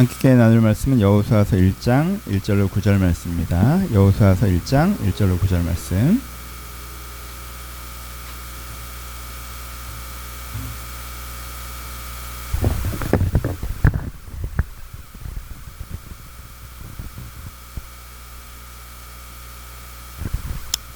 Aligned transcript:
함께 0.00 0.34
나눌 0.34 0.62
말씀은 0.62 0.98
여호수아서 0.98 1.56
1장 1.56 2.22
1절로 2.22 2.70
9절 2.70 2.98
말씀입니다. 2.98 3.82
여호수아서 3.92 4.46
1장 4.46 4.96
1절로 4.96 5.38
9절 5.38 5.62
말씀. 5.62 6.22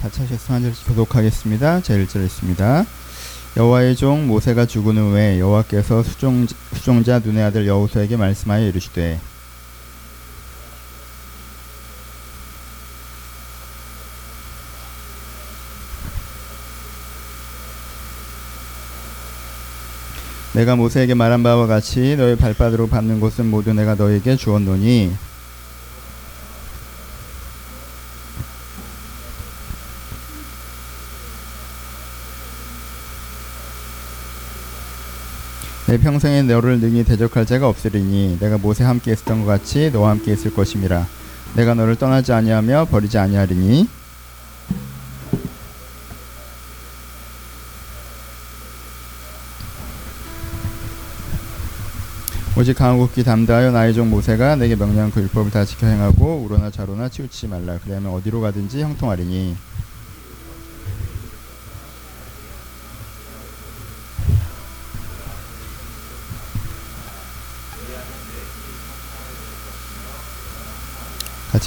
다 0.00 0.08
차셨으면 0.08 0.38
한 0.48 0.62
절씩 0.62 0.88
교독하겠습니다. 0.88 1.82
제 1.82 1.98
1절 1.98 2.24
있습니다. 2.24 2.86
여호와의 3.56 3.94
종 3.94 4.26
모세가 4.26 4.66
죽은 4.66 4.96
후에 4.96 5.38
여호와께서 5.38 6.02
수종, 6.02 6.46
수종자 6.72 7.20
눈의 7.20 7.44
아들 7.44 7.68
여호수에게 7.68 8.16
말씀하여 8.16 8.66
이르시되 8.66 9.20
내가 20.54 20.74
모세에게 20.74 21.14
말한 21.14 21.44
바와 21.44 21.68
같이 21.68 22.16
너의 22.16 22.34
발바닥으로 22.36 22.88
밟는 22.88 23.20
곳은 23.20 23.46
모두 23.46 23.72
내가 23.72 23.94
너에게 23.94 24.34
주었노니 24.34 25.12
평생에 36.04 36.42
너를 36.42 36.80
능히 36.80 37.02
대적할 37.02 37.46
자가 37.46 37.66
없으리니 37.66 38.36
내가 38.38 38.58
모세 38.58 38.84
함께 38.84 39.10
있었던 39.12 39.40
것 39.40 39.46
같이 39.46 39.90
너와 39.90 40.10
함께 40.10 40.34
있을 40.34 40.52
것임이라. 40.52 41.06
내가 41.56 41.72
너를 41.72 41.96
떠나지 41.96 42.30
아니하며 42.30 42.88
버리지 42.90 43.16
아니하리니. 43.16 43.88
오직 52.58 52.74
강하고 52.74 53.08
기 53.08 53.24
담대하여 53.24 53.72
나의 53.72 53.94
종 53.94 54.10
모세가 54.10 54.56
내게 54.56 54.76
명령한 54.76 55.10
그 55.10 55.22
율법을 55.22 55.50
다 55.50 55.64
지켜 55.64 55.86
행하고 55.86 56.36
우로나 56.44 56.70
좌로나 56.70 57.08
치우치지 57.08 57.48
말라. 57.48 57.78
그리하면 57.82 58.12
어디로 58.12 58.42
가든지 58.42 58.82
형통하리니 58.82 59.56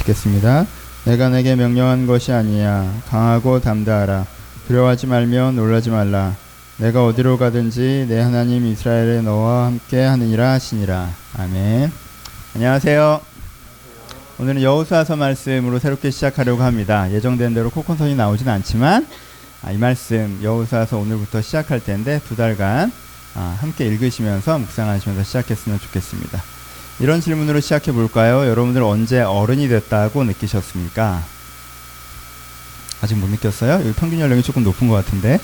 읽겠습니다. 0.08 0.66
내가 1.04 1.28
내게 1.28 1.54
명령한 1.54 2.06
것이 2.06 2.32
아니야. 2.32 2.92
강하고 3.08 3.60
담대하라. 3.60 4.26
두려워하지 4.66 5.06
말며 5.06 5.52
놀라지 5.52 5.90
말라. 5.90 6.34
내가 6.78 7.04
어디로 7.04 7.38
가든지 7.38 8.06
내 8.08 8.20
하나님 8.20 8.66
이스라엘의 8.66 9.22
너와 9.22 9.66
함께 9.66 10.02
하느니라 10.02 10.52
하시니라. 10.52 11.08
아멘. 11.38 11.90
안녕하세요. 12.54 13.20
오늘은 14.38 14.62
여호수아서 14.62 15.16
말씀으로 15.16 15.78
새롭게 15.78 16.10
시작하려고 16.10 16.62
합니다. 16.62 17.10
예정된 17.10 17.54
대로 17.54 17.70
코콘선이 17.70 18.14
나오진 18.14 18.48
않지만 18.48 19.06
아, 19.62 19.72
이 19.72 19.76
말씀 19.76 20.38
여호수아서 20.42 20.98
오늘부터 20.98 21.42
시작할 21.42 21.80
텐데 21.80 22.20
두 22.28 22.36
달간 22.36 22.92
아, 23.34 23.56
함께 23.60 23.86
읽으시면서 23.86 24.58
묵상하시면서 24.58 25.24
시작했으면 25.24 25.80
좋겠습니다. 25.80 26.57
이런 27.00 27.20
질문으로 27.20 27.60
시작해 27.60 27.92
볼까요? 27.92 28.48
여러분들 28.48 28.82
언제 28.82 29.20
어른이 29.20 29.68
됐다고 29.68 30.24
느끼셨습니까? 30.24 31.22
아직 33.00 33.14
못 33.14 33.28
느꼈어요? 33.30 33.74
여기 33.74 33.92
평균 33.92 34.18
연령이 34.18 34.42
조금 34.42 34.64
높은 34.64 34.88
것 34.88 34.94
같은데. 34.94 35.38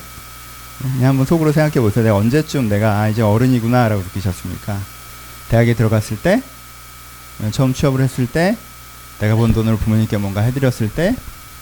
그냥 0.80 1.10
한번 1.10 1.26
속으로 1.26 1.52
생각해 1.52 1.80
보세요. 1.80 2.04
내가 2.04 2.16
언제쯤 2.16 2.68
내가 2.68 2.98
아, 2.98 3.08
이제 3.08 3.22
어른이구나 3.22 3.88
라고 3.88 4.02
느끼셨습니까? 4.02 4.80
대학에 5.48 5.74
들어갔을 5.74 6.20
때? 6.20 6.42
처음 7.52 7.72
취업을 7.72 8.00
했을 8.00 8.26
때? 8.26 8.56
내가 9.20 9.36
번 9.36 9.52
돈으로 9.52 9.76
부모님께 9.76 10.16
뭔가 10.16 10.40
해드렸을 10.40 10.90
때? 10.92 11.14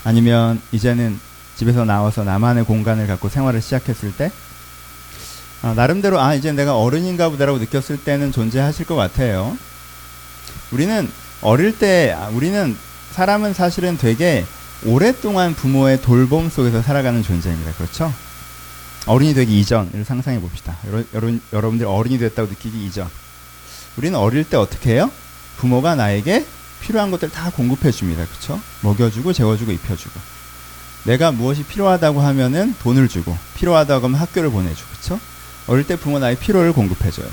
아니면 0.04 0.62
이제는 0.72 1.20
집에서 1.56 1.84
나와서 1.84 2.24
나만의 2.24 2.64
공간을 2.64 3.06
갖고 3.06 3.28
생활을 3.28 3.60
시작했을 3.60 4.16
때? 4.16 4.32
아, 5.60 5.74
나름대로 5.74 6.18
아 6.18 6.34
이제 6.34 6.50
내가 6.50 6.78
어른인가 6.78 7.28
보다라고 7.28 7.58
느꼈을 7.58 8.02
때는 8.02 8.32
존재하실 8.32 8.86
것 8.86 8.96
같아요. 8.96 9.54
우리는 10.72 11.08
어릴 11.42 11.78
때 11.78 12.14
아, 12.16 12.28
우리는 12.28 12.76
사람은 13.12 13.54
사실은 13.54 13.98
되게 13.98 14.44
오랫동안 14.84 15.54
부모의 15.54 16.02
돌봄 16.02 16.48
속에서 16.50 16.82
살아가는 16.82 17.22
존재입니다. 17.22 17.72
그렇죠? 17.74 18.12
어른이 19.06 19.34
되기 19.34 19.60
이전을 19.60 20.04
상상해 20.04 20.40
봅시다. 20.40 20.76
여러, 20.86 21.02
여러분, 21.12 21.40
여러분들 21.52 21.86
어른이 21.86 22.18
됐다고 22.18 22.48
느끼기 22.48 22.86
이전. 22.86 23.08
우리는 23.96 24.18
어릴 24.18 24.44
때 24.44 24.56
어떻게 24.56 24.94
해요? 24.94 25.10
부모가 25.58 25.94
나에게 25.94 26.46
필요한 26.80 27.10
것들 27.10 27.30
다 27.30 27.50
공급해 27.50 27.90
줍니다. 27.90 28.24
그렇죠? 28.26 28.60
먹여주고 28.80 29.32
재워주고 29.32 29.72
입혀주고. 29.72 30.18
내가 31.04 31.32
무엇이 31.32 31.64
필요하다고 31.64 32.20
하면은 32.20 32.74
돈을 32.80 33.08
주고 33.08 33.36
필요하다고 33.56 34.06
하면 34.06 34.20
학교를 34.20 34.50
보내주고 34.50 34.88
그렇죠? 34.90 35.20
어릴 35.66 35.86
때 35.86 35.96
부모 35.96 36.18
나의 36.18 36.36
필요를 36.36 36.72
공급해 36.72 37.10
줘요. 37.10 37.28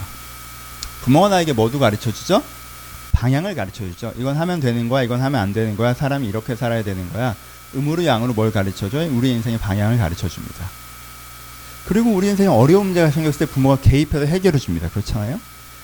부모가 1.01 1.29
나에게 1.29 1.53
뭐도 1.53 1.79
가르쳐 1.79 2.11
주죠? 2.11 2.43
방향을 3.19 3.53
가르쳐 3.53 3.83
주죠. 3.83 4.13
이건 4.17 4.37
하면 4.37 4.61
되는 4.61 4.87
거야, 4.87 5.03
이건 5.03 5.21
하면 5.21 5.41
안 5.41 5.51
되는 5.51 5.75
거야, 5.75 5.93
사람이 5.93 6.25
이렇게 6.25 6.55
살아야 6.55 6.83
되는 6.83 7.11
거야. 7.11 7.35
음으로 7.75 8.05
양으로 8.05 8.33
뭘 8.33 8.51
가르쳐 8.51 8.89
줘요? 8.89 9.11
우리 9.13 9.31
인생의 9.31 9.59
방향을 9.59 9.97
가르쳐 9.97 10.29
줍니다. 10.29 10.69
그리고 11.85 12.11
우리 12.11 12.27
인생에 12.29 12.47
어려운 12.47 12.85
문제가 12.85 13.11
생겼을 13.11 13.39
때 13.39 13.45
부모가 13.45 13.81
개입해서 13.81 14.25
해결해 14.25 14.57
줍니다. 14.57 14.89
그렇잖아요? 14.89 15.39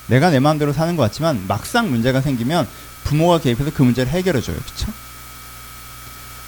내가 0.07 0.29
내 0.29 0.40
마음대로 0.40 0.72
사는 0.72 0.96
것 0.96 1.03
같지만 1.03 1.46
막상 1.47 1.90
문제가 1.90 2.22
생기면 2.22 2.68
부모가 3.03 3.40
개입해서 3.40 3.72
그 3.73 3.84
문제를 3.84 4.12
해결해 4.13 4.40
줘요. 4.40 4.56
그렇죠? 4.56 4.94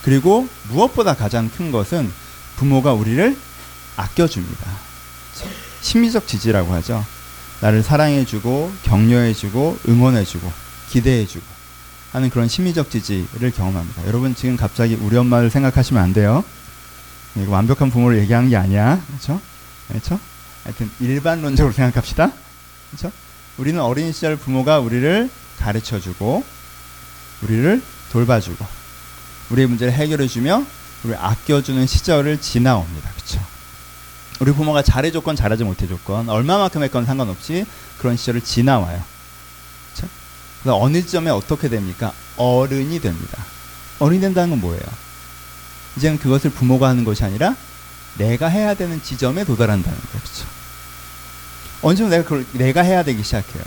그리고 0.04 0.48
무엇보다 0.70 1.16
가장 1.16 1.50
큰 1.50 1.72
것은 1.72 2.10
부모가 2.56 2.94
우리를 2.94 3.36
아껴줍니다. 3.98 4.72
심리적 5.82 6.28
지지라고 6.28 6.74
하죠. 6.76 7.06
나를 7.60 7.84
사랑해주고 7.84 8.72
격려해주고 8.84 9.80
응원해주고 9.90 10.67
기대해주고 10.90 11.46
하는 12.14 12.30
그런 12.30 12.48
심리적 12.48 12.90
지지를 12.90 13.52
경험합니다. 13.52 14.08
여러분 14.08 14.34
지금 14.36 14.56
갑자기 14.56 14.96
우리 14.96 15.18
엄마를 15.18 15.50
생각하시면 15.50 16.02
안 16.02 16.14
돼요. 16.14 16.44
이거 17.36 17.52
완벽한 17.52 17.92
부모를 17.92 18.18
얘기하는 18.20 18.50
게 18.50 18.56
아니야. 18.56 19.02
그렇죠? 19.08 19.40
그렇죠? 19.88 20.20
하여튼 20.64 20.90
일반론적으로 21.00 21.74
생각합시다. 21.74 22.32
그렇죠? 22.90 23.12
우리는 23.58 23.82
어린 23.82 24.12
시절 24.12 24.36
부모가 24.36 24.80
우리를 24.80 25.30
가르쳐주고 25.60 26.44
우리를 27.44 27.82
돌봐주고 28.12 28.66
우리의 29.52 29.68
문제를 29.68 29.94
해결해주며 29.94 30.66
우리를 31.04 31.24
아껴주는 31.24 31.86
시절을 31.86 32.42
지나옵니다. 32.42 33.10
그렇죠? 33.12 33.40
우리 34.40 34.52
부모가 34.52 34.82
잘해줬건 34.82 35.36
잘하지 35.36 35.64
못해줬건 35.64 36.30
얼마만큼 36.30 36.84
했건 36.84 37.06
상관없이 37.06 37.66
그런 37.98 38.16
시절을 38.18 38.42
지나와요. 38.42 39.04
그래서 40.62 40.80
어느 40.80 41.06
점에 41.06 41.30
어떻게 41.30 41.70
됩니까? 41.70 42.14
어른이 42.38 43.00
됩니다. 43.00 43.46
어른이 44.00 44.20
된다는 44.20 44.52
건 44.52 44.62
뭐예요? 44.62 44.84
이제는 45.98 46.20
그것을 46.20 46.52
부모가 46.52 46.90
하는 46.90 47.04
것이 47.04 47.24
아니라 47.24 47.56
내가 48.18 48.48
해야 48.48 48.74
되는 48.74 49.02
지점에 49.02 49.44
도달한다는 49.44 49.98
거예요. 49.98 50.22
그렇죠? 50.22 50.46
언제면 51.82 52.10
내가 52.10 52.24
그걸 52.24 52.46
내가 52.54 52.82
해야 52.82 53.04
되기 53.04 53.24
시작해요. 53.24 53.64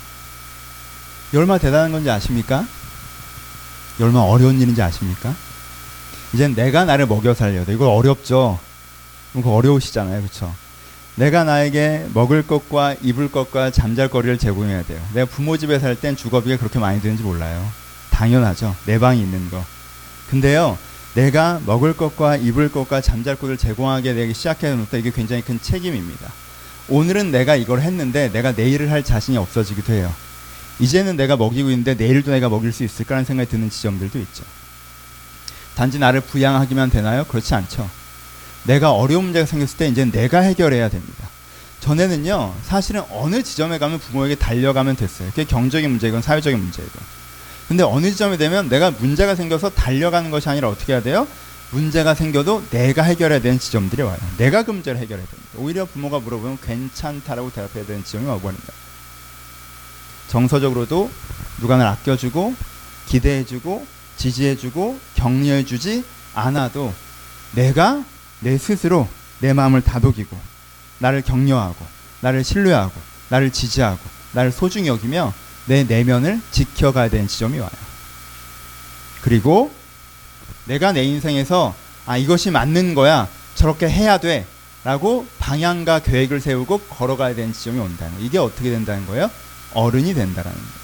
얼마나 1.35 1.59
대단한 1.59 1.93
건지 1.93 2.11
아십니까? 2.11 2.67
얼마나 4.01 4.25
어려운 4.25 4.61
일인지 4.61 4.83
아십니까? 4.83 5.35
이젠 6.33 6.55
내가 6.55 6.85
나를 6.85 7.07
먹여 7.07 7.35
살려야 7.35 7.65
돼. 7.65 7.73
이거 7.75 7.89
어렵죠? 7.91 8.59
그거 9.33 9.55
어려우시잖아요. 9.55 10.21
그렇죠? 10.23 10.55
내가 11.21 11.45
나에게 11.45 12.07
먹을 12.15 12.47
것과 12.47 12.97
입을 13.03 13.31
것과 13.31 13.71
잠잘 13.71 14.09
거리를 14.09 14.39
제공해야 14.39 14.83
돼요. 14.85 14.99
내가 15.13 15.27
부모 15.27 15.59
집에 15.59 15.79
살 15.79 15.95
땐 15.95 16.17
주거비가 16.17 16.57
그렇게 16.57 16.79
많이 16.79 16.99
드는지 17.03 17.23
몰라요. 17.23 17.71
당연하죠. 18.09 18.75
내 18.87 18.99
방이 18.99 19.21
있는 19.21 19.51
거. 19.51 19.63
근데요. 20.31 20.79
내가 21.13 21.61
먹을 21.67 21.95
것과 21.95 22.37
입을 22.37 22.73
것과 22.73 23.03
잠잘 23.03 23.37
곳을 23.37 23.59
제공하게 23.59 24.15
되기 24.15 24.33
시작해 24.33 24.75
놓다 24.75 24.97
이게 24.97 25.11
굉장히 25.11 25.43
큰 25.43 25.61
책임입니다. 25.61 26.33
오늘은 26.89 27.31
내가 27.31 27.55
이걸 27.55 27.83
했는데 27.83 28.33
내가 28.33 28.53
내일을 28.53 28.91
할 28.91 29.03
자신이 29.03 29.37
없어지기도 29.37 29.93
해요. 29.93 30.11
이제는 30.79 31.17
내가 31.17 31.37
먹이고 31.37 31.69
있는데 31.69 31.93
내일도 31.97 32.31
내가 32.31 32.49
먹일 32.49 32.73
수 32.73 32.83
있을까라는 32.83 33.27
생각이 33.27 33.51
드는 33.51 33.69
지점들도 33.69 34.19
있죠. 34.21 34.43
단지 35.75 35.99
나를 35.99 36.23
부양하기만 36.23 36.89
되나요? 36.89 37.25
그렇지 37.25 37.55
않죠. 37.55 38.00
내가 38.65 38.93
어려운 38.93 39.25
문제가 39.25 39.47
생겼을 39.47 39.77
때 39.77 39.89
이제 39.89 40.05
내가 40.05 40.41
해결해야 40.41 40.89
됩니다. 40.89 41.29
전에는요, 41.81 42.55
사실은 42.63 43.03
어느 43.11 43.43
지점에 43.43 43.79
가면 43.79 43.99
부모에게 43.99 44.35
달려가면 44.35 44.97
됐어요. 44.97 45.31
그게 45.31 45.45
경적인 45.45 45.91
문제이건 45.91 46.23
사회적인 46.23 46.59
문제이건. 46.59 47.21
근데 47.69 47.83
어느 47.83 48.11
지점이 48.11 48.37
되면 48.37 48.69
내가 48.69 48.91
문제가 48.91 49.35
생겨서 49.35 49.71
달려가는 49.71 50.31
것이 50.31 50.49
아니라 50.49 50.69
어떻게 50.69 50.93
해야 50.93 51.03
돼요? 51.03 51.27
문제가 51.71 52.15
생겨도 52.15 52.65
내가 52.71 53.03
해결해야 53.03 53.41
되는 53.41 53.59
지점들이 53.59 54.03
와요. 54.03 54.19
내가 54.37 54.65
그 54.65 54.73
문제를 54.73 55.01
해결해야 55.01 55.27
됩니다. 55.27 55.51
오히려 55.57 55.85
부모가 55.85 56.19
물어보면 56.19 56.59
괜찮다라고 56.65 57.53
대답해야 57.53 57.87
되는 57.87 58.05
지점이 58.05 58.27
와버립니다. 58.27 58.73
정서적으로도 60.29 61.11
누가 61.61 61.77
날 61.77 61.87
아껴주고 61.89 62.55
기대해주고 63.07 63.87
지지해주고 64.17 64.99
격려해주지 65.15 66.05
않아도 66.35 66.93
내가 67.55 68.05
내 68.41 68.59
스스로 68.59 69.09
내 69.41 69.53
마음을 69.53 69.83
다독이고 69.83 70.37
나를 70.99 71.23
격려하고 71.23 71.87
나를 72.21 72.45
신뢰하고 72.45 72.93
나를 73.29 73.51
지지하고 73.51 74.01
나를 74.33 74.53
소중히 74.53 74.89
여기며 74.89 75.33
내 75.67 75.85
내면을 75.85 76.41
지켜가야 76.51 77.09
되는 77.09 77.29
지점이 77.29 77.59
와요. 77.59 77.71
그리고 79.23 79.73
내가 80.65 80.93
내 80.93 81.05
인생에서 81.05 81.75
아 82.07 82.17
이것이 82.17 82.51
맞는 82.51 82.95
거야 82.95 83.29
저렇게 83.55 83.89
해야 83.89 84.19
돼 84.19 84.47
라고 84.83 85.27
방향과 85.39 86.01
계획을 86.01 86.41
세우고 86.41 86.79
걸어가야 86.81 87.35
되는 87.35 87.53
지점이 87.53 87.79
온다는 87.79 88.17
거. 88.17 88.21
이게 88.23 88.39
어떻게 88.39 88.71
된다는 88.71 89.07
거예요? 89.07 89.31
어른이 89.75 90.15
된다라는 90.15 90.59
거예요. 90.59 90.81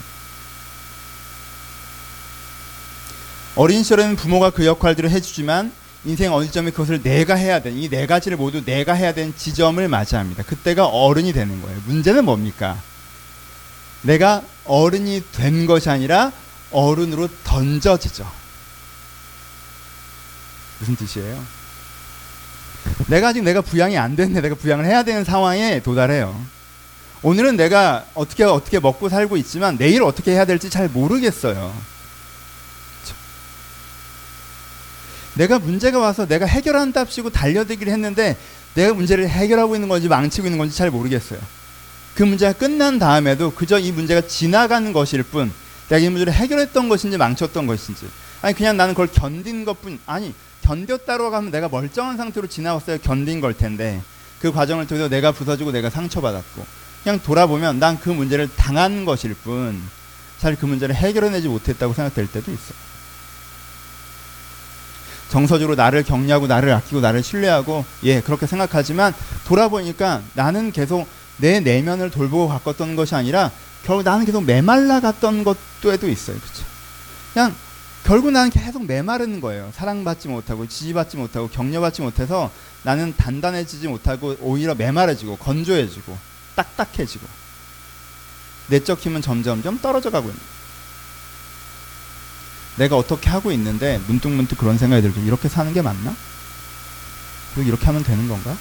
어린 3.57 3.83
시절에는 3.83 4.17
부모가 4.17 4.51
그 4.51 4.67
역할들을 4.67 5.11
해주지만 5.11 5.73
인생 6.07 6.33
어느 6.33 6.49
점에 6.51 6.71
그것을 6.71 7.03
내가 7.03 7.35
해야 7.35 7.61
되는 7.61 7.77
이 7.79 7.89
네 7.89 8.07
가지를 8.07 8.37
모두 8.37 8.65
내가 8.65 8.93
해야 8.95 9.13
되는 9.13 9.35
지점을 9.37 9.87
맞이합니다. 9.89 10.45
그때가 10.45 10.87
어른이 10.87 11.33
되는 11.33 11.61
거예요. 11.61 11.79
문제는 11.87 12.25
뭡니까? 12.25 12.81
내가 14.03 14.43
어른이 14.65 15.25
된 15.33 15.67
것이 15.67 15.91
아니라 15.91 16.33
어른으로 16.71 17.29
던져지죠. 17.45 18.31
무슨 20.79 20.95
뜻이에요? 20.97 21.43
내가 23.09 23.29
아직 23.29 23.43
내가 23.43 23.61
부양이 23.61 23.99
안 23.99 24.15
됐는데 24.15 24.43
내가 24.43 24.55
부양을 24.55 24.85
해야 24.85 25.03
되는 25.03 25.25
상황에 25.25 25.81
도달해요. 25.81 26.41
오늘은 27.23 27.57
내가 27.57 28.05
어떻게 28.15 28.45
어떻게 28.45 28.79
먹고 28.79 29.09
살고 29.09 29.37
있지만 29.39 29.77
내일 29.77 30.05
어떻게 30.05 30.33
해야 30.33 30.45
될지 30.45 30.71
잘 30.71 30.89
모르겠어요. 30.89 31.75
내가 35.37 35.59
문제가 35.59 35.99
와서 35.99 36.27
내가 36.27 36.47
해결한답시고 36.47 37.31
달려들기를 37.31 37.93
했는데 37.93 38.37
내가 38.75 38.95
문제를 38.95 39.29
해결하고 39.29 39.75
있는 39.75 39.89
건지 39.89 40.09
망치고 40.09 40.47
있는 40.47 40.59
건지 40.59 40.77
잘 40.77 40.91
모르겠어요. 40.91 41.39
그 42.15 42.23
문제가 42.23 42.53
끝난 42.53 42.99
다음에도 42.99 43.53
그저 43.53 43.79
이 43.79 43.93
문제가 43.93 44.23
지나가는 44.23 44.93
것일 44.93 45.23
뿐 45.23 45.53
내가 45.89 45.99
이 45.99 46.09
문제를 46.09 46.33
해결했던 46.33 46.89
것인지 46.89 47.17
망쳤던 47.19 47.67
것인지 47.67 48.09
아니 48.43 48.55
그냥 48.55 48.77
나는 48.77 48.95
그걸 48.95 49.09
견딘 49.13 49.65
것뿐 49.65 49.99
아니 50.07 50.35
견뎠다고 50.65 51.31
하면 51.31 51.51
내가 51.51 51.69
멀쩡한 51.69 52.17
상태로 52.17 52.47
지나왔어야 52.49 52.99
견딘 52.99 53.41
걸 53.41 53.55
텐데 53.55 54.01
그 54.41 54.51
과정을 54.53 54.87
통해서 54.87 55.09
내가 55.09 55.33
부서지고 55.33 55.73
내가 55.73 55.91
상처받았고 55.91 56.65
그냥 57.05 57.21
돌아보면 57.23 57.79
난 57.79 57.99
그 58.01 58.11
문제를 58.11 58.49
당한 58.57 59.05
것일 59.05 59.35
뿐 59.35 59.81
사실 60.39 60.59
그 60.59 60.67
문제를 60.67 60.95
해결해내지 60.95 61.49
못했다고 61.49 61.95
생각될 61.95 62.27
때도 62.27 62.51
있어요. 62.51 62.77
정서적으로 65.29 65.75
나를 65.75 66.03
격려하고 66.03 66.47
나를 66.47 66.73
아끼고 66.73 67.01
나를 67.01 67.23
신뢰하고 67.23 67.85
예 68.05 68.21
그렇게 68.21 68.47
생각하지만 68.47 69.13
돌아보니까 69.47 70.23
나는 70.35 70.73
계속 70.73 71.07
내 71.39 71.61
내면을 71.61 72.11
돌보고 72.11 72.49
가꿨던 72.49 72.97
것이 72.97 73.15
아니라 73.15 73.51
결국 73.85 74.05
나는 74.05 74.25
계속 74.25 74.45
메말라 74.45 75.01
갔던 75.01 75.45
것도에도 75.45 76.09
있어요. 76.09 76.37
그렇죠 76.39 76.65
그냥 77.33 77.55
결국 78.05 78.31
나는 78.31 78.51
계속 78.51 78.87
메마르는 78.87 79.41
거예요. 79.41 79.71
사랑받지 79.75 80.29
못하고 80.29 80.67
지지받지 80.69 81.17
못하고 81.17 81.49
격려받지 81.49 82.03
못해서 82.03 82.51
나는 82.85 83.15
단단해지지 83.17 83.89
못하고 83.89 84.37
오히려 84.41 84.77
메마르지고 84.77 85.37
건조해지고 85.39 86.17
딱딱해지고 86.55 87.27
내적 88.69 89.01
힘은 89.01 89.23
점점점 89.23 89.81
떨어져 89.81 90.11
가고 90.11 90.29
있는 90.29 90.41
내가 92.77 92.97
어떻게 92.97 93.31
하고 93.31 93.53
있는데 93.53 94.01
문득문득 94.07 94.59
그런 94.59 94.79
생각이 94.79 95.03
들죠. 95.03 95.21
이렇게 95.21 95.49
사는 95.49 95.73
게 95.73 95.83
맞나? 95.83 96.15
그리고 97.55 97.69
이렇게 97.69 97.87
하면 97.87 98.03
되는 98.03 98.29
건가? 98.29 98.57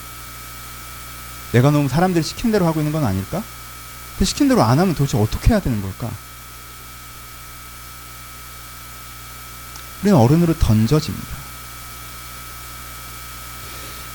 내가 1.52 1.72
너무 1.72 1.88
사람들이 1.88 2.24
시킨 2.24 2.52
대로 2.52 2.66
하고 2.66 2.80
있는 2.80 2.92
건 2.92 3.04
아닐까? 3.04 3.44
근데 4.14 4.26
시킨 4.26 4.48
대로 4.48 4.64
안 4.64 4.80
하면 4.80 4.96
도대체 4.96 5.18
어떻게 5.18 5.50
해야 5.50 5.60
되는 5.60 5.82
걸까? 5.82 6.10
우리는 10.02 10.18
어른으로 10.18 10.58
던져집니다. 10.58 11.46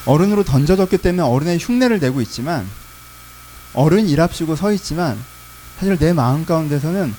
어른으로 0.06 0.44
던져졌기 0.44 0.98
때문에 0.98 1.22
어른의 1.22 1.58
흉내를 1.58 1.98
내고 1.98 2.20
있지만 2.22 2.68
어른 3.74 4.08
일합시고 4.08 4.56
서 4.56 4.72
있지만 4.72 5.22
사실 5.78 5.96
내 5.98 6.12
마음 6.12 6.44
가운데서는 6.46 7.14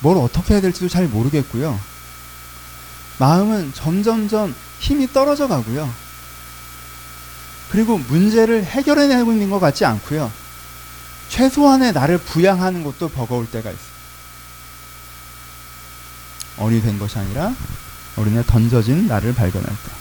뭘 0.00 0.18
어떻게 0.18 0.54
해야 0.54 0.60
될지도 0.60 0.88
잘 0.88 1.06
모르겠고요. 1.06 1.78
마음은 3.18 3.72
점점점 3.74 4.54
힘이 4.78 5.12
떨어져 5.12 5.48
가고요. 5.48 5.92
그리고 7.70 7.98
문제를 7.98 8.64
해결해내고 8.64 9.32
있는 9.32 9.50
것 9.50 9.58
같지 9.60 9.84
않고요. 9.84 10.30
최소한의 11.28 11.92
나를 11.92 12.18
부양하는 12.18 12.84
것도 12.84 13.08
버거울 13.08 13.50
때가 13.50 13.70
있어요. 13.70 13.94
어린이 16.58 16.82
된 16.82 16.98
것이 16.98 17.18
아니라 17.18 17.52
어린애 18.16 18.42
던져진 18.46 19.08
나를 19.08 19.34
발견할 19.34 19.68
때. 19.68 19.92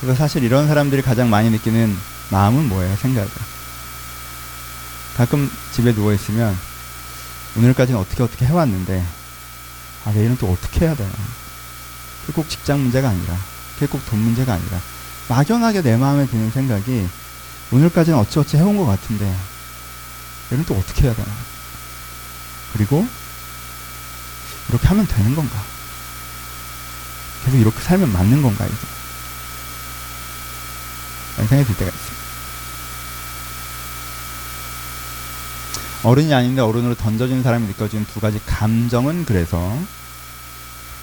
그래서 0.00 0.16
사실 0.16 0.42
이런 0.42 0.66
사람들이 0.66 1.02
가장 1.02 1.30
많이 1.30 1.50
느끼는 1.50 1.96
마음은 2.30 2.68
뭐예요? 2.68 2.96
생각을. 2.96 3.28
가끔 5.16 5.50
집에 5.72 5.92
누워있으면 5.92 6.56
오늘까지는 7.56 7.98
어떻게 7.98 8.22
어떻게 8.22 8.46
해왔는데 8.46 9.04
아, 10.04 10.12
내일은 10.12 10.36
또 10.38 10.52
어떻게 10.52 10.86
해야 10.86 10.94
되나. 10.94 11.10
그게 12.22 12.32
꼭 12.34 12.48
직장 12.48 12.80
문제가 12.80 13.08
아니라, 13.10 13.36
그게 13.74 13.86
꼭 13.86 14.04
돈 14.06 14.20
문제가 14.20 14.54
아니라, 14.54 14.80
막연하게 15.28 15.82
내 15.82 15.96
마음에 15.96 16.26
드는 16.26 16.50
생각이, 16.50 17.08
오늘까지는 17.70 18.18
어찌어찌 18.18 18.56
해온 18.56 18.76
것 18.76 18.86
같은데, 18.86 19.36
내일은 20.50 20.64
또 20.64 20.74
어떻게 20.74 21.02
해야 21.04 21.14
되나. 21.14 21.28
그리고, 22.72 23.06
이렇게 24.68 24.86
하면 24.88 25.06
되는 25.06 25.34
건가? 25.34 25.62
계속 27.44 27.56
이렇게 27.58 27.80
살면 27.80 28.12
맞는 28.12 28.42
건가, 28.42 28.66
이게? 28.66 28.76
라는 31.36 31.48
생각이 31.48 31.68
들 31.68 31.76
때가 31.76 31.90
있습니 31.96 32.17
어른이 36.04 36.32
아닌데 36.32 36.60
어른으로 36.60 36.94
던져지는 36.94 37.42
사람이 37.42 37.66
느껴지는 37.68 38.06
두 38.12 38.20
가지 38.20 38.40
감정은 38.46 39.24
그래서 39.24 39.76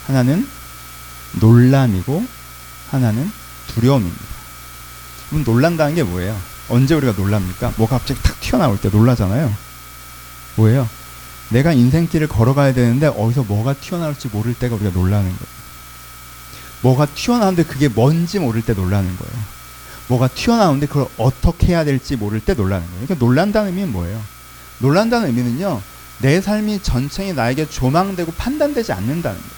하나는 0.07 0.47
놀람이고 1.39 2.25
하나는 2.91 3.31
두려움입니다. 3.67 4.23
그럼 5.29 5.43
놀란다는 5.43 5.95
게 5.95 6.03
뭐예요? 6.03 6.37
언제 6.69 6.95
우리가 6.95 7.13
놀랍니까? 7.13 7.73
뭐가 7.77 7.97
갑자기 7.97 8.21
탁 8.21 8.39
튀어나올 8.39 8.79
때 8.79 8.89
놀라잖아요. 8.89 9.53
뭐예요? 10.55 10.87
내가 11.49 11.73
인생길을 11.73 12.27
걸어가야 12.27 12.73
되는데 12.73 13.07
어디서 13.07 13.43
뭐가 13.43 13.73
튀어나올지 13.73 14.29
모를 14.29 14.53
때가 14.53 14.75
우리가 14.75 14.91
놀라는 14.91 15.25
거예요. 15.25 15.55
뭐가 16.81 17.05
튀어나오는데 17.07 17.63
그게 17.63 17.87
뭔지 17.87 18.39
모를 18.39 18.61
때 18.61 18.73
놀라는 18.73 19.17
거예요. 19.17 19.43
뭐가 20.07 20.27
튀어나오는데 20.27 20.87
그걸 20.87 21.07
어떻게 21.17 21.67
해야 21.67 21.83
될지 21.83 22.15
모를 22.15 22.39
때 22.39 22.53
놀라는 22.53 22.85
거예요. 22.85 23.05
그러니까 23.05 23.25
놀란다는 23.25 23.69
의미는 23.69 23.91
뭐예요? 23.91 24.21
놀란다는 24.85 25.27
의미는요, 25.29 25.81
내 26.19 26.39
삶이 26.39 26.83
전체히 26.83 27.33
나에게 27.33 27.67
조망되고 27.67 28.33
판단되지 28.33 28.93
않는다는 28.93 29.39
거예요. 29.39 29.55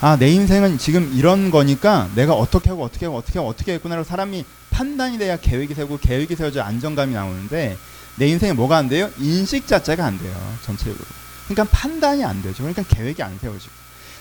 아, 0.00 0.16
내 0.16 0.28
인생은 0.28 0.78
지금 0.78 1.12
이런 1.14 1.50
거니까 1.50 2.08
내가 2.14 2.32
어떻게 2.34 2.70
하고 2.70 2.84
어떻게 2.84 3.06
하고 3.06 3.18
어떻게 3.18 3.38
하고 3.38 3.48
어떻게 3.50 3.74
했구나라고 3.74 4.06
사람이 4.08 4.44
판단이 4.70 5.18
돼야 5.18 5.36
계획이 5.36 5.74
세고 5.74 5.98
계획이 5.98 6.36
세워져 6.36 6.62
안정감이 6.62 7.14
나오는데 7.14 7.76
내 8.16 8.28
인생에 8.28 8.52
뭐가 8.52 8.78
안 8.78 8.88
돼요? 8.88 9.10
인식 9.18 9.66
자체가 9.66 10.04
안 10.04 10.18
돼요. 10.18 10.34
전체적으로. 10.64 11.04
그러니까 11.48 11.76
판단이 11.76 12.24
안 12.24 12.42
되죠. 12.42 12.62
그러니까 12.62 12.82
계획이 12.82 13.22
안 13.22 13.38
세워지고. 13.38 13.72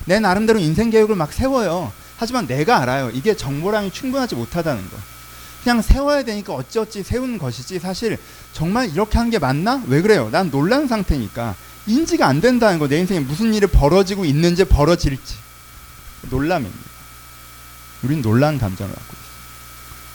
내 0.06 0.20
나름대로 0.20 0.60
인생 0.60 0.90
계획을 0.90 1.16
막 1.16 1.32
세워요. 1.32 1.92
하지만 2.18 2.46
내가 2.46 2.82
알아요. 2.82 3.10
이게 3.12 3.36
정보량이 3.36 3.92
충분하지 3.92 4.36
못하다는 4.36 4.90
거. 4.90 4.98
그냥 5.66 5.82
세워야 5.82 6.22
되니까 6.22 6.54
어찌어찌 6.54 7.02
세운 7.02 7.40
것이지 7.40 7.80
사실 7.80 8.20
정말 8.54 8.88
이렇게 8.92 9.18
하는 9.18 9.32
게 9.32 9.40
맞나? 9.40 9.82
왜 9.88 10.04
그래요? 10.04 10.30
난 10.32 10.52
놀란 10.52 10.88
상태니까 10.88 11.56
인지가 11.88 12.28
안 12.28 12.40
된다는 12.40 12.78
거. 12.78 12.88
내 12.88 13.00
인생에 13.00 13.20
무슨 13.22 13.52
일이 13.52 13.66
벌어지고 13.66 14.26
있는지 14.26 14.64
벌어질지. 14.64 15.36
놀람입니다. 16.30 16.86
우린 18.04 18.22
놀란 18.22 18.60
감정을 18.60 18.94
갖고 18.94 19.14
있어요. 19.14 19.26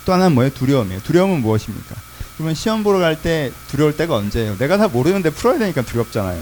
또 0.05 0.13
하나는 0.13 0.35
뭐예요? 0.37 0.55
두려움이에요. 0.55 1.01
두려움은 1.03 1.41
무엇입니까? 1.41 1.97
그러면 2.37 2.55
시험 2.55 2.85
보러 2.85 3.01
갈 3.01 3.17
때 3.21 3.51
두려울 3.69 3.97
때가 3.97 4.15
언제예요? 4.15 4.57
내가 4.57 4.77
다 4.77 4.87
모르는데 4.87 5.31
풀어야 5.31 5.59
되니까 5.59 5.83
두렵잖아요. 5.83 6.41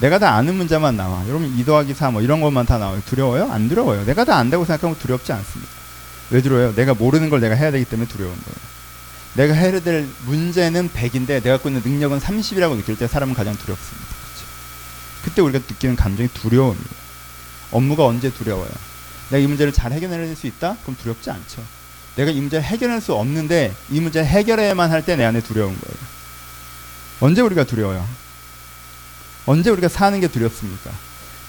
내가 0.00 0.20
다 0.20 0.34
아는 0.36 0.54
문제만 0.54 0.96
나와. 0.96 1.26
여러분 1.28 1.52
2 1.58 1.64
더하기 1.64 1.94
4 1.94 2.12
뭐 2.12 2.22
이런 2.22 2.40
것만 2.40 2.64
다 2.64 2.78
나와요. 2.78 3.02
두려워요? 3.06 3.50
안 3.50 3.68
두려워요. 3.68 4.04
내가 4.04 4.24
다 4.24 4.36
안다고 4.36 4.64
생각하면 4.64 4.96
두렵지 5.00 5.32
않습니다. 5.32 5.83
왜 6.34 6.42
두려워요? 6.42 6.74
내가 6.74 6.94
모르는 6.94 7.30
걸 7.30 7.38
내가 7.40 7.54
해야 7.54 7.70
되기 7.70 7.84
때문에 7.84 8.08
두려운 8.08 8.32
거예요. 8.32 8.74
내가 9.34 9.54
해야 9.54 9.78
될 9.80 10.04
문제는 10.26 10.90
100인데 10.90 11.40
내가 11.40 11.52
갖고 11.52 11.68
있는 11.68 11.80
능력은 11.84 12.18
30이라고 12.18 12.76
느낄 12.76 12.96
때 12.98 13.06
사람은 13.06 13.34
가장 13.34 13.56
두렵습니다. 13.56 14.06
그렇죠? 14.08 14.46
그때 15.22 15.42
우리가 15.42 15.60
느끼는 15.60 15.94
감정이 15.94 16.28
두려움이에요. 16.34 17.04
업무가 17.70 18.04
언제 18.06 18.30
두려워요? 18.32 18.68
내가 19.30 19.44
이 19.44 19.46
문제를 19.46 19.72
잘 19.72 19.92
해결해낼 19.92 20.34
수 20.34 20.48
있다? 20.48 20.76
그럼 20.82 20.96
두렵지 21.00 21.30
않죠. 21.30 21.62
내가 22.16 22.32
이 22.32 22.40
문제를 22.40 22.64
해결할 22.64 23.00
수 23.00 23.14
없는데 23.14 23.72
이 23.90 24.00
문제 24.00 24.24
해결해야만 24.24 24.90
할 24.90 25.02
때 25.02 25.14
내 25.14 25.24
안에 25.24 25.40
두려운 25.40 25.68
거예요. 25.68 25.96
언제 27.20 27.42
우리가 27.42 27.62
두려워요? 27.62 28.04
언제 29.46 29.70
우리가 29.70 29.86
사는 29.88 30.18
게 30.20 30.26
두렵습니까? 30.26 30.90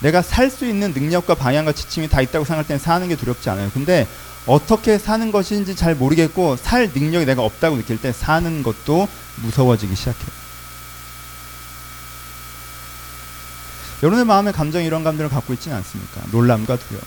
내가 0.02 0.22
살 0.22 0.52
수 0.52 0.68
있는 0.68 0.92
능력과 0.92 1.34
방향과 1.34 1.72
지침이 1.72 2.08
다 2.08 2.22
있다고 2.22 2.46
생각할 2.46 2.68
때는 2.68 2.80
사는 2.80 3.08
게 3.08 3.16
두렵지 3.16 3.50
않아요. 3.50 3.72
근데 3.74 4.08
어떻게 4.46 4.98
사는 4.98 5.32
것인지 5.32 5.76
잘 5.76 5.96
모르겠고 5.96 6.56
살 6.58 6.92
능력이 6.94 7.26
내가 7.26 7.42
없다고 7.42 7.78
느낄 7.78 8.00
때 8.00 8.12
사는 8.12 8.64
것도 8.64 9.08
무서워지기 9.38 9.96
시작해요. 9.96 10.46
여러분의 14.04 14.26
마음의 14.26 14.54
감정이 14.54 14.86
이런 14.86 15.04
감정을 15.04 15.30
갖고 15.30 15.54
있지는 15.54 15.78
않습니까? 15.78 16.22
놀람과 16.32 16.78
두려움. 16.78 17.04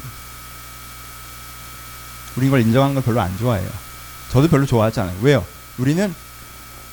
우리 2.37 2.47
이걸 2.47 2.61
인정하는 2.61 2.95
걸 2.95 3.05
별로 3.05 3.21
안 3.21 3.37
좋아해요. 3.39 3.69
저도 4.31 4.49
별로 4.49 4.67
좋아하지 4.67 5.01
않아요. 5.01 5.17
왜요? 5.23 5.45
우리는 5.77 6.15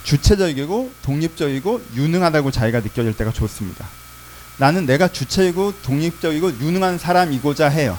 주체적이고 0.03 0.91
독립적이고 1.01 1.81
유능하다고 1.95 2.51
자기가 2.51 2.81
느껴질 2.81 3.17
때가 3.17 3.31
좋습니다. 3.31 3.87
나는 4.57 4.85
내가 4.85 5.07
주체이고 5.07 5.73
독립적이고 5.81 6.59
유능한 6.59 6.97
사람이고자 6.97 7.69
해요. 7.69 7.97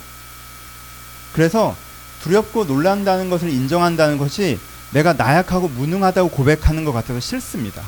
그래서 1.32 1.76
두렵고 2.22 2.64
놀란다는 2.64 3.30
것을 3.30 3.48
인정한다는 3.50 4.18
것이 4.18 4.58
내가 4.92 5.12
나약하고 5.12 5.68
무능하다고 5.68 6.30
고백하는 6.30 6.84
것 6.84 6.92
같아서 6.92 7.20
싫습니다. 7.20 7.82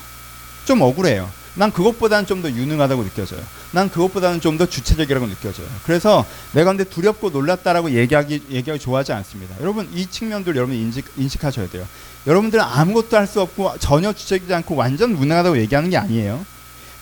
좀 0.65 0.81
억울해요. 0.83 1.29
난 1.55 1.73
그것보다는 1.73 2.27
좀 2.27 2.43
더 2.43 2.49
유능하다고 2.51 3.03
느껴져요. 3.05 3.41
난 3.73 3.91
그것보다는 3.91 4.41
좀 4.41 4.59
더 4.59 4.67
주체적이라고 4.67 5.27
느껴져요. 5.27 5.67
그래서 5.85 6.25
내가 6.53 6.71
근데 6.71 6.85
두렵고 6.85 7.31
놀랐다라고 7.31 7.91
얘기하기, 7.93 8.43
얘기하기 8.51 8.81
좋아하지 8.81 9.13
않습니다. 9.13 9.57
여러분, 9.61 9.89
이 9.93 10.07
측면들 10.07 10.55
여러분 10.55 10.77
인식, 10.77 11.05
인식하셔야 11.17 11.69
돼요. 11.69 11.85
여러분들은 12.27 12.63
아무것도 12.63 13.17
할 13.17 13.27
수 13.27 13.41
없고 13.41 13.79
전혀 13.79 14.13
주체적이지 14.13 14.53
않고 14.55 14.77
완전 14.77 15.15
무능하다고 15.17 15.59
얘기하는 15.59 15.91
게 15.91 15.97
아니에요. 15.97 16.45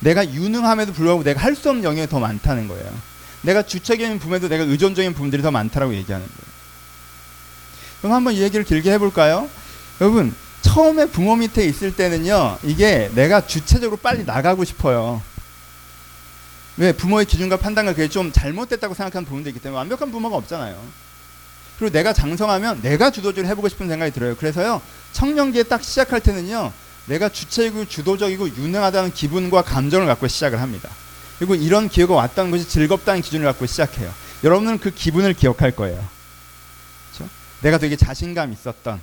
내가 0.00 0.24
유능함에도 0.32 0.92
불구하고 0.94 1.22
내가 1.22 1.40
할 1.42 1.54
수 1.54 1.68
없는 1.68 1.84
영역이 1.84 2.08
더 2.08 2.18
많다는 2.20 2.68
거예요. 2.68 2.86
내가 3.42 3.62
주체적인 3.62 4.18
부분에도 4.18 4.48
내가 4.48 4.64
의존적인 4.64 5.12
부분들이 5.12 5.42
더 5.42 5.50
많다라고 5.50 5.94
얘기하는 5.94 6.26
거예요. 6.26 6.55
그럼 8.00 8.12
한번 8.12 8.34
이 8.34 8.40
얘기를 8.40 8.64
길게 8.64 8.92
해볼까요? 8.92 9.48
여러분, 10.00 10.34
처음에 10.62 11.06
부모 11.06 11.36
밑에 11.36 11.64
있을 11.64 11.94
때는요, 11.94 12.58
이게 12.62 13.10
내가 13.14 13.46
주체적으로 13.46 13.96
빨리 13.96 14.24
나가고 14.24 14.64
싶어요. 14.64 15.22
왜? 16.76 16.92
부모의 16.92 17.24
기준과 17.24 17.56
판단과 17.56 17.92
그게 17.92 18.08
좀 18.08 18.32
잘못됐다고 18.32 18.94
생각하는 18.94 19.24
부분도 19.24 19.48
있기 19.48 19.60
때문에 19.60 19.78
완벽한 19.78 20.10
부모가 20.10 20.36
없잖아요. 20.36 20.76
그리고 21.78 21.92
내가 21.92 22.12
장성하면 22.12 22.82
내가 22.82 23.10
주도적으로 23.10 23.48
해보고 23.48 23.68
싶은 23.68 23.88
생각이 23.88 24.12
들어요. 24.12 24.36
그래서요, 24.36 24.82
청년기에 25.12 25.64
딱 25.64 25.82
시작할 25.82 26.20
때는요, 26.20 26.72
내가 27.06 27.28
주체이고 27.28 27.86
주도적이고 27.86 28.48
유능하다는 28.56 29.12
기분과 29.14 29.62
감정을 29.62 30.06
갖고 30.06 30.26
시작을 30.26 30.60
합니다. 30.60 30.90
그리고 31.38 31.54
이런 31.54 31.88
기회가 31.88 32.14
왔다는 32.14 32.50
것이 32.50 32.68
즐겁다는 32.68 33.20
기준을 33.22 33.46
갖고 33.46 33.66
시작해요. 33.66 34.12
여러분은 34.42 34.78
그 34.78 34.90
기분을 34.90 35.34
기억할 35.34 35.70
거예요. 35.70 36.15
내가 37.62 37.78
되게 37.78 37.96
자신감 37.96 38.52
있었던 38.52 39.00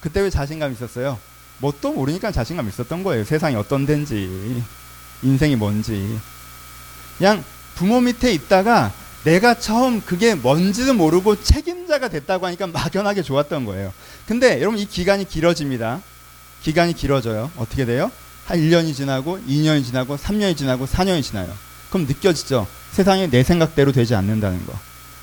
그때 0.00 0.20
왜 0.20 0.30
자신감 0.30 0.72
있었어요? 0.72 1.18
뭣도 1.58 1.92
모르니까 1.92 2.30
자신감 2.30 2.68
있었던 2.68 3.02
거예요. 3.02 3.24
세상이 3.24 3.56
어떤 3.56 3.86
데인지 3.86 4.62
인생이 5.22 5.56
뭔지 5.56 6.18
그냥 7.18 7.44
부모 7.74 8.00
밑에 8.00 8.32
있다가 8.32 8.92
내가 9.24 9.54
처음 9.54 10.00
그게 10.00 10.34
뭔지도 10.34 10.94
모르고 10.94 11.42
책임자가 11.42 12.08
됐다고 12.08 12.46
하니까 12.46 12.68
막연하게 12.68 13.22
좋았던 13.22 13.64
거예요. 13.64 13.92
근데 14.26 14.60
여러분 14.60 14.78
이 14.78 14.86
기간이 14.86 15.28
길어집니다. 15.28 16.00
기간이 16.62 16.92
길어져요. 16.92 17.50
어떻게 17.56 17.84
돼요? 17.84 18.10
한 18.46 18.58
1년이 18.58 18.94
지나고 18.94 19.38
2년이 19.46 19.84
지나고 19.84 20.16
3년이 20.16 20.56
지나고 20.56 20.86
4년이 20.86 21.22
지나요. 21.22 21.52
그럼 21.90 22.06
느껴지죠? 22.06 22.66
세상이 22.92 23.30
내 23.30 23.42
생각대로 23.42 23.92
되지 23.92 24.14
않는다는 24.14 24.64
거. 24.66 24.72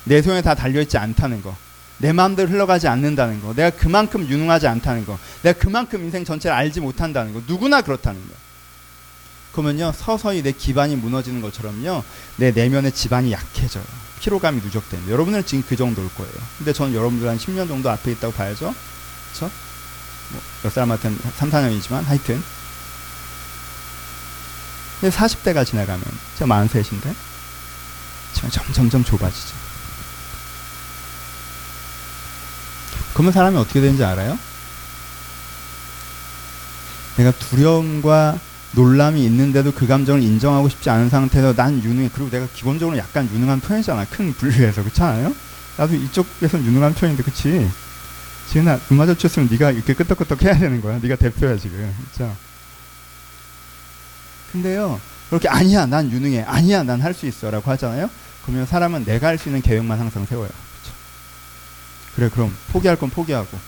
내 0.04 0.22
손에 0.22 0.42
다 0.42 0.54
달려있지 0.54 0.98
않다는 0.98 1.42
거. 1.42 1.56
내 1.98 2.12
마음대로 2.12 2.50
흘러가지 2.50 2.88
않는다는 2.88 3.40
거. 3.40 3.54
내가 3.54 3.70
그만큼 3.70 4.28
유능하지 4.28 4.66
않다는 4.66 5.06
거. 5.06 5.18
내가 5.42 5.58
그만큼 5.58 6.04
인생 6.04 6.24
전체를 6.24 6.54
알지 6.54 6.80
못한다는 6.80 7.32
거. 7.32 7.42
누구나 7.46 7.80
그렇다는 7.80 8.20
거. 8.28 8.34
그러면요, 9.52 9.92
서서히 9.96 10.42
내 10.42 10.52
기반이 10.52 10.96
무너지는 10.96 11.40
것처럼요, 11.40 12.04
내 12.36 12.50
내면의 12.50 12.92
지반이 12.92 13.32
약해져요. 13.32 13.84
피로감이 14.20 14.60
누적되는. 14.60 15.08
여러분은 15.08 15.46
지금 15.46 15.64
그 15.66 15.76
정도일 15.76 16.10
거예요. 16.14 16.32
근데 16.58 16.74
저는 16.74 16.94
여러분들 16.94 17.26
한 17.26 17.38
10년 17.38 17.66
정도 17.66 17.90
앞에 17.90 18.12
있다고 18.12 18.34
봐야죠. 18.34 18.74
그쵸? 19.32 19.50
뭐, 20.30 20.42
몇 20.62 20.72
사람한테는 20.72 21.18
3, 21.36 21.50
4년이지만, 21.50 22.04
하여튼. 22.04 22.42
근데 25.00 25.16
40대가 25.16 25.64
지나가면, 25.64 26.04
제가 26.38 26.66
43인데, 26.66 27.14
점점점 28.50 29.04
좁아지죠. 29.04 29.65
그러면 33.16 33.32
사람이 33.32 33.56
어떻게 33.56 33.80
되는지 33.80 34.04
알아요? 34.04 34.38
내가 37.16 37.30
두려움과 37.32 38.38
놀람이 38.72 39.24
있는데도 39.24 39.72
그 39.72 39.86
감정을 39.86 40.22
인정하고 40.22 40.68
싶지 40.68 40.90
않은 40.90 41.08
상태에서 41.08 41.54
난 41.54 41.82
유능해. 41.82 42.10
그리고 42.12 42.28
내가 42.28 42.46
기본적으로 42.54 42.98
약간 42.98 43.26
유능한 43.32 43.58
편이잖아. 43.60 44.04
큰 44.10 44.34
분류에서. 44.34 44.82
그렇지 44.82 45.02
않아요? 45.02 45.34
나도 45.78 45.94
이쪽에서 45.94 46.58
유능한 46.62 46.92
편인데, 46.92 47.22
그치? 47.22 47.70
지은아, 48.52 48.78
음악 48.92 49.18
쳤으면 49.18 49.48
네가 49.50 49.70
이렇게 49.70 49.94
끄떡끄떡 49.94 50.42
해야 50.42 50.58
되는 50.58 50.82
거야. 50.82 50.98
네가 50.98 51.16
대표야, 51.16 51.56
지금. 51.56 51.94
그죠? 52.12 52.36
근데요, 54.52 55.00
그렇게 55.30 55.48
아니야, 55.48 55.86
난 55.86 56.10
유능해. 56.10 56.42
아니야, 56.42 56.82
난 56.82 57.00
할 57.00 57.14
수 57.14 57.24
있어. 57.26 57.50
라고 57.50 57.70
하잖아요? 57.70 58.10
그러면 58.44 58.66
사람은 58.66 59.06
내가 59.06 59.28
할 59.28 59.38
수 59.38 59.48
있는 59.48 59.62
계획만 59.62 59.98
항상 59.98 60.26
세워요. 60.26 60.50
그래 62.16 62.28
그럼 62.32 62.54
포기할 62.72 62.96
건 62.96 63.10
포기하고 63.10 63.58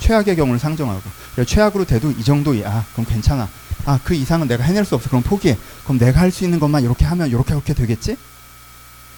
최악의 0.00 0.36
경우를 0.36 0.58
상정하고 0.58 1.02
그래 1.34 1.44
최악으로 1.46 1.84
돼도 1.84 2.10
이 2.10 2.24
정도야 2.24 2.84
그럼 2.92 3.06
괜찮아. 3.06 3.48
아 3.86 3.98
그 4.04 4.14
이상은 4.14 4.46
내가 4.48 4.62
해낼 4.64 4.84
수 4.84 4.94
없어. 4.94 5.08
그럼 5.08 5.22
포기해. 5.22 5.56
그럼 5.84 5.98
내가 5.98 6.20
할 6.20 6.30
수 6.30 6.44
있는 6.44 6.60
것만 6.60 6.82
이렇게 6.84 7.04
하면 7.04 7.28
이렇게 7.28 7.54
이렇게 7.54 7.74
되겠지? 7.74 8.16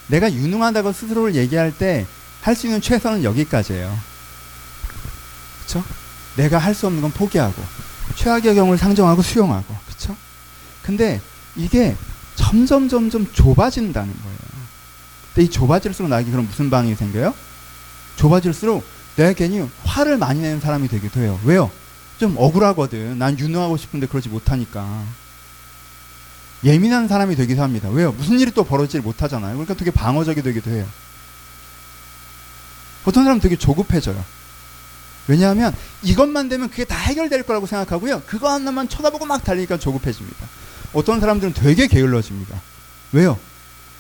내가 0.09 0.33
유능하다고 0.33 0.93
스스로를 0.93 1.35
얘기할 1.35 1.73
때 1.77 2.07
할 2.43 2.55
수 2.55 2.67
있는 2.67 2.81
최선은 2.81 3.25
여기까지예요. 3.25 3.99
그쵸? 5.63 5.83
내가 6.37 6.59
할 6.59 6.75
수 6.75 6.87
없는 6.87 7.01
건 7.01 7.11
포기하고 7.13 7.63
최악의 8.17 8.55
경우를 8.55 8.77
상정하고 8.79 9.23
수용하고 9.23 9.75
그쵸? 9.89 10.15
근데 10.83 11.21
이게 11.57 11.97
점점 12.35 12.89
점점 12.89 13.27
좁아진다는 13.33 14.13
거예요. 14.13 14.39
근데 15.35 15.47
이 15.47 15.51
좁아질수록 15.51 16.11
나에게 16.11 16.31
그럼 16.31 16.47
무슨 16.47 16.69
반응이 16.69 16.95
생겨요 16.97 17.35
좁아질수록 18.17 18.85
내가 19.17 19.33
괜히 19.33 19.69
화를 19.85 20.19
많이 20.19 20.41
내는 20.41 20.61
사람이 20.61 20.89
되기도 20.89 21.21
해요. 21.21 21.39
왜요? 21.45 21.71
좀 22.19 22.35
억울하거든. 22.37 23.19
난 23.19 23.39
유능하고 23.39 23.77
싶은데 23.77 24.07
그러지 24.07 24.29
못하니까. 24.29 25.05
예민한 26.65 27.09
사람이 27.09 27.37
되기도 27.37 27.63
합니다. 27.63 27.89
왜요? 27.91 28.13
무슨 28.13 28.41
일이 28.41 28.51
또 28.51 28.65
벌어지질 28.65 29.03
못하잖아요. 29.03 29.53
그러니까 29.53 29.75
되게 29.75 29.91
방어적이 29.91 30.43
되기도 30.43 30.71
해요. 30.71 30.87
어떤 33.05 33.25
사람은 33.25 33.41
되게 33.41 33.57
조급해져요. 33.57 34.25
왜냐하면 35.27 35.75
이것만 36.03 36.49
되면 36.49 36.71
그게 36.71 36.85
다 36.85 36.97
해결될 36.97 37.45
거라고 37.45 37.67
생각하고요. 37.67 38.23
그거 38.27 38.51
하나만 38.51 38.89
쳐다보고 38.89 39.27
막 39.27 39.43
달리니까 39.45 39.79
조급해집니다. 39.79 40.47
어떤 40.93 41.21
사람들은 41.21 41.55
되게 41.55 41.87
게을러집니다. 41.87 42.61
왜요? 43.13 43.39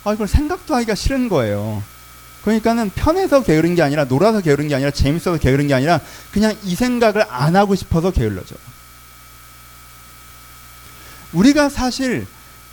아, 0.05 0.13
이걸 0.13 0.29
생각도 0.29 0.75
하기가 0.75 0.95
싫은 0.95 1.29
거예요. 1.29 1.83
그러니까는 2.45 2.91
편해서 2.91 3.43
게으른 3.43 3.75
게 3.75 3.83
아니라 3.83 4.05
놀아서 4.05 4.41
게으른 4.41 4.69
게 4.69 4.75
아니라 4.75 4.91
재밌어서 4.91 5.39
게으른 5.39 5.67
게 5.67 5.75
아니라 5.75 6.01
그냥 6.31 6.55
이 6.63 6.75
생각을 6.75 7.25
안 7.29 7.57
하고 7.57 7.75
싶어서 7.75 8.11
게을러져요. 8.11 8.59
우리가 11.33 11.69
사실 11.69 12.27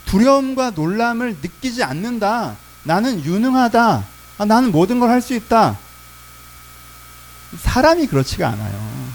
두려움과 0.04 0.70
놀람을 0.70 1.36
느끼지 1.42 1.82
않는다. 1.82 2.56
나는 2.84 3.24
유능하다. 3.24 4.04
아, 4.38 4.44
나는 4.44 4.72
모든 4.72 5.00
걸 5.00 5.08
할 5.10 5.20
수 5.22 5.34
있다. 5.34 5.78
사람이 7.58 8.06
그렇지가 8.06 8.48
않아요. 8.48 9.12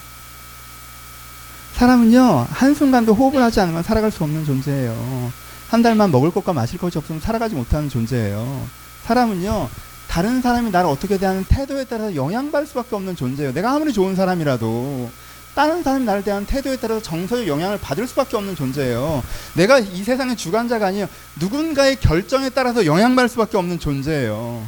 사람은요, 1.73 2.47
한순간도 2.49 3.13
호흡을 3.13 3.41
하지 3.41 3.59
않으면 3.59 3.83
살아갈 3.83 4.11
수 4.11 4.23
없는 4.23 4.45
존재예요. 4.45 5.31
한 5.69 5.81
달만 5.83 6.11
먹을 6.11 6.31
것과 6.31 6.53
마실 6.53 6.79
것이 6.79 6.97
없으면 6.97 7.21
살아가지 7.21 7.55
못하는 7.55 7.89
존재예요. 7.89 8.67
사람은요, 9.05 9.69
다른 10.07 10.41
사람이 10.41 10.71
나를 10.71 10.89
어떻게 10.89 11.17
대하는 11.17 11.43
태도에 11.43 11.85
따라서 11.85 12.15
영향받을 12.15 12.67
수밖에 12.67 12.95
없는 12.95 13.15
존재예요. 13.15 13.53
내가 13.53 13.73
아무리 13.73 13.93
좋은 13.93 14.15
사람이라도 14.15 15.11
다른 15.53 15.83
사람이 15.83 16.05
나를 16.05 16.23
대하는 16.23 16.45
태도에 16.45 16.77
따라서 16.77 17.01
정서적 17.01 17.47
영향을 17.47 17.79
받을 17.79 18.07
수밖에 18.07 18.37
없는 18.37 18.55
존재예요. 18.55 19.23
내가 19.53 19.79
이 19.79 20.03
세상의 20.03 20.37
주관자가 20.37 20.87
아니에요. 20.87 21.07
누군가의 21.39 21.99
결정에 21.99 22.49
따라서 22.49 22.85
영향받을 22.85 23.27
수밖에 23.29 23.57
없는 23.57 23.79
존재예요. 23.79 24.65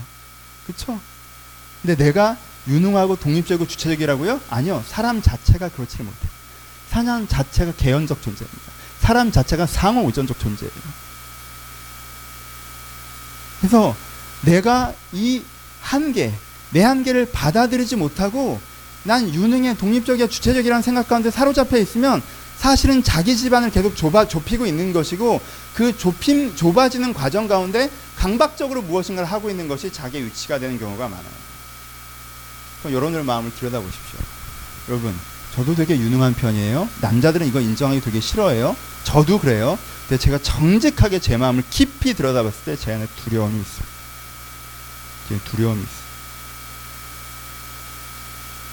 그렇죠? 0.65 0.99
근데 1.81 1.95
내가 1.95 2.37
유능하고 2.67 3.15
독립적이고 3.15 3.67
주체적이라고요? 3.67 4.41
아니요. 4.49 4.83
사람 4.87 5.21
자체가 5.21 5.69
그렇지 5.69 5.97
못해요. 5.97 6.31
사람 6.89 7.27
자체가 7.27 7.73
개연적 7.73 8.21
존재입니다. 8.21 8.71
사람 8.99 9.31
자체가 9.31 9.65
상호 9.65 10.05
의존적 10.07 10.39
존재예요. 10.39 10.73
그래서 13.59 13.95
내가 14.41 14.93
이 15.11 15.41
한계, 15.81 16.33
내 16.71 16.83
한계를 16.83 17.31
받아들이지 17.31 17.95
못하고 17.95 18.59
난 19.03 19.33
유능해, 19.33 19.75
독립적이야, 19.77 20.27
주체적이라는 20.27 20.81
생각 20.81 21.07
가운데 21.07 21.31
사로잡혀 21.31 21.77
있으면 21.77 22.21
사실은 22.57 23.01
자기 23.03 23.37
집안을 23.37 23.71
계속 23.71 23.95
좁아, 23.95 24.27
좁히고 24.27 24.65
있는 24.65 24.91
것이고 24.91 25.39
그 25.73 25.97
좁힘, 25.97 26.55
좁아지는 26.55 27.13
과정 27.13 27.47
가운데 27.47 27.89
강박적으로 28.17 28.81
무엇인가를 28.81 29.29
하고 29.31 29.49
있는 29.49 29.67
것이 29.69 29.91
자기의 29.91 30.25
위치가 30.25 30.59
되는 30.59 30.77
경우가 30.77 31.07
많아요. 31.07 31.49
그럼 32.81 32.93
여러분들 32.93 33.23
마음을 33.23 33.51
들여다보십시오. 33.55 34.19
여러분, 34.89 35.15
저도 35.55 35.75
되게 35.75 35.97
유능한 35.97 36.33
편이에요. 36.33 36.87
남자들은 37.01 37.47
이거 37.47 37.61
인정하기 37.61 38.01
되게 38.01 38.19
싫어해요. 38.19 38.75
저도 39.05 39.39
그래요. 39.39 39.79
근데 40.07 40.21
제가 40.21 40.39
정직하게 40.39 41.19
제 41.19 41.37
마음을 41.37 41.63
깊이 41.69 42.13
들여다봤을 42.13 42.57
때 42.65 42.75
제 42.75 42.93
안에 42.93 43.07
두려움이 43.23 43.53
있어요. 43.61 43.98
제 45.29 45.39
두려움이 45.45 45.79
있어요. 45.81 46.09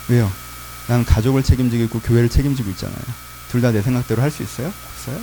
왜요? 0.08 0.32
나는 0.88 1.04
가족을 1.04 1.42
책임지고 1.42 1.84
있고 1.84 2.00
교회를 2.00 2.28
책임지고 2.28 2.70
있잖아요. 2.70 2.98
둘 3.50 3.60
다 3.62 3.70
내 3.72 3.80
생각대로 3.82 4.22
할 4.22 4.30
수 4.30 4.42
있어요? 4.42 4.68
없어요. 4.68 5.20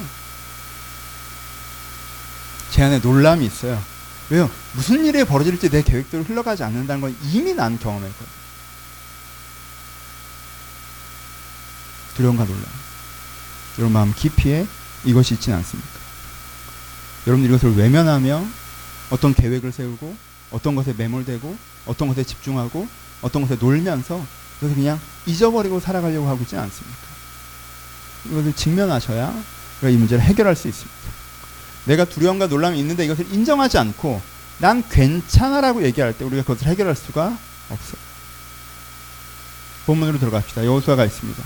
제 2.72 2.84
안에 2.84 3.00
놀람이 3.00 3.46
있어요. 3.46 3.82
왜요? 4.30 4.50
무슨 4.74 5.06
일이 5.06 5.24
벌어질지 5.24 5.70
내 5.70 5.82
계획대로 5.84 6.24
흘러가지 6.24 6.64
않는다는 6.64 7.02
건 7.02 7.16
이미 7.32 7.54
난 7.54 7.78
경험했거든요. 7.80 8.44
두려움과 12.16 12.44
놀람. 12.46 12.64
여러분 13.80 13.94
마음 13.94 14.14
깊이에 14.14 14.68
이것이 15.04 15.34
있지는 15.36 15.58
않습니까? 15.60 15.90
여러분 17.28 17.46
이것을 17.46 17.76
외면하며 17.76 18.46
어떤 19.10 19.34
계획을 19.34 19.72
세우고 19.72 20.16
어떤 20.54 20.76
것에 20.76 20.94
매몰되고 20.94 21.58
어떤 21.88 22.08
것에 22.08 22.24
집중하고 22.24 22.88
어떤 23.22 23.42
것에 23.42 23.56
놀면서 23.60 24.26
그것을 24.56 24.76
그냥 24.76 25.00
잊어버리고 25.26 25.82
살아가려고 25.82 26.28
하고 26.30 26.42
있지는 26.44 26.64
않습니까? 26.64 27.02
이것을 28.26 28.54
직면하셔야 28.54 29.34
이 29.84 29.98
문제를 29.98 30.24
해결할 30.24 30.56
수 30.56 30.70
있습니다. 30.70 30.94
내가 31.86 32.06
두려움과 32.06 32.48
놀람이 32.48 32.80
있는데 32.80 33.04
이것을 33.04 33.34
인정하지 33.34 33.78
않고 33.78 34.22
난 34.60 34.88
괜찮아라고 34.88 35.84
얘기할 35.84 36.18
때 36.18 36.24
우리가 36.24 36.44
그것을 36.44 36.68
해결할 36.68 36.96
수가 36.96 37.38
없어요. 37.70 38.02
본문으로 39.86 40.20
들어갑시다. 40.20 40.64
여호수아가 40.64 41.04
있습니다. 41.04 41.44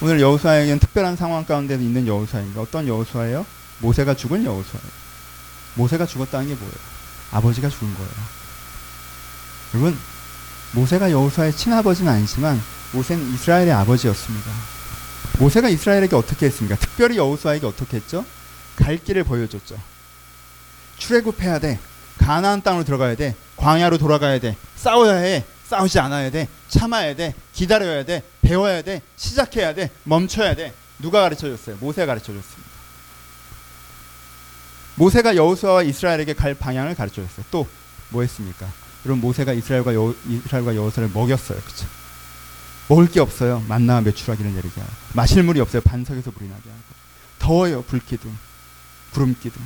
오늘 0.00 0.20
여호수아에게는 0.20 0.78
특별한 0.78 1.16
상황 1.16 1.44
가운데 1.44 1.74
있는 1.74 2.06
여호수아입니다. 2.06 2.60
어떤 2.62 2.88
여호수아예요? 2.88 3.44
모세가 3.80 4.14
죽은 4.14 4.44
여호수아예요. 4.44 5.02
모세가 5.74 6.06
죽었다는 6.06 6.48
게 6.48 6.54
뭐예요? 6.54 7.01
아버지가 7.32 7.68
죽은 7.68 7.94
거예요. 7.94 8.10
여러분, 9.74 9.98
모세가 10.72 11.10
여호수아의 11.10 11.54
친아버지는 11.56 12.12
아니지만 12.12 12.60
모세는 12.92 13.34
이스라엘의 13.34 13.72
아버지였습니다. 13.72 14.50
모세가 15.38 15.68
이스라엘에게 15.68 16.14
어떻게 16.14 16.46
했습니까? 16.46 16.76
특별히 16.76 17.16
여호수아에게 17.16 17.66
어떻게 17.66 17.96
했죠? 17.96 18.24
갈 18.76 18.98
길을 18.98 19.24
보여줬죠. 19.24 19.76
출애굽해야 20.98 21.58
돼. 21.58 21.78
가나안 22.18 22.62
땅으로 22.62 22.84
들어가야 22.84 23.16
돼. 23.16 23.34
광야로 23.56 23.98
돌아가야 23.98 24.38
돼. 24.38 24.56
싸워야 24.76 25.16
해. 25.16 25.44
싸우지 25.68 25.98
않아야 25.98 26.30
돼. 26.30 26.48
참아야 26.68 27.16
돼. 27.16 27.34
기다려야 27.54 28.04
돼. 28.04 28.22
배워야 28.42 28.82
돼. 28.82 29.00
시작해야 29.16 29.74
돼. 29.74 29.90
멈춰야 30.04 30.54
돼. 30.54 30.74
누가 30.98 31.22
가르쳐 31.22 31.48
줬어요? 31.48 31.76
모세가 31.80 32.06
가르쳐 32.06 32.26
줬습니다. 32.26 32.61
모세가 34.96 35.36
여호수아와 35.36 35.82
이스라엘에게 35.82 36.34
갈 36.34 36.54
방향을 36.54 36.94
가르쳐 36.94 37.22
줬어요. 37.22 37.44
또 37.50 37.66
뭐 38.12 38.22
했습니까? 38.22 38.70
여러분 39.04 39.20
모세가 39.20 39.52
이스라엘과 39.54 39.94
여, 39.94 40.14
이스라엘과 40.28 40.76
여호수아를 40.76 41.10
먹였어요. 41.12 41.58
그렇죠? 41.60 41.86
먹을 42.88 43.08
게 43.10 43.20
없어요. 43.20 43.64
만나와 43.66 44.02
메추라기를 44.02 44.54
내리게 44.54 44.80
하고 44.80 44.92
마실 45.14 45.42
물이 45.42 45.60
없어요. 45.60 45.80
반석에서 45.82 46.30
물이 46.36 46.48
나게 46.48 46.68
하고 46.68 46.80
더워요. 47.38 47.82
불기둥, 47.82 48.36
구름기둥. 49.14 49.60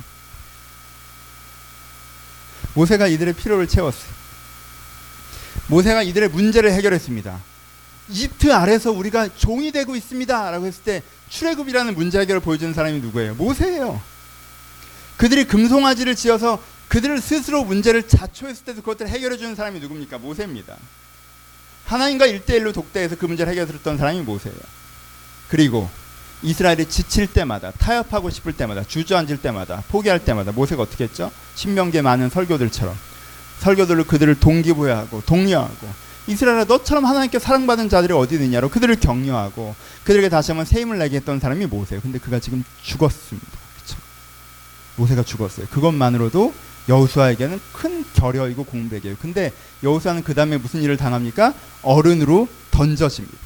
모세가 2.73 3.07
이들의 3.07 3.33
필요를 3.33 3.67
채웠어요. 3.67 4.11
모세가 5.67 6.03
이들의 6.03 6.29
문제를 6.29 6.71
해결했습니다. 6.71 7.39
이집트 8.09 8.53
아래서 8.53 8.91
우리가 8.91 9.35
종이 9.35 9.71
되고 9.71 9.95
있습니다라고 9.95 10.65
했을 10.65 10.83
때 10.83 11.03
출애굽이라는 11.29 11.93
문제 11.95 12.19
해결을 12.19 12.39
보여주는 12.39 12.73
사람이 12.73 13.01
누구예요? 13.01 13.35
모세예요. 13.35 14.01
그들이 15.17 15.45
금송아지를 15.45 16.15
지어서 16.15 16.61
그들을 16.87 17.19
스스로 17.19 17.63
문제를 17.63 18.07
자초했을 18.07 18.65
때도 18.65 18.81
그것들을 18.81 19.09
해결해 19.11 19.37
주는 19.37 19.55
사람이 19.55 19.79
누굽니까? 19.79 20.19
모세입니다. 20.19 20.77
하나님과 21.85 22.27
일대일로 22.27 22.71
독대해서 22.71 23.15
그 23.15 23.25
문제를 23.25 23.51
해결했던 23.51 23.97
사람이 23.97 24.21
모세예요. 24.21 24.57
그리고 25.49 25.89
이스라엘이 26.43 26.87
지칠 26.87 27.27
때마다 27.27 27.71
타협하고 27.71 28.29
싶을 28.29 28.53
때마다 28.53 28.83
주저앉을 28.83 29.37
때마다 29.41 29.83
포기할 29.89 30.23
때마다 30.23 30.51
모세가 30.51 30.83
어떻게 30.83 31.05
했죠? 31.05 31.31
신명계 31.55 32.01
많은 32.01 32.29
설교들처럼 32.29 32.95
설교들로 33.59 34.05
그들을 34.05 34.39
동기부여하고 34.39 35.23
독려하고 35.25 36.07
이스라엘아 36.27 36.65
너처럼 36.65 37.05
하나님께 37.05 37.39
사랑받은 37.39 37.89
자들이 37.89 38.13
어디 38.13 38.35
있느냐로 38.35 38.69
그들을 38.69 38.97
격려하고 38.97 39.75
그들에게 40.03 40.29
다시 40.29 40.51
한번 40.51 40.65
새 40.65 40.81
힘을 40.81 40.99
내게 40.99 41.15
했던 41.17 41.39
사람이 41.39 41.65
모세예요. 41.65 42.01
근데 42.01 42.19
그가 42.19 42.39
지금 42.39 42.63
죽었습니다. 42.83 43.66
모세가 44.97 45.23
죽었어요. 45.23 45.67
그것만으로도 45.67 46.53
여호수아에게는 46.89 47.59
큰 47.73 48.05
결여이고 48.13 48.65
공백이에요. 48.65 49.15
근데 49.21 49.51
여호수아는 49.83 50.23
그 50.23 50.33
다음에 50.33 50.57
무슨 50.57 50.81
일을 50.81 50.97
당합니까? 50.97 51.53
어른으로 51.81 52.47
던져집니다. 52.71 53.37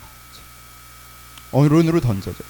어른으로 1.51 2.01
던져져요. 2.01 2.47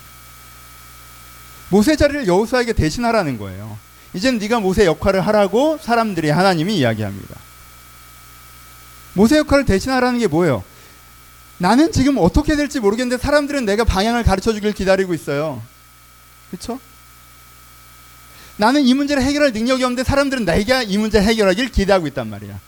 모세 1.70 1.96
자리를 1.96 2.28
여호수아에게 2.28 2.74
대신하라는 2.74 3.38
거예요. 3.38 3.78
이제는 4.14 4.40
네가 4.40 4.60
모세 4.60 4.86
역할을 4.86 5.26
하라고 5.28 5.78
사람들이 5.82 6.30
하나님이 6.30 6.78
이야기합니다. 6.78 7.36
모세 9.14 9.38
역할을 9.38 9.66
대신하라는 9.66 10.20
게 10.20 10.28
뭐예요? 10.28 10.64
나는 11.58 11.92
지금 11.92 12.18
어떻게 12.18 12.56
될지 12.56 12.80
모르겠는데 12.80 13.22
사람들은 13.22 13.66
내가 13.66 13.84
방향을 13.84 14.24
가르쳐 14.24 14.52
주길 14.52 14.74
기다리고 14.74 15.14
있어요. 15.14 15.62
그렇죠? 16.50 16.80
나는 18.62 18.84
이 18.84 18.94
문제를 18.94 19.24
해결할 19.24 19.54
능력이 19.54 19.84
없는데 19.84 20.04
사람들은 20.04 20.46
내가 20.46 20.84
이 20.84 20.96
문제를 20.96 21.26
해결하길 21.26 21.70
기대하고 21.72 22.06
있단 22.06 22.30
말이야. 22.30 22.60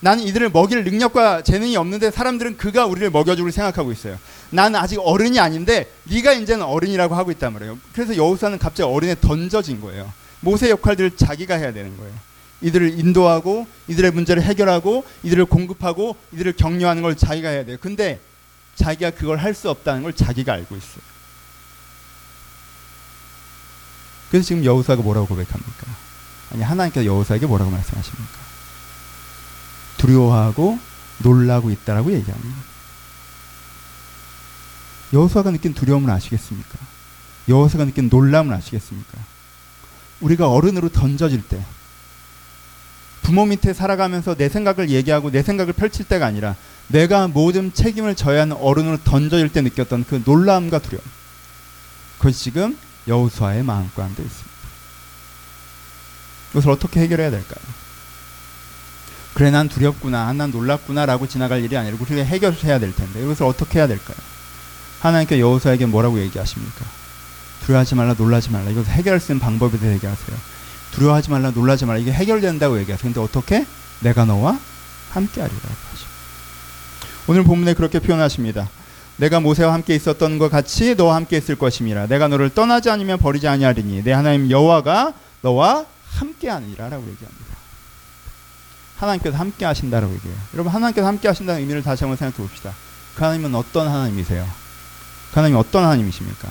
나는 0.00 0.22
이들을 0.24 0.50
먹일 0.50 0.84
능력과 0.84 1.44
재능이 1.44 1.78
없는데 1.78 2.10
사람들은 2.10 2.58
그가 2.58 2.84
우리를 2.84 3.08
먹여주길 3.08 3.50
생각하고 3.50 3.90
있어요. 3.90 4.18
나는 4.50 4.78
아직 4.78 4.98
어른이 4.98 5.40
아닌데 5.40 5.90
네가 6.04 6.34
이제는 6.34 6.62
어른이라고 6.66 7.14
하고 7.14 7.30
있단 7.30 7.54
말이에요. 7.54 7.78
그래서 7.94 8.14
여호수아는 8.16 8.58
갑자기 8.58 8.82
어른에 8.82 9.16
던져진 9.18 9.80
거예요. 9.80 10.12
모세 10.40 10.68
역할들을 10.68 11.16
자기가 11.16 11.54
해야 11.54 11.72
되는 11.72 11.96
거예요. 11.96 12.12
이들을 12.60 12.98
인도하고 12.98 13.66
이들의 13.88 14.10
문제를 14.10 14.42
해결하고 14.42 15.04
이들을 15.22 15.46
공급하고 15.46 16.16
이들을 16.34 16.52
격려하는 16.52 17.00
걸 17.00 17.16
자기가 17.16 17.48
해야 17.48 17.64
돼요. 17.64 17.78
근데 17.80 18.20
자기가 18.74 19.12
그걸 19.12 19.38
할 19.38 19.54
수 19.54 19.70
없다는 19.70 20.02
걸 20.02 20.12
자기가 20.12 20.52
알고 20.52 20.76
있어요. 20.76 21.09
그래서 24.30 24.46
지금 24.46 24.64
여호수아가 24.64 25.02
뭐라고 25.02 25.26
고백합니까? 25.26 25.86
아니 26.52 26.62
하나님께서 26.62 27.04
여호수아에게 27.06 27.46
뭐라고 27.46 27.70
말씀하십니까? 27.70 28.38
두려워하고 29.98 30.78
놀라고 31.18 31.70
있다라고 31.70 32.12
얘기합니다. 32.12 32.56
여호수아가 35.12 35.50
느낀 35.50 35.74
두려움을 35.74 36.10
아시겠습니까? 36.10 36.78
여호수아가 37.48 37.84
느낀 37.84 38.08
놀람을 38.08 38.54
아시겠습니까? 38.54 39.18
우리가 40.20 40.50
어른으로 40.50 40.90
던져질 40.90 41.42
때 41.48 41.64
부모 43.22 43.46
밑에 43.46 43.72
살아가면서 43.72 44.34
내 44.34 44.48
생각을 44.48 44.90
얘기하고 44.90 45.30
내 45.30 45.42
생각을 45.42 45.72
펼칠 45.72 46.06
때가 46.06 46.26
아니라 46.26 46.56
내가 46.88 47.28
모든 47.28 47.72
책임을 47.72 48.16
져야 48.16 48.42
하는 48.42 48.56
어른으로 48.56 48.98
던져질 49.04 49.52
때 49.52 49.60
느꼈던 49.60 50.04
그 50.08 50.22
놀라움과 50.24 50.80
두려움. 50.80 51.04
그것이 52.18 52.44
지금 52.44 52.76
여호수아의 53.10 53.62
마음 53.64 53.90
가운데 53.94 54.22
있습니다. 54.22 54.50
이것을 56.52 56.70
어떻게 56.70 57.00
해결해야 57.00 57.30
될까요? 57.30 57.64
그래 59.34 59.50
난 59.50 59.68
두렵구나, 59.68 60.32
난 60.32 60.50
놀랍구나라고 60.50 61.28
지나갈 61.28 61.62
일이 61.62 61.76
아니라 61.76 61.96
우리가 62.00 62.22
해결해야 62.22 62.78
될 62.78 62.94
텐데 62.94 63.22
이것을 63.22 63.46
어떻게 63.46 63.78
해야 63.78 63.86
될까요? 63.86 64.16
하나님께 65.00 65.40
여호수아에게 65.40 65.86
뭐라고 65.86 66.20
얘기하십니까? 66.20 66.84
두려워하지 67.64 67.94
말라, 67.94 68.14
놀라지 68.14 68.50
말라. 68.50 68.70
이것을 68.70 68.90
해결할 68.92 69.20
수 69.20 69.32
있는 69.32 69.40
방법에 69.40 69.78
대해 69.78 69.94
얘기하세요. 69.94 70.36
두려워하지 70.92 71.30
말라, 71.30 71.50
놀라지 71.50 71.86
말라. 71.86 71.98
이게 71.98 72.12
해결된다고 72.12 72.78
얘기하세요. 72.80 73.12
근데 73.12 73.20
어떻게? 73.20 73.66
내가 74.00 74.24
너와 74.24 74.58
함께하리라고 75.10 75.68
하십니다. 75.90 76.10
오늘 77.28 77.44
본문에 77.44 77.74
그렇게 77.74 78.00
표현하십니다. 78.00 78.68
내가 79.20 79.38
모세와 79.38 79.74
함께 79.74 79.94
있었던 79.94 80.38
것 80.38 80.50
같이 80.50 80.94
너와 80.94 81.14
함께 81.14 81.36
있을 81.36 81.54
것임이라. 81.54 82.06
내가 82.06 82.26
너를 82.28 82.48
떠나지 82.48 82.88
않으면 82.88 83.18
버리지 83.18 83.48
아니하리니 83.48 84.02
내 84.02 84.12
하나님 84.12 84.50
여호와가 84.50 85.12
너와 85.42 85.84
함께하니라라고 86.08 87.02
얘기합니다. 87.02 87.56
하나님께서 88.96 89.36
함께 89.36 89.66
하신다라고 89.66 90.14
얘기해요. 90.14 90.36
여러분 90.54 90.72
하나님께서 90.72 91.06
함께 91.06 91.28
하신다는 91.28 91.60
의미를 91.60 91.82
다시 91.82 92.04
한번 92.04 92.16
생각해 92.16 92.48
봅시다. 92.48 92.72
그 93.14 93.22
하나님은 93.22 93.54
어떤 93.54 93.88
하나님이세요? 93.88 94.46
그 95.32 95.34
하나님이 95.34 95.58
어떤 95.58 95.84
하나님이십니까? 95.84 96.48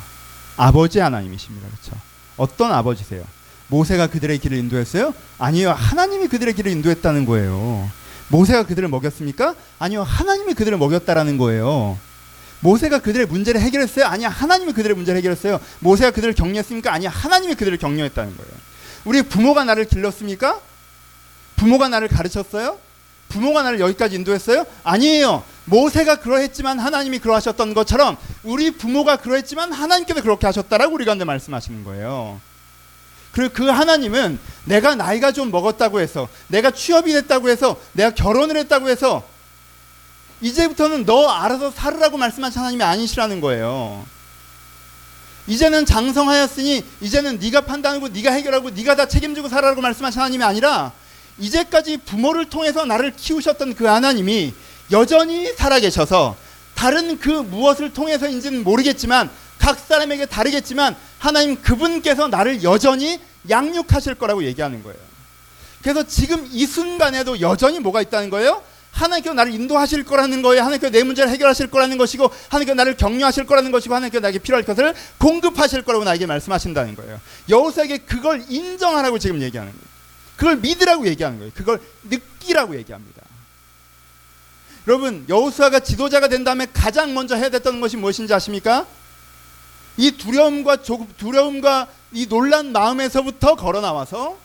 아버지 0.55 0.99
하나님이십니다. 0.99 1.67
그렇죠? 1.67 1.99
어떤 2.37 2.71
아버지세요? 2.71 3.23
모세가 3.67 4.07
그들의 4.07 4.37
길을 4.37 4.57
인도했어요? 4.57 5.13
아니요. 5.39 5.71
하나님이 5.71 6.27
그들의 6.27 6.53
길을 6.53 6.71
인도했다는 6.71 7.25
거예요. 7.25 7.89
모세가 8.27 8.63
그들을 8.63 8.87
먹였습니까? 8.89 9.55
아니요. 9.79 10.03
하나님이 10.03 10.53
그들을 10.53 10.77
먹였다라는 10.77 11.39
거예요. 11.39 11.97
모세가 12.61 12.99
그들의 12.99 13.27
문제를 13.27 13.61
해결했어요? 13.61 14.05
아니야. 14.05 14.29
하나님이 14.29 14.73
그들의 14.73 14.95
문제를 14.95 15.17
해결했어요. 15.19 15.59
모세가 15.79 16.11
그들을 16.11 16.33
격려했습니까? 16.33 16.91
아니야. 16.91 17.09
하나님이 17.09 17.55
그들을 17.55 17.77
격려했다는 17.77 18.35
거예요. 18.35 18.51
우리 19.05 19.21
부모가 19.21 19.63
나를 19.63 19.85
길렀습니까? 19.85 20.59
부모가 21.55 21.89
나를 21.89 22.07
가르쳤어요? 22.07 22.77
부모가 23.29 23.63
나를 23.63 23.79
여기까지 23.79 24.15
인도했어요? 24.15 24.65
아니에요. 24.83 25.43
모세가 25.65 26.17
그러했지만 26.17 26.79
하나님이 26.79 27.19
그러하셨던 27.19 27.73
것처럼 27.73 28.17
우리 28.43 28.71
부모가 28.71 29.17
그러했지만 29.17 29.71
하나님께서 29.71 30.21
그렇게 30.21 30.47
하셨다라고 30.47 30.95
우리 30.95 31.05
가운데 31.05 31.25
말씀하시는 31.25 31.83
거예요. 31.83 32.41
그리고 33.31 33.53
그 33.53 33.67
하나님은 33.67 34.39
내가 34.65 34.95
나이가 34.95 35.31
좀 35.31 35.51
먹었다고 35.51 35.99
해서 35.99 36.27
내가 36.47 36.71
취업이 36.71 37.13
됐다고 37.13 37.49
해서 37.49 37.79
내가 37.93 38.09
결혼을 38.09 38.57
했다고 38.57 38.89
해서 38.89 39.23
이제부터는 40.41 41.05
너 41.05 41.27
알아서 41.27 41.71
살으라고 41.71 42.17
말씀하신 42.17 42.59
하나님이 42.59 42.83
아니시라는 42.83 43.41
거예요. 43.41 44.05
이제는 45.47 45.85
장성하였으니 45.85 46.83
이제는 47.01 47.39
네가 47.39 47.61
판단하고 47.61 48.09
네가 48.09 48.31
해결하고 48.31 48.69
네가 48.69 48.95
다 48.95 49.07
책임지고 49.07 49.49
살아라고 49.49 49.81
말씀하신 49.81 50.21
하나님이 50.21 50.43
아니라 50.43 50.91
이제까지 51.39 51.97
부모를 51.97 52.45
통해서 52.45 52.85
나를 52.85 53.15
키우셨던 53.15 53.75
그 53.75 53.85
하나님이 53.85 54.53
여전히 54.91 55.51
살아계셔서 55.53 56.35
다른 56.75 57.19
그 57.19 57.29
무엇을 57.29 57.93
통해서인지는 57.93 58.63
모르겠지만 58.63 59.29
각 59.57 59.79
사람에게 59.79 60.25
다르겠지만 60.27 60.95
하나님 61.17 61.61
그분께서 61.61 62.27
나를 62.27 62.63
여전히 62.63 63.19
양육하실 63.49 64.15
거라고 64.15 64.43
얘기하는 64.45 64.83
거예요. 64.83 64.97
그래서 65.81 66.03
지금 66.03 66.47
이 66.51 66.65
순간에도 66.65 67.39
여전히 67.41 67.79
뭐가 67.79 68.01
있다는 68.01 68.29
거예요? 68.29 68.61
하나님께서 68.99 69.33
나를 69.33 69.53
인도하실 69.53 70.03
거라는 70.05 70.41
거예요. 70.41 70.61
하나님께서 70.61 70.91
내 70.91 71.03
문제를 71.03 71.31
해결하실 71.31 71.71
거라는 71.71 71.97
것이고 71.97 72.29
하나님께서 72.49 72.75
나를 72.75 72.97
격려하실 72.97 73.45
거라는 73.45 73.71
것이고 73.71 73.95
하나님께서 73.95 74.21
나에게 74.21 74.39
필요할 74.39 74.63
것을 74.63 74.93
공급하실 75.17 75.83
거라고 75.83 76.03
나에게 76.03 76.25
말씀하신다는 76.25 76.95
거예요. 76.95 77.19
여호수아에게 77.49 77.99
그걸 77.99 78.43
인정하라고 78.49 79.19
지금 79.19 79.41
얘기하는 79.41 79.71
거예요. 79.71 79.89
그걸 80.35 80.57
믿으라고 80.57 81.07
얘기하는 81.07 81.39
거예요. 81.39 81.51
그걸 81.55 81.81
느끼라고 82.03 82.75
얘기합니다. 82.77 83.21
여러분 84.87 85.25
여호수아가 85.29 85.81
지도자가 85.81 86.29
된 86.29 86.43
다음에 86.43 86.65
가장 86.73 87.13
먼저 87.13 87.35
해야 87.35 87.49
됐던 87.49 87.81
것이 87.81 87.97
무엇인지 87.97 88.33
아십니까? 88.33 88.87
이 89.97 90.11
두려움과 90.11 90.81
조, 90.81 91.05
두려움과 91.17 91.87
이 92.13 92.27
놀란 92.27 92.71
마음에서부터 92.71 93.55
걸어 93.55 93.81
나와서 93.81 94.37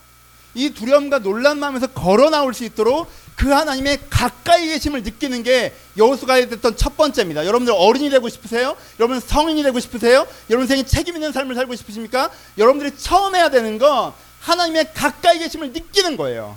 이 0.54 0.70
두려움과 0.70 1.20
놀란 1.20 1.58
마음에서 1.58 1.86
걸어 1.88 2.30
나올 2.30 2.54
수 2.54 2.64
있도록 2.64 3.08
그 3.37 3.51
하나님의 3.51 3.99
가까이 4.11 4.68
계심을 4.68 5.03
느끼는 5.03 5.42
게 5.42 5.75
여호수아가 5.97 6.47
됐던 6.47 6.77
첫 6.77 6.97
번째입니다. 6.97 7.44
여러분들 7.47 7.75
어른이 7.77 8.09
되고 8.11 8.29
싶으세요? 8.29 8.77
여러분 9.01 9.18
성인이 9.20 9.62
되고 9.62 9.79
싶으세요? 9.81 10.27
여러분 10.51 10.66
생에 10.68 10.85
책임 10.85 11.16
있는 11.16 11.33
삶을 11.33 11.55
살고 11.55 11.75
싶으십니까? 11.75 12.31
여러분들이 12.59 12.97
처음 12.97 13.35
해야 13.35 13.51
되는 13.51 13.79
건 13.79 14.12
하나님의 14.40 14.92
가까이 14.94 15.38
계심을 15.38 15.73
느끼는 15.73 16.16
거예요. 16.16 16.57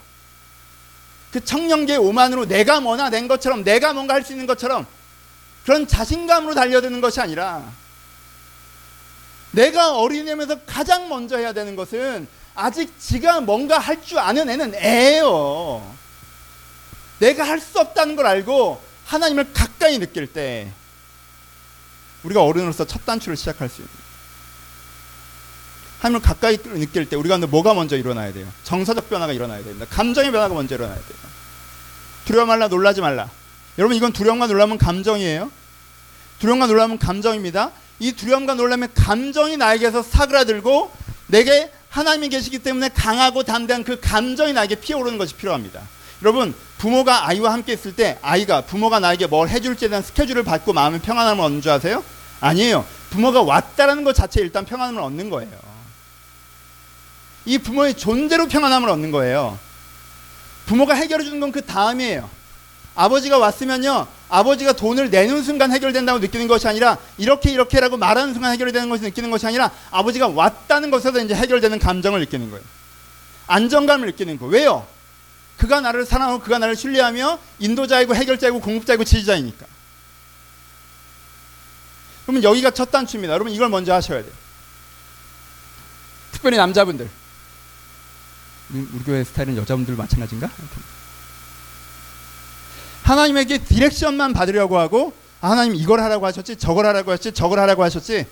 그 1.31 1.43
청년기의 1.43 1.97
오만으로 1.97 2.45
내가 2.45 2.79
뭐나 2.79 3.09
낸 3.09 3.27
것처럼 3.27 3.63
내가 3.63 3.93
뭔가 3.93 4.13
할 4.13 4.23
수 4.23 4.33
있는 4.33 4.45
것처럼 4.45 4.85
그런 5.65 5.87
자신감으로 5.87 6.53
달려드는 6.55 7.01
것이 7.01 7.19
아니라 7.19 7.63
내가 9.51 9.97
어린애면서 9.97 10.59
가장 10.65 11.09
먼저 11.09 11.37
해야 11.37 11.53
되는 11.53 11.75
것은 11.75 12.27
아직 12.55 12.93
지가 12.99 13.41
뭔가 13.41 13.77
할 13.79 14.01
줄 14.01 14.19
아는 14.19 14.49
애는 14.49 14.75
애예요. 14.75 15.95
내가 17.19 17.43
할 17.47 17.59
수 17.59 17.79
없다는 17.79 18.15
걸 18.15 18.25
알고 18.27 18.81
하나님을 19.05 19.53
가까이 19.53 19.97
느낄 19.99 20.27
때 20.27 20.71
우리가 22.23 22.43
어른으로서 22.43 22.85
첫 22.85 23.05
단추를 23.05 23.37
시작할 23.37 23.69
수 23.69 23.81
있는 23.81 23.93
하나님을 25.99 26.21
가까이 26.21 26.57
느낄 26.57 27.09
때 27.09 27.15
우리가 27.15 27.37
뭐가 27.37 27.73
먼저 27.73 27.97
일어나야 27.97 28.33
돼요? 28.33 28.47
정서적 28.63 29.09
변화가 29.09 29.33
일어나야 29.33 29.63
됩니다. 29.63 29.85
감정의 29.89 30.31
변화가 30.31 30.53
먼저 30.53 30.75
일어나야 30.75 30.95
돼요. 30.97 31.17
두려워 32.25 32.45
말라 32.45 32.67
놀라지 32.67 33.01
말라. 33.01 33.29
여러분 33.77 33.95
이건 33.95 34.13
두려움과 34.13 34.47
놀라면 34.47 34.77
감정이에요. 34.77 35.51
두려움과 36.39 36.67
놀라면 36.67 36.99
감정입니다. 36.99 37.71
이 37.99 38.11
두려움과 38.11 38.53
놀람의 38.55 38.89
감정이 38.93 39.57
나에게서 39.57 40.03
사그라들고 40.03 40.91
내게 41.27 41.71
하나님이 41.89 42.29
계시기 42.29 42.59
때문에 42.59 42.89
강하고 42.89 43.43
담대한 43.43 43.83
그 43.83 43.99
감정이 43.99 44.53
나에게 44.53 44.75
피어오르는 44.75 45.17
것이 45.17 45.33
필요합니다. 45.35 45.81
여러분 46.21 46.53
부모가 46.77 47.27
아이와 47.27 47.53
함께 47.53 47.73
있을 47.73 47.95
때 47.95 48.19
아이가 48.21 48.61
부모가 48.61 48.99
나에게 48.99 49.27
뭘 49.27 49.49
해줄지에 49.49 49.89
대한 49.89 50.03
스케줄을 50.03 50.43
받고 50.43 50.73
마음의 50.73 50.99
평안함을 51.01 51.43
얻는 51.43 51.61
줄 51.61 51.71
아세요? 51.71 52.03
아니에요. 52.39 52.85
부모가 53.09 53.41
왔다라는 53.41 54.03
것 54.03 54.13
자체에 54.13 54.43
일단 54.43 54.65
평안함을 54.65 55.01
얻는 55.01 55.29
거예요. 55.29 55.51
이 57.45 57.57
부모의 57.57 57.95
존재로 57.95 58.47
평안함을 58.47 58.89
얻는 58.89 59.11
거예요. 59.11 59.57
부모가 60.65 60.93
해결해 60.93 61.23
주는 61.23 61.39
건 61.39 61.51
그 61.51 61.65
다음이에요. 61.65 62.29
아버지가 62.95 63.37
왔으면요. 63.37 64.07
아버지가 64.29 64.73
돈을 64.73 65.09
내는 65.09 65.41
순간 65.43 65.71
해결된다고 65.71 66.19
느끼는 66.19 66.47
것이 66.47 66.67
아니라 66.67 66.97
이렇게 67.17 67.51
이렇게라고 67.51 67.95
말하는 67.97 68.33
순간 68.33 68.51
해결되는 68.51 68.89
것을 68.89 69.05
느끼는 69.05 69.31
것이 69.31 69.47
아니라 69.47 69.71
아버지가 69.91 70.27
왔다는 70.27 70.91
것에서 70.91 71.19
이제 71.21 71.33
해결되는 71.33 71.79
감정을 71.79 72.19
느끼는 72.21 72.49
거예요. 72.49 72.63
안정감을 73.47 74.07
느끼는 74.07 74.37
거. 74.39 74.47
왜요? 74.47 74.85
그가 75.57 75.81
나를 75.81 76.05
사랑하고 76.05 76.39
그가 76.39 76.59
나를 76.59 76.75
신뢰하며 76.75 77.39
인도자이고 77.59 78.15
해결자이고 78.15 78.61
공급자이고 78.61 79.03
지지자이니까. 79.03 79.65
그러면 82.25 82.43
여기가 82.43 82.71
첫 82.71 82.91
단추입니다. 82.91 83.33
여러분 83.33 83.51
이걸 83.51 83.69
먼저 83.69 83.93
하셔야 83.93 84.21
돼요. 84.21 84.33
특별히 86.31 86.57
남자분들. 86.57 87.09
우리 88.69 89.03
교회 89.05 89.23
스타일은 89.23 89.55
여자분들 89.57 89.95
마찬가지인가? 89.95 90.49
하나님에게 93.03 93.59
디렉션만 93.59 94.33
받으려고 94.33 94.77
하고 94.77 95.13
아, 95.39 95.51
하나님 95.51 95.75
이걸 95.75 96.01
하라고 96.01 96.25
하셨지 96.25 96.57
저걸 96.57 96.85
하라고 96.87 97.11
하셨지 97.11 97.31
저걸 97.31 97.59
하라고 97.59 97.83
하셨지 97.83 98.25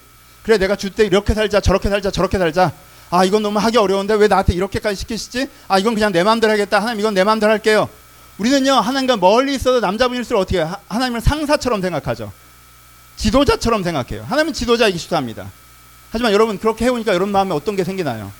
그래 0.43 0.57
내가 0.57 0.75
줄때 0.75 1.05
이렇게 1.05 1.33
살자 1.33 1.61
저렇게 1.61 1.87
살자 1.89 2.11
저렇게 2.11 2.37
살자 2.37 2.73
아 3.15 3.23
이건 3.23 3.43
너무 3.43 3.59
하기 3.59 3.77
어려운데 3.77 4.13
왜 4.15 4.27
나한테 4.27 4.53
이렇게까지 4.53 4.99
시키시지? 4.99 5.47
아 5.69 5.79
이건 5.79 5.93
그냥 5.93 6.11
내 6.11 6.21
마음대로 6.21 6.51
하겠다. 6.51 6.79
하나님 6.79 6.99
이건 6.99 7.13
내 7.13 7.23
마음대로 7.23 7.49
할게요. 7.49 7.87
우리는요 8.37 8.73
하나님과 8.73 9.15
멀리 9.15 9.55
있어도 9.55 9.79
남자분일수록 9.79 10.41
어떻게 10.41 10.57
해요? 10.57 10.75
하나님을 10.89 11.21
상사처럼 11.21 11.81
생각하죠. 11.81 12.33
지도자처럼 13.15 13.83
생각해요. 13.83 14.25
하나님은 14.25 14.51
지도자이기 14.51 14.97
쉽답니다. 14.97 15.49
하지만 16.11 16.33
여러분 16.33 16.59
그렇게 16.59 16.83
해오니까 16.83 17.13
여러분 17.13 17.31
마음에 17.31 17.53
어떤 17.53 17.77
게 17.77 17.85
생기나요? 17.85 18.33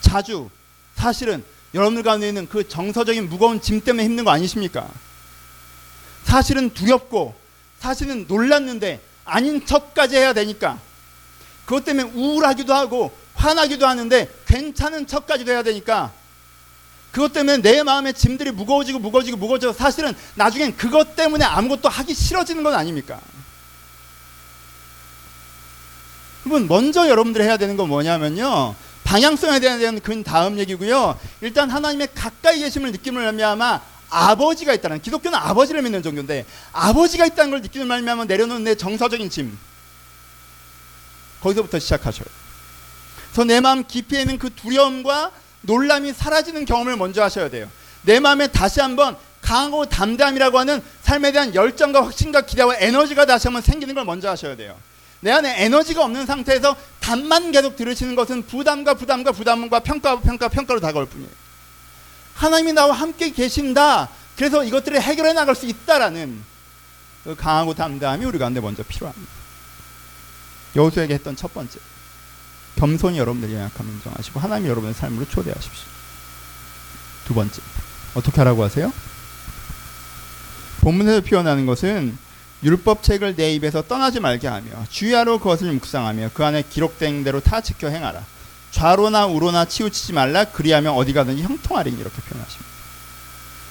자주 0.00 0.48
사실은 0.94 1.42
여러분들 1.74 2.04
가운데 2.04 2.28
있는 2.28 2.48
그 2.48 2.68
정서적인 2.68 3.28
무거운 3.28 3.60
짐 3.60 3.80
때문에 3.80 4.04
힘든 4.04 4.24
거 4.24 4.30
아니십니까? 4.30 4.86
사실은 6.22 6.70
두렵고 6.70 7.34
사실은 7.80 8.26
놀랐는데 8.28 9.00
아닌 9.24 9.66
척까지 9.66 10.16
해야 10.16 10.32
되니까 10.32 10.78
그것 11.64 11.84
때문에 11.84 12.12
우울하기도 12.14 12.72
하고 12.72 13.12
화나기도 13.40 13.86
하는데 13.86 14.28
괜찮은 14.46 15.06
척까지도 15.06 15.50
해야 15.50 15.62
되니까 15.62 16.12
그것 17.10 17.32
때문에 17.32 17.58
내 17.58 17.82
마음의 17.82 18.14
짐들이 18.14 18.52
무거워지고 18.52 18.98
무거워지고 18.98 19.36
무거워져서 19.38 19.76
사실은 19.76 20.14
나중엔 20.34 20.76
그것 20.76 21.16
때문에 21.16 21.44
아무것도 21.44 21.88
하기 21.88 22.14
싫어지는 22.14 22.62
건 22.62 22.74
아닙니까? 22.74 23.20
여러분 26.46 26.68
먼저 26.68 27.08
여러분들이 27.08 27.44
해야 27.44 27.56
되는 27.56 27.76
건 27.76 27.88
뭐냐면요. 27.88 28.74
방향성에 29.04 29.58
대한 29.58 30.00
그 30.00 30.22
다음 30.22 30.58
얘기고요. 30.58 31.18
일단 31.40 31.68
하나님의 31.68 32.08
가까이 32.14 32.60
계심을 32.60 32.92
느낌을 32.92 33.24
말미암아 33.24 33.80
아버지가 34.10 34.74
있다는 34.74 35.02
기독교는 35.02 35.36
아버지를 35.36 35.82
믿는 35.82 36.02
종교인데 36.02 36.44
아버지가 36.72 37.26
있다는 37.26 37.50
걸 37.50 37.60
느끼는 37.62 37.88
말미암아 37.88 38.26
내려놓은 38.26 38.64
내 38.64 38.76
정서적인 38.76 39.30
짐 39.30 39.58
거기서부터 41.40 41.78
시작하셔요. 41.78 42.39
그래서 43.30 43.44
내 43.44 43.60
마음 43.60 43.86
깊이에 43.86 44.22
있는 44.22 44.38
그 44.38 44.50
두려움과 44.54 45.30
놀람이 45.62 46.12
사라지는 46.12 46.64
경험을 46.64 46.96
먼저 46.96 47.22
하셔야 47.22 47.48
돼요. 47.48 47.70
내 48.02 48.18
마음에 48.18 48.48
다시 48.48 48.80
한번 48.80 49.16
강하고 49.40 49.86
담담이라고 49.86 50.58
하는 50.58 50.82
삶에 51.02 51.32
대한 51.32 51.54
열정과 51.54 52.04
확신과 52.04 52.42
기대와 52.42 52.76
에너지가 52.78 53.26
다시 53.26 53.48
한번 53.48 53.62
생기는 53.62 53.94
걸 53.94 54.04
먼저 54.04 54.28
하셔야 54.28 54.56
돼요. 54.56 54.76
내 55.20 55.30
안에 55.30 55.64
에너지가 55.64 56.02
없는 56.02 56.26
상태에서 56.26 56.76
답만 57.00 57.52
계속 57.52 57.76
들으시는 57.76 58.14
것은 58.14 58.46
부담과 58.46 58.94
부담과 58.94 59.32
부담과 59.32 59.80
평가와 59.80 60.20
평가 60.20 60.48
평가로 60.48 60.80
다가올 60.80 61.06
뿐이에요. 61.06 61.30
하나님이 62.34 62.72
나와 62.72 62.94
함께 62.94 63.30
계신다. 63.30 64.08
그래서 64.36 64.64
이것들을 64.64 65.00
해결해 65.00 65.34
나갈 65.34 65.54
수 65.54 65.66
있다라는 65.66 66.42
그 67.24 67.36
강하고 67.36 67.74
담담이 67.74 68.24
우리 68.24 68.38
가운데 68.38 68.60
먼저 68.60 68.82
필요합니다. 68.82 69.30
여호수에게 70.74 71.14
했던 71.14 71.36
첫 71.36 71.52
번째 71.52 71.78
겸손히 72.80 73.18
여러분들이 73.18 73.52
연약함 73.54 73.86
인정하시고 73.86 74.40
하나님 74.40 74.68
여러분의 74.68 74.94
삶으로 74.94 75.28
초대하십시오. 75.28 75.84
두 77.26 77.34
번째 77.34 77.60
어떻게 78.14 78.38
하라고 78.38 78.64
하세요? 78.64 78.90
본문에서 80.80 81.20
표현하는 81.20 81.66
것은 81.66 82.16
율법책을 82.62 83.36
내 83.36 83.52
입에서 83.54 83.82
떠나지 83.82 84.18
말게 84.20 84.48
하며 84.48 84.70
주야로 84.88 85.38
그것을 85.38 85.70
묵상하며 85.72 86.30
그 86.32 86.42
안에 86.42 86.62
기록된 86.70 87.22
대로 87.22 87.40
다 87.40 87.60
지켜 87.60 87.88
행하라. 87.88 88.24
좌로나 88.70 89.26
우로나 89.26 89.66
치우치지 89.66 90.14
말라 90.14 90.44
그리하면 90.44 90.94
어디 90.94 91.12
가든지 91.12 91.42
형통하리니 91.42 92.00
이렇게 92.00 92.22
표현하십니다. 92.22 92.70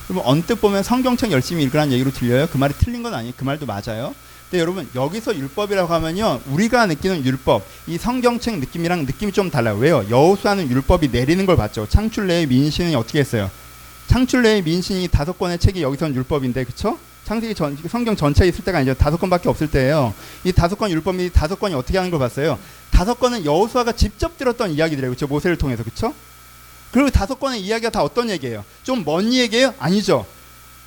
여러분 0.10 0.30
언뜻 0.30 0.56
보면 0.56 0.84
성경책 0.84 1.32
열심히 1.32 1.64
읽으라는 1.64 1.94
얘기로 1.94 2.12
들려요. 2.12 2.48
그 2.48 2.58
말이 2.58 2.76
틀린 2.78 3.02
건 3.02 3.16
아니에요. 3.16 3.34
그 3.36 3.44
말도 3.44 3.66
맞아요. 3.66 4.14
근데 4.50 4.62
여러분 4.62 4.90
여기서 4.96 5.36
율법이라고 5.36 5.94
하면요 5.94 6.42
우리가 6.48 6.88
느끼는 6.88 7.24
율법 7.24 7.64
이 7.88 7.98
성경책 7.98 8.58
느낌이랑 8.60 9.06
느낌이 9.06 9.32
좀 9.32 9.52
달라요. 9.52 9.76
왜요? 9.78 10.06
여호수아는 10.10 10.70
율법이 10.72 11.10
내리는 11.10 11.46
걸 11.46 11.56
봤죠. 11.56 11.88
창출내의 11.88 12.48
민신이 12.48 12.96
어떻게 12.96 13.20
했어요? 13.20 13.52
창출내의 14.08 14.64
민신이 14.64 15.08
다섯 15.10 15.38
권의 15.38 15.60
책이 15.60 15.84
여기서는 15.84 16.16
율법인데 16.16 16.64
그쵸? 16.64 16.98
창세기 17.26 17.54
전 17.54 17.78
성경 17.88 18.16
전체에 18.16 18.48
있을 18.48 18.64
때가 18.64 18.80
아니죠. 18.80 18.96
다섯 18.96 19.18
권밖에 19.18 19.50
없을 19.50 19.70
때예요. 19.70 20.16
이 20.44 20.52
다섯 20.52 20.76
권 20.80 20.90
율법이 20.90 21.30
다섯 21.32 21.60
권이 21.60 21.76
어떻게 21.76 22.00
하는 22.00 22.10
걸 22.10 22.20
봤어요. 22.20 22.58
다섯 22.90 23.20
권은 23.20 23.46
여호수아가 23.46 23.92
직접 23.92 24.36
들었던 24.36 24.72
이야기들이에요. 24.72 25.12
그렇죠? 25.12 25.28
모세를 25.28 25.58
통해서 25.58 25.84
그렇죠? 25.84 26.12
그리고 26.92 27.12
다섯 27.12 27.40
권의 27.40 27.62
이야기가 27.62 27.92
다 27.92 28.02
어떤 28.02 28.32
얘기예요? 28.32 28.66
좀 28.82 29.04
먼 29.06 29.32
얘기예요? 29.32 29.76
아니죠. 29.78 30.26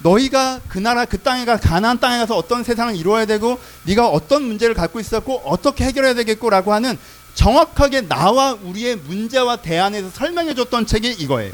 너희가 0.03 0.61
그 0.69 0.79
나라 0.79 1.05
그 1.05 1.19
땅에 1.19 1.45
가 1.45 1.57
가나안 1.57 1.99
땅에 2.01 2.19
가서 2.19 2.37
어떤 2.37 2.65
세상을 2.65 2.95
이루어야 2.97 3.25
되고 3.25 3.59
네가 3.85 4.09
어떤 4.09 4.43
문제를 4.43 4.75
갖고 4.75 5.01
있었고 5.01 5.43
어떻게 5.45 5.85
해결해야 5.85 6.15
되겠고라고 6.15 6.73
하는 6.73 6.99
정확하게 7.35 8.09
나와 8.09 8.53
우리의 8.63 8.97
문제와 8.97 9.57
대안에서 9.57 10.11
설명해 10.11 10.55
줬던 10.55 10.87
책이 10.87 11.13
이거예요. 11.13 11.53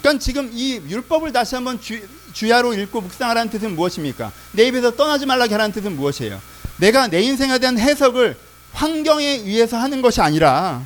그러니까 0.00 0.22
지금 0.22 0.50
이 0.52 0.80
율법을 0.88 1.32
다시 1.32 1.54
한번 1.54 1.80
주, 1.80 2.00
주야로 2.32 2.74
읽고 2.74 3.00
묵상하라는 3.00 3.50
뜻은 3.50 3.74
무엇입니까? 3.74 4.32
내 4.52 4.66
입에서 4.66 4.90
떠나지 4.90 5.26
말라게 5.26 5.54
하라는 5.54 5.72
뜻은 5.72 5.96
무엇이에요? 5.96 6.40
내가 6.76 7.08
내 7.08 7.22
인생에 7.22 7.58
대한 7.58 7.78
해석을 7.78 8.36
환경에 8.72 9.24
의해서 9.24 9.76
하는 9.76 10.02
것이 10.02 10.20
아니라 10.20 10.84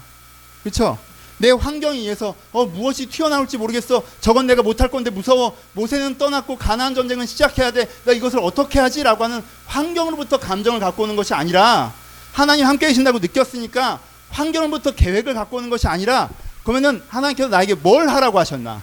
그렇죠? 0.63 0.99
내 1.39 1.51
환경에 1.51 1.99
의해서 1.99 2.35
어 2.53 2.67
무엇이 2.67 3.07
튀어나올지 3.07 3.57
모르겠어. 3.57 4.03
저건 4.21 4.47
내가 4.47 4.63
못할 4.63 4.89
건데 4.91 5.11
무서워. 5.11 5.57
모세는 5.73 6.19
떠났고 6.19 6.57
가나안 6.57 6.95
전쟁은 6.95 7.27
시작해야 7.27 7.71
돼. 7.71 7.89
나 8.05 8.13
이것을 8.13 8.41
어떻게 8.41 8.79
하지라고 8.79 9.25
하는 9.25 9.43
환경으로부터 9.67 10.39
감정을 10.39 10.81
갖고 10.81 11.05
오는 11.05 11.17
것이 11.17 11.35
아니라 11.35 11.93
하나님 12.33 12.67
함께 12.67 12.89
계신다고 12.89 13.21
느꼈으니까 13.21 14.01
환경으로부터 14.31 14.91
계획을 14.93 15.35
갖고 15.35 15.57
오는 15.57 15.71
것이 15.71 15.87
아니라 15.87 16.29
그러면은 16.63 17.03
하나님께서 17.09 17.49
나에게 17.49 17.75
뭘 17.75 18.09
하라고 18.09 18.39
하셨나? 18.39 18.83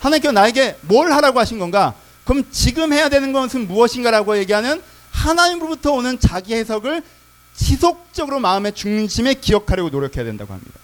하나님께서 0.00 0.32
나에게 0.32 0.78
뭘 0.82 1.12
하라고 1.12 1.38
하신 1.38 1.58
건가? 1.58 1.94
그럼 2.24 2.44
지금 2.50 2.92
해야 2.92 3.08
되는 3.08 3.32
것은 3.32 3.68
무엇인가라고 3.68 4.38
얘기하는 4.38 4.82
하나님으로부터 5.12 5.92
오는 5.92 6.18
자기 6.18 6.54
해석을 6.54 7.02
지속적으로 7.54 8.40
마음의 8.40 8.74
중심에 8.74 9.34
기억하려고 9.34 9.90
노력해야 9.90 10.24
된다고 10.24 10.52
합니다. 10.52 10.83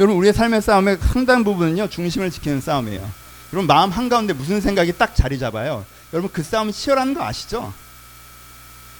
여러분 0.00 0.16
우리의 0.16 0.32
삶의 0.32 0.62
싸움의 0.62 0.96
상당 1.12 1.44
부분은요 1.44 1.88
중심을 1.88 2.30
지키는 2.30 2.62
싸움이에요. 2.62 3.06
여러분 3.52 3.66
마음 3.66 3.90
한 3.90 4.08
가운데 4.08 4.32
무슨 4.32 4.62
생각이 4.62 4.94
딱 4.96 5.14
자리 5.14 5.38
잡아요. 5.38 5.84
여러분 6.14 6.30
그 6.32 6.42
싸움이 6.42 6.72
치열한 6.72 7.12
거 7.12 7.22
아시죠? 7.22 7.72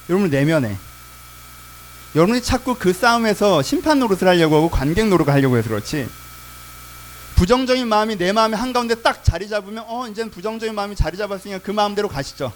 여러분 0.09 0.29
내면에 0.29 0.77
여러분이 2.13 2.43
자꾸 2.43 2.75
그 2.77 2.93
싸움에서 2.93 3.63
심판 3.63 3.97
노릇을 3.97 4.27
하려고 4.27 4.57
하고 4.57 4.69
관객 4.69 5.07
노릇을 5.07 5.33
하려고 5.33 5.57
해서 5.57 5.69
그렇지 5.69 6.07
부정적인 7.35 7.87
마음이 7.87 8.17
내 8.17 8.31
마음의 8.31 8.59
한가운데 8.59 8.93
딱 9.01 9.23
자리 9.23 9.49
잡으면 9.49 9.85
어 9.87 10.07
이제는 10.07 10.29
부정적인 10.29 10.75
마음이 10.75 10.95
자리 10.95 11.17
잡았으니까 11.17 11.63
그 11.63 11.71
마음대로 11.71 12.09
가시죠. 12.09 12.53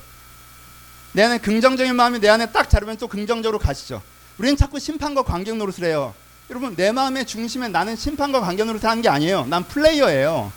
내 1.13 1.23
안에 1.23 1.39
긍정적인 1.39 1.95
마음이 1.95 2.19
내 2.19 2.29
안에 2.29 2.51
딱 2.51 2.69
자르면 2.69 2.97
또 2.97 3.07
긍정적으로 3.07 3.57
가시죠. 3.57 4.03
우리는 4.37 4.55
자꾸 4.55 4.77
심판과 4.77 5.23
관객 5.23 5.55
노릇을 5.55 5.85
해요. 5.85 6.13
여러분 6.49 6.75
내 6.75 6.91
마음의 6.91 7.25
중심에 7.25 7.67
나는 7.69 7.95
심판과 7.95 8.39
노릇을 8.39 8.87
하는 8.87 9.01
게 9.01 9.09
아니에요. 9.09 9.45
난 9.47 9.63
플레이어예요. 9.63 10.51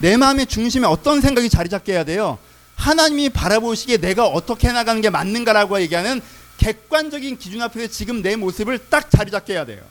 내 0.00 0.16
마음의 0.16 0.46
중심에 0.46 0.86
어떤 0.86 1.20
생각이 1.20 1.50
자리 1.50 1.68
잡게 1.68 1.92
해야 1.92 2.04
돼요. 2.04 2.38
하나님이 2.76 3.28
바라보시기에 3.30 3.98
내가 3.98 4.26
어떻게 4.26 4.72
나가는 4.72 5.00
게 5.00 5.10
맞는가라고 5.10 5.80
얘기하는 5.82 6.22
객관적인 6.56 7.38
기준 7.38 7.60
앞에서 7.62 7.92
지금 7.92 8.22
내 8.22 8.36
모습을 8.36 8.78
딱 8.88 9.10
자리 9.10 9.30
잡게 9.30 9.54
해야 9.54 9.66
돼요. 9.66 9.82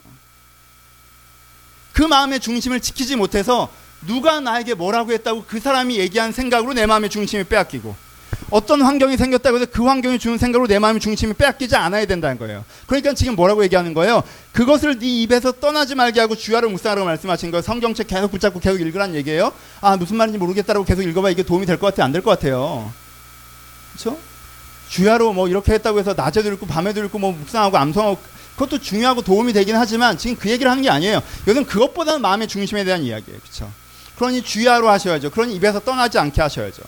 그 1.93 2.01
마음의 2.01 2.39
중심을 2.39 2.79
지키지 2.79 3.15
못해서 3.15 3.71
누가 4.05 4.39
나에게 4.39 4.73
뭐라고 4.73 5.11
했다고 5.11 5.45
그 5.47 5.59
사람이 5.59 5.97
얘기한 5.99 6.31
생각으로 6.31 6.73
내 6.73 6.85
마음의 6.85 7.09
중심이 7.09 7.43
빼앗기고 7.43 7.95
어떤 8.49 8.81
환경이 8.81 9.17
생겼다고 9.17 9.57
해서 9.57 9.65
그 9.71 9.83
환경이 9.85 10.19
주는 10.19 10.37
생각으로 10.37 10.67
내 10.67 10.79
마음의 10.79 11.01
중심이 11.01 11.33
빼앗기지 11.33 11.75
않아야 11.75 12.05
된다는 12.05 12.37
거예요. 12.39 12.63
그러니까 12.85 13.13
지금 13.13 13.35
뭐라고 13.35 13.63
얘기하는 13.63 13.93
거예요? 13.93 14.23
그것을 14.53 14.99
네 14.99 15.23
입에서 15.23 15.51
떠나지 15.51 15.95
말게 15.95 16.19
하고 16.19 16.35
주야로 16.35 16.69
묵상하라고 16.69 17.05
말씀하신 17.05 17.51
거예요. 17.51 17.61
성경책 17.61 18.07
계속 18.07 18.31
붙잡고 18.31 18.59
계속 18.59 18.79
읽으란 18.79 19.15
얘기예요. 19.15 19.51
아 19.81 19.97
무슨 19.97 20.15
말인지 20.17 20.37
모르겠다라고 20.39 20.85
계속 20.85 21.01
읽어봐 21.03 21.29
이게 21.29 21.43
도움이 21.43 21.65
될 21.65 21.77
것 21.77 21.87
같아요? 21.87 22.05
안 22.05 22.11
될 22.13 22.21
것 22.21 22.31
같아요? 22.31 22.91
그렇죠? 23.93 24.17
주야로 24.89 25.33
뭐 25.33 25.49
이렇게 25.49 25.73
했다고 25.73 25.99
해서 25.99 26.13
낮에도 26.15 26.51
읽고 26.53 26.65
밤에도 26.67 27.03
읽고 27.03 27.19
뭐 27.19 27.33
묵상하고 27.33 27.77
암송하고 27.77 28.17
그것도 28.53 28.79
중요하고 28.79 29.21
도움이 29.21 29.51
되긴 29.53 29.75
하지만 29.75 30.17
지금 30.17 30.35
그 30.37 30.49
얘기를 30.49 30.71
하는 30.71 30.81
게 30.81 30.89
아니에요. 30.89 31.21
이것은 31.43 31.65
그것보다는 31.65 32.21
마음의 32.21 32.47
중심에 32.47 32.83
대한 32.85 33.03
이야기예요. 33.03 33.39
그렇죠? 33.41 33.69
그러니 34.15 34.41
주야로 34.41 34.89
하셔야죠. 34.89 35.29
그러니 35.31 35.53
입에서 35.55 35.79
떠나지 35.79 36.17
않게 36.17 36.41
하셔야죠. 36.41 36.81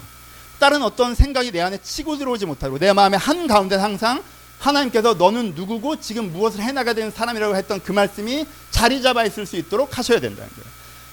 다른 0.60 0.84
어떤 0.84 1.16
생각이 1.16 1.52
내 1.52 1.62
안에 1.62 1.80
치고 1.82 2.18
들어오지 2.18 2.46
못하고 2.46 2.78
내 2.78 2.94
마음의 2.94 3.18
한 3.18 3.48
가운데 3.48 3.76
항상 3.76 4.22
하나님께서 4.60 5.14
너는 5.14 5.54
누구고 5.56 6.02
지금 6.02 6.32
무엇을 6.34 6.62
해나가야 6.62 6.94
되는 6.94 7.12
사람이라고 7.12 7.56
했던 7.56 7.82
그 7.82 7.92
말씀이 7.92 8.46
자리 8.72 9.02
잡아 9.02 9.24
있을 9.24 9.46
수 9.46 9.56
있도록 9.56 9.98
하셔야 9.98 10.20
된다는 10.20 10.50
거예요. 10.50 10.70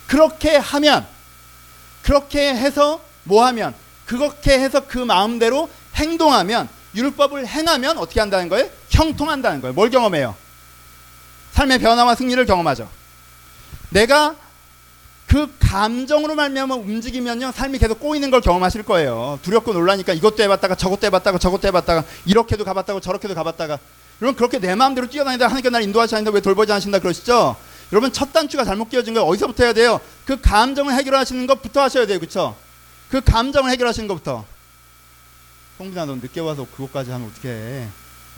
그렇게 0.06 0.56
하면 0.56 1.06
그렇게 2.02 2.54
해서 2.54 3.00
뭐 3.22 3.44
하면 3.46 3.74
그렇게 4.04 4.58
해서 4.58 4.86
그 4.86 4.98
마음대로 4.98 5.70
행동하면 5.94 6.68
율법을 6.94 7.46
행하면 7.46 7.98
어떻게 7.98 8.20
한다는 8.20 8.48
거예요? 8.48 8.68
형통한다는 8.90 9.60
거예요. 9.60 9.74
뭘 9.74 9.90
경험해요? 9.90 10.34
삶의 11.52 11.78
변화와 11.78 12.14
승리를 12.14 12.44
경험하죠. 12.46 12.88
내가 13.90 14.34
그 15.26 15.52
감정으로 15.58 16.34
말미암아 16.36 16.76
움직이면요 16.76 17.52
삶이 17.52 17.78
계속 17.78 17.98
꼬이는 18.00 18.30
걸 18.30 18.40
경험하실 18.40 18.84
거예요. 18.84 19.38
두렵고 19.42 19.72
놀라니까 19.72 20.12
이것도 20.12 20.42
해봤다가 20.42 20.76
저것도 20.76 21.06
해봤다가 21.06 21.38
저것도 21.38 21.66
해봤다가 21.68 22.04
이렇게도 22.26 22.64
가봤다고 22.64 23.00
저렇게도 23.00 23.34
가봤다가 23.34 23.78
여러분 24.22 24.36
그렇게 24.36 24.58
내 24.58 24.74
마음대로 24.74 25.08
뛰어다니다 25.08 25.46
하나님께 25.46 25.70
날 25.70 25.82
인도하지 25.82 26.14
않는다 26.14 26.30
왜 26.34 26.40
돌보지 26.40 26.72
않으신다 26.72 27.00
그러시죠? 27.00 27.56
여러분 27.92 28.12
첫 28.12 28.32
단추가 28.32 28.64
잘못 28.64 28.88
끼워진 28.88 29.14
거예요. 29.14 29.26
어디서부터 29.26 29.64
해야 29.64 29.72
돼요? 29.72 30.00
그 30.24 30.40
감정을 30.40 30.94
해결하시는 30.94 31.46
것부터 31.46 31.82
하셔야 31.82 32.06
돼요. 32.06 32.18
그렇죠? 32.18 32.56
그 33.10 33.20
감정을 33.20 33.70
해결하시는 33.70 34.08
것부터. 34.08 34.44
홍빈아 35.78 36.06
너 36.06 36.14
늦게 36.14 36.40
와서 36.40 36.66
그것까지 36.76 37.10
하면 37.10 37.28
어떻게 37.30 37.48
해? 37.48 37.88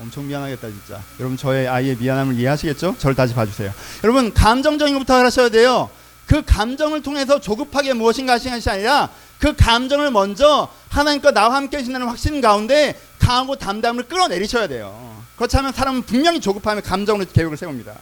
엄청 0.00 0.26
미안하겠다 0.26 0.68
진짜. 0.68 1.00
여러분 1.20 1.36
저의 1.36 1.68
아이의 1.68 1.96
미안함을 1.96 2.34
이해하시겠죠? 2.34 2.96
저를 2.98 3.14
다시 3.14 3.34
봐주세요. 3.34 3.72
여러분 4.04 4.32
감정적인 4.32 4.94
것부터 4.94 5.14
하셔야 5.14 5.48
돼요. 5.48 5.90
그 6.28 6.42
감정을 6.44 7.02
통해서 7.02 7.40
조급하게 7.40 7.94
무엇인가 7.94 8.34
하시는 8.34 8.54
것이 8.58 8.68
아니라 8.68 9.08
그 9.40 9.56
감정을 9.56 10.10
먼저 10.10 10.68
하나님과 10.90 11.30
나와 11.32 11.54
함께 11.54 11.78
하신다는 11.78 12.06
확신 12.06 12.42
가운데 12.42 13.00
강하고 13.18 13.56
담담을 13.56 14.04
끌어내리셔야 14.04 14.68
돼요. 14.68 15.16
그렇지 15.36 15.56
않으면 15.56 15.72
사람은 15.72 16.02
분명히 16.02 16.40
조급하면 16.40 16.82
감정으로 16.82 17.24
계획을 17.32 17.56
세웁니다. 17.56 17.94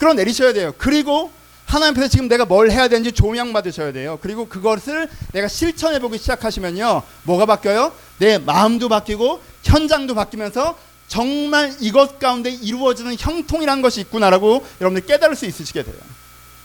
끌어내리셔야 0.00 0.52
돼요. 0.52 0.74
그리고 0.76 1.30
하나님 1.66 1.92
앞에서 1.92 2.08
지금 2.08 2.26
내가 2.26 2.46
뭘 2.46 2.70
해야 2.70 2.88
되는지 2.88 3.12
조명 3.12 3.52
받으셔야 3.52 3.92
돼요. 3.92 4.18
그리고 4.20 4.48
그것을 4.48 5.08
내가 5.32 5.46
실천해 5.46 6.00
보기 6.00 6.18
시작하시면요. 6.18 7.02
뭐가 7.24 7.46
바뀌어요? 7.46 7.92
내 8.18 8.38
마음도 8.38 8.88
바뀌고 8.88 9.40
현장도 9.62 10.14
바뀌면서 10.16 10.76
정말 11.08 11.74
이것 11.80 12.18
가운데 12.18 12.50
이루어지는 12.50 13.16
형통이라는 13.18 13.82
것이 13.82 14.00
있구나라고 14.02 14.66
여러분들 14.80 15.06
깨달을 15.06 15.34
수 15.34 15.46
있으시게 15.46 15.82
돼요. 15.82 15.96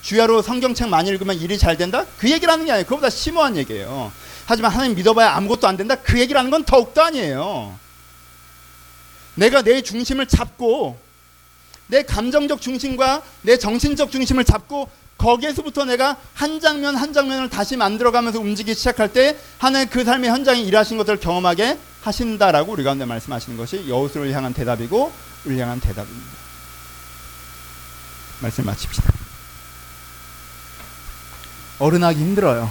주야로 0.01 0.41
성경책 0.41 0.89
많이 0.89 1.09
읽으면 1.09 1.39
일이 1.39 1.57
잘 1.57 1.77
된다? 1.77 2.05
그 2.17 2.29
얘기를 2.29 2.51
하는 2.51 2.65
게 2.65 2.71
아니에요. 2.71 2.83
그거보다 2.85 3.09
심오한 3.09 3.55
얘기예요. 3.55 4.11
하지만 4.45 4.71
하나님 4.71 4.95
믿어봐야 4.95 5.31
아무것도 5.35 5.65
안 5.65 5.77
된다? 5.77 5.95
그 5.95 6.19
얘기를 6.19 6.37
하는 6.37 6.51
건 6.51 6.65
더욱더 6.65 7.03
아니에요. 7.03 7.73
내가 9.35 9.61
내 9.61 9.81
중심을 9.81 10.27
잡고 10.27 10.99
내 11.87 12.03
감정적 12.03 12.61
중심과 12.61 13.23
내 13.43 13.57
정신적 13.57 14.11
중심을 14.11 14.43
잡고 14.43 14.89
거기에서부터 15.17 15.85
내가 15.85 16.17
한 16.33 16.59
장면 16.59 16.95
한 16.95 17.13
장면을 17.13 17.49
다시 17.49 17.77
만들어가면서 17.77 18.39
움직이기 18.39 18.75
시작할 18.75 19.13
때 19.13 19.37
하나님 19.57 19.87
그 19.89 20.03
삶의 20.03 20.29
현장에 20.29 20.59
일하신 20.61 20.97
것을 20.97 21.19
경험하게 21.19 21.77
하신다라고 22.03 22.73
우리 22.73 22.83
가운데 22.83 23.05
말씀하시는 23.05 23.57
것이 23.57 23.87
여호수를 23.87 24.31
향한 24.33 24.53
대답이고 24.53 25.13
우리 25.45 25.59
향한 25.59 25.79
대답입니다. 25.79 26.31
말씀 28.41 28.65
마칩시다. 28.65 29.11
어른하기 31.79 32.19
힘들어요. 32.19 32.69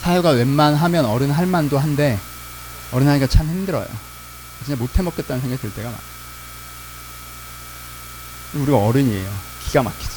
사회가 0.00 0.30
웬만하면 0.30 1.04
어른 1.04 1.30
할 1.30 1.46
만도 1.46 1.78
한데 1.78 2.18
어른하기가 2.92 3.26
참 3.26 3.48
힘들어요. 3.48 3.86
진짜 4.64 4.80
못해 4.80 5.02
먹겠다는 5.02 5.42
생각이 5.42 5.60
들 5.60 5.74
때가 5.74 5.90
많아요. 5.90 6.06
우리가 8.54 8.78
어른이에요. 8.78 9.30
기가 9.66 9.82
막히지. 9.82 10.16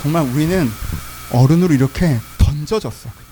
정말 0.00 0.22
우리는 0.22 0.70
어른으로 1.30 1.74
이렇게 1.74 2.18
던져졌어. 2.38 3.10
그냥. 3.10 3.30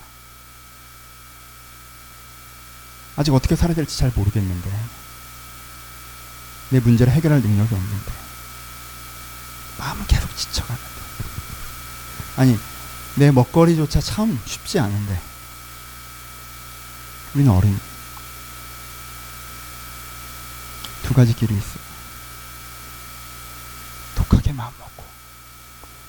아직 3.18 3.34
어떻게 3.34 3.56
살아야 3.56 3.74
될지 3.74 3.98
잘 3.98 4.12
모르겠는데. 4.14 4.70
내 6.70 6.78
문제를 6.78 7.12
해결할 7.12 7.40
능력이 7.40 7.74
없는데. 7.74 8.12
마음은 9.76 10.06
계속 10.06 10.36
지쳐가는데. 10.36 10.88
아니, 12.36 12.56
내 13.16 13.32
먹거리조차 13.32 14.00
참 14.00 14.40
쉽지 14.46 14.78
않은데. 14.78 15.20
우리는 17.34 17.50
어른. 17.50 17.76
두 21.02 21.12
가지 21.12 21.34
길이 21.34 21.56
있어요. 21.56 21.88
독하게 24.14 24.52
마음 24.52 24.72
먹고 24.78 25.04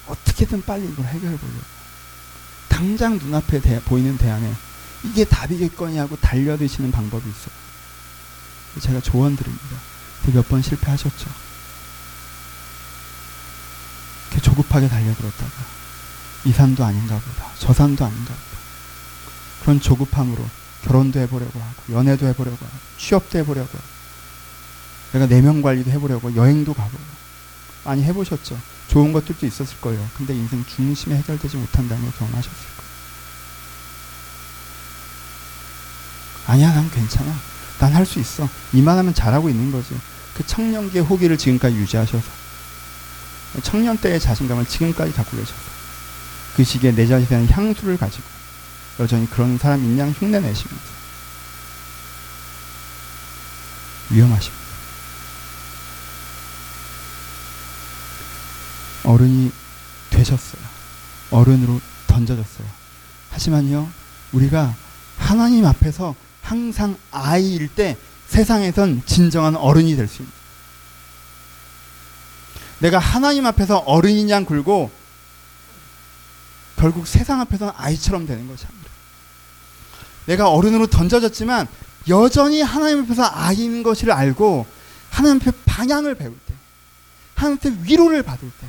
어떻게든 0.07 0.61
빨리 0.63 0.87
이걸 0.87 1.05
해결해 1.05 1.37
보려고 1.37 1.63
당장 2.67 3.17
눈앞에 3.17 3.61
대, 3.61 3.81
보이는 3.81 4.17
대안에 4.17 4.53
이게 5.03 5.23
답이겠거니 5.25 5.97
하고 5.97 6.15
달려드시는 6.17 6.91
방법이 6.91 7.29
있어요. 7.29 7.53
제가 8.81 9.01
조언 9.01 9.35
드립니다. 9.35 9.65
몇 10.33 10.47
번 10.47 10.61
실패하셨죠. 10.61 11.27
이렇게 14.27 14.41
조급하게 14.41 14.87
달려들었다가 14.87 15.51
이 16.45 16.51
산도 16.51 16.83
아닌가 16.83 17.15
보다. 17.19 17.51
저 17.57 17.73
산도 17.73 18.05
아닌가 18.05 18.33
보다. 18.33 18.59
그런 19.61 19.81
조급함으로 19.81 20.47
결혼도 20.83 21.19
해보려고 21.19 21.59
하고 21.59 21.93
연애도 21.93 22.27
해보려고 22.27 22.57
하고 22.57 22.75
취업도 22.97 23.39
해보려고 23.39 23.67
하고 23.67 23.87
내가 25.13 25.25
내면 25.25 25.61
관리도 25.61 25.89
해보려고 25.91 26.35
여행도 26.35 26.73
가보고 26.73 27.03
많이 27.85 28.03
해보셨죠. 28.03 28.59
좋은 28.87 29.11
것들도 29.13 29.45
있었을 29.45 29.79
거예요. 29.81 30.07
근데 30.15 30.33
인생 30.35 30.63
중심에 30.65 31.17
해결되지 31.17 31.57
못한다는 31.57 32.03
걸 32.03 32.13
경험하셨을 32.13 32.51
거예요. 32.77 32.88
아니야, 36.49 36.73
난 36.73 36.89
괜찮아. 36.89 37.31
난 37.79 37.93
할 37.93 38.05
수 38.05 38.19
있어. 38.19 38.47
이만하면 38.73 39.13
잘하고 39.13 39.49
있는 39.49 39.71
거지. 39.71 39.95
그 40.35 40.45
청년기의 40.45 41.03
호기를 41.03 41.37
지금까지 41.37 41.75
유지하셔서 41.75 42.27
청년 43.63 43.97
때의 43.97 44.19
자신감을 44.19 44.65
지금까지 44.65 45.13
갖고 45.13 45.37
계셔서 45.37 45.53
그 46.55 46.63
시기에 46.63 46.91
내 46.93 47.05
자신에 47.07 47.27
대한 47.27 47.47
향수를 47.49 47.97
가지고 47.97 48.23
여전히 48.99 49.29
그런 49.29 49.57
사람 49.57 49.83
인양 49.83 50.11
흉내 50.11 50.39
내시면서 50.39 50.85
위험하십니다. 54.09 54.59
어른이 59.03 59.51
되셨어요. 60.09 60.61
어른으로 61.31 61.79
던져졌어요. 62.07 62.67
하지만요, 63.31 63.89
우리가 64.33 64.73
하나님 65.17 65.65
앞에서 65.65 66.15
항상 66.49 66.97
아이일 67.11 67.67
때 67.67 67.95
세상에선 68.27 69.03
진정한 69.05 69.55
어른이 69.55 69.95
될 69.95 70.07
수 70.07 70.23
있습니다. 70.23 70.39
내가 72.79 72.97
하나님 72.97 73.45
앞에서 73.45 73.77
어른인 73.77 74.31
양 74.31 74.45
굴고 74.45 74.89
결국 76.75 77.05
세상 77.05 77.39
앞에서는 77.41 77.73
아이처럼 77.75 78.25
되는 78.25 78.47
것입니다. 78.47 78.89
내가 80.25 80.49
어른으로 80.49 80.87
던져졌지만 80.87 81.67
여전히 82.07 82.63
하나님 82.63 83.03
앞에서 83.03 83.29
아이인 83.31 83.83
것을 83.83 84.11
알고 84.11 84.65
하나님 85.11 85.41
앞에 85.41 85.51
방향을 85.65 86.15
배울 86.15 86.33
때, 86.47 86.53
하나님 87.35 87.57
앞에 87.59 87.83
위로를 87.83 88.23
받을 88.23 88.49
때, 88.59 88.67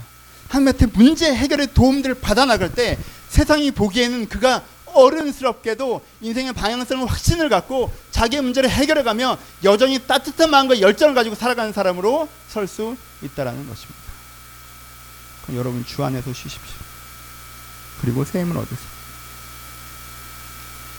하나님한테 0.48 0.86
문제 0.86 1.34
해결의 1.34 1.68
도움들을 1.72 2.16
받아 2.16 2.44
나갈 2.44 2.74
때 2.74 2.98
세상이 3.28 3.70
보기에는 3.70 4.28
그가 4.28 4.64
어른스럽게도 4.94 6.04
인생의 6.20 6.52
방향성을 6.52 7.06
확신을 7.06 7.48
갖고 7.48 7.92
자기의 8.10 8.42
문제를 8.42 8.70
해결해 8.70 9.02
가며 9.02 9.38
여전히 9.64 9.98
따뜻한 10.06 10.50
마음과 10.50 10.80
열정을 10.80 11.14
가지고 11.14 11.34
살아가는 11.34 11.72
사람으로 11.72 12.28
설 12.48 12.66
수 12.66 12.96
있다라는 13.22 13.68
것입니다. 13.68 14.00
그럼 15.42 15.58
여러분 15.58 15.84
주 15.84 16.04
안에서 16.04 16.32
쉬십시오. 16.32 16.76
그리고 18.00 18.24
새 18.24 18.40
힘을 18.40 18.56
얻으세요. 18.56 19.00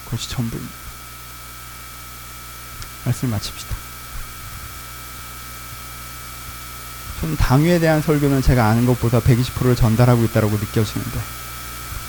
그것이 0.06 0.30
전부입니다. 0.30 0.74
말씀 3.06 3.30
마칩시다. 3.30 3.76
저는 7.22 7.38
당위에 7.38 7.80
대한 7.80 8.02
설교는 8.02 8.42
제가 8.42 8.66
아는 8.66 8.86
것보다 8.86 9.20
120%를 9.20 9.76
전달하고 9.76 10.24
있다고 10.26 10.50
느껴지는데 10.50 11.20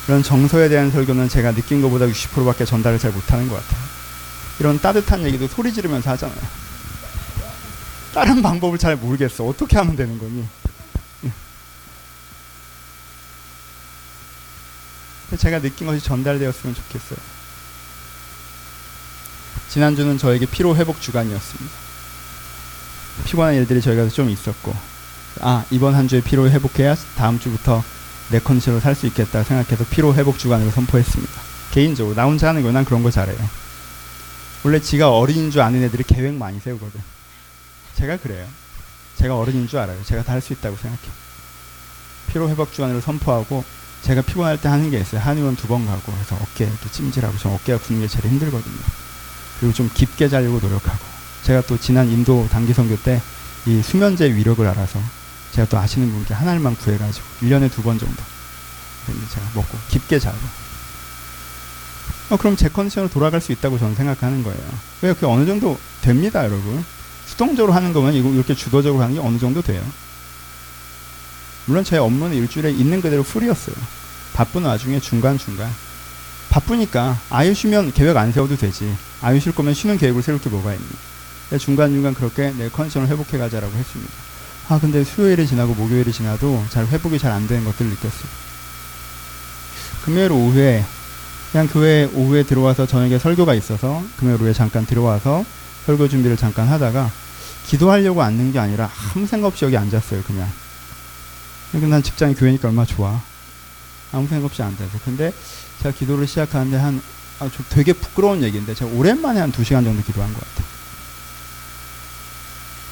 이런 0.07 0.21
정서에 0.21 0.69
대한 0.69 0.91
설교는 0.91 1.29
제가 1.29 1.53
느낀 1.53 1.81
것보다 1.81 2.05
60%밖에 2.05 2.65
전달을 2.65 2.99
잘 2.99 3.11
못하는 3.11 3.47
것 3.47 3.55
같아요. 3.55 3.81
이런 4.59 4.79
따뜻한 4.79 5.23
얘기도 5.25 5.47
소리 5.47 5.73
지르면서 5.73 6.11
하잖아요. 6.11 6.63
다른 8.13 8.41
방법을 8.41 8.77
잘 8.77 8.95
모르겠어. 8.95 9.45
어떻게 9.45 9.77
하면 9.77 9.95
되는 9.95 10.19
거니? 10.19 10.45
제가 15.37 15.59
느낀 15.59 15.87
것이 15.87 16.03
전달되었으면 16.03 16.75
좋겠어요. 16.75 17.17
지난주는 19.69 20.17
저에게 20.19 20.45
피로 20.45 20.75
회복 20.75 21.01
주간이었습니다. 21.01 21.71
피곤한 23.25 23.55
일들이 23.55 23.81
저희가 23.81 24.07
좀 24.09 24.29
있었고 24.29 24.75
아 25.41 25.65
이번 25.71 25.95
한 25.95 26.07
주에 26.07 26.21
피로 26.21 26.49
회복해야 26.49 26.95
다음 27.15 27.39
주부터 27.39 27.83
내 28.29 28.39
컨디션으로 28.39 28.79
살 28.81 28.95
수 28.95 29.05
있겠다 29.07 29.43
생각해서 29.43 29.85
피로 29.89 30.13
회복 30.15 30.39
주간으로 30.39 30.71
선포했습니다. 30.71 31.33
개인적으로 31.71 32.15
나 32.15 32.23
혼자 32.25 32.49
하는 32.49 32.63
거 32.63 32.71
난 32.71 32.85
그런 32.85 33.03
거 33.03 33.11
잘해요. 33.11 33.37
원래 34.63 34.79
지가 34.79 35.11
어린인 35.11 35.51
줄 35.51 35.61
아는 35.61 35.83
애들이 35.83 36.03
계획 36.03 36.33
많이 36.35 36.59
세우거든. 36.59 37.01
제가 37.95 38.17
그래요. 38.17 38.47
제가 39.17 39.37
어른인 39.37 39.67
줄 39.67 39.79
알아요. 39.79 40.01
제가 40.03 40.23
다 40.23 40.33
할 40.33 40.41
수 40.41 40.53
있다고 40.53 40.75
생각해요. 40.77 41.11
피로 42.27 42.49
회복 42.49 42.73
주간으로 42.73 43.01
선포하고 43.01 43.63
제가 44.03 44.21
피곤할 44.21 44.59
때 44.59 44.67
하는 44.69 44.89
게 44.89 44.99
있어요. 44.99 45.21
한의원 45.21 45.55
두 45.55 45.67
번 45.67 45.85
가고 45.85 46.11
그래서 46.11 46.35
어깨 46.41 46.65
이렇게 46.65 46.89
찜질하고 46.91 47.37
저 47.37 47.49
어깨가 47.49 47.79
붓는 47.79 48.01
게 48.01 48.07
제일 48.07 48.25
힘들거든요. 48.25 48.75
그리고 49.59 49.73
좀 49.73 49.89
깊게 49.93 50.29
자려고 50.29 50.59
노력하고 50.59 50.99
제가 51.43 51.61
또 51.61 51.77
지난 51.77 52.09
인도 52.09 52.47
단기 52.49 52.73
선교 52.73 52.95
때 53.01 53.21
이 53.65 53.81
수면제 53.81 54.33
위력을 54.33 54.65
알아서 54.67 54.99
제가 55.53 55.67
또 55.69 55.77
아시는 55.77 56.11
분께 56.11 56.33
하나만 56.33 56.75
구해가지고 56.75 57.25
1년에 57.41 57.71
두 57.71 57.81
번 57.83 57.97
정도 57.99 58.21
제가 59.05 59.45
먹고 59.53 59.77
깊게 59.89 60.19
자고 60.19 60.37
어, 62.29 62.37
그럼 62.37 62.55
제 62.55 62.69
컨디션으로 62.69 63.11
돌아갈 63.11 63.41
수 63.41 63.51
있다고 63.51 63.77
저는 63.77 63.95
생각하는 63.95 64.43
거예요. 64.43 64.59
왜 65.01 65.13
그게 65.13 65.25
어느 65.25 65.45
정도 65.45 65.77
됩니다, 66.01 66.43
여러분. 66.43 66.83
수동적으로 67.25 67.73
하는 67.73 67.93
거면 67.93 68.13
이거 68.13 68.29
이렇게 68.29 68.55
주도적으로 68.55 69.03
하는 69.03 69.15
게 69.15 69.21
어느 69.21 69.37
정도 69.37 69.61
돼요. 69.61 69.83
물론 71.65 71.83
제 71.83 71.97
업무는 71.97 72.35
일주일에 72.35 72.71
있는 72.71 73.01
그대로 73.01 73.23
풀이었어요. 73.23 73.75
바쁜 74.33 74.63
와중에 74.63 74.99
중간중간 74.99 75.69
바쁘니까 76.49 77.19
아예 77.29 77.53
쉬면 77.53 77.93
계획 77.93 78.15
안 78.17 78.31
세워도 78.31 78.57
되지. 78.57 78.95
아예 79.21 79.39
쉴 79.39 79.53
거면 79.53 79.73
쉬는 79.73 79.97
계획을 79.97 80.21
세울 80.23 80.39
게 80.39 80.49
뭐가 80.49 80.73
있니? 80.73 80.85
중간중간 81.59 82.13
그렇게 82.13 82.51
내 82.51 82.69
컨디션을 82.69 83.09
회복해 83.09 83.37
가자라고 83.37 83.73
했습니다. 83.75 84.13
아 84.69 84.79
근데 84.79 85.03
수요일이 85.03 85.45
지나고 85.45 85.73
목요일이 85.75 86.11
지나도 86.11 86.65
잘 86.69 86.87
회복이 86.87 87.19
잘 87.19 87.31
안 87.31 87.47
되는 87.47 87.65
것들을 87.65 87.89
느꼈어요. 87.91 88.29
금요일 90.05 90.31
오후에 90.31 90.85
그냥 91.51 91.67
교회 91.67 92.05
오후에 92.13 92.43
들어와서 92.43 92.85
저녁에 92.85 93.19
설교가 93.19 93.53
있어서 93.55 94.03
금요일 94.17 94.41
오후에 94.41 94.53
잠깐 94.53 94.85
들어와서 94.85 95.45
설교 95.85 96.07
준비를 96.07 96.37
잠깐 96.37 96.67
하다가 96.67 97.11
기도하려고 97.67 98.21
앉는 98.23 98.51
게 98.53 98.59
아니라 98.59 98.89
아무 99.13 99.25
생각 99.27 99.47
없이 99.47 99.65
여기 99.65 99.77
앉았어요 99.77 100.23
그냥. 100.23 100.49
근데 101.71 101.87
난 101.87 102.01
직장이 102.03 102.35
교회니까 102.35 102.67
얼마나 102.69 102.85
좋아. 102.85 103.19
아무 104.11 104.27
생각 104.27 104.45
없이 104.45 104.61
앉아서. 104.61 104.99
근데 105.03 105.33
제가 105.81 105.95
기도를 105.95 106.27
시작하는데 106.27 106.77
한 106.77 107.01
아, 107.39 107.49
좀 107.49 107.65
되게 107.69 107.93
부끄러운 107.93 108.43
얘기인데 108.43 108.73
제가 108.75 108.91
오랜만에 108.91 109.39
한 109.39 109.51
두 109.51 109.63
시간 109.63 109.83
정도 109.83 110.01
기도한 110.03 110.31
것 110.33 110.39
같아요. 110.39 110.67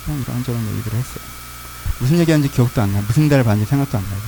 이런저런 0.08 0.60
얘기를 0.78 0.98
했어요. 0.98 1.31
무슨 2.02 2.18
얘기하는지 2.20 2.52
기억도 2.54 2.82
안 2.82 2.92
나. 2.92 3.00
무슨 3.02 3.30
대를 3.30 3.44
받는지 3.44 3.70
생각도 3.70 3.98
안 3.98 4.04
나요. 4.04 4.20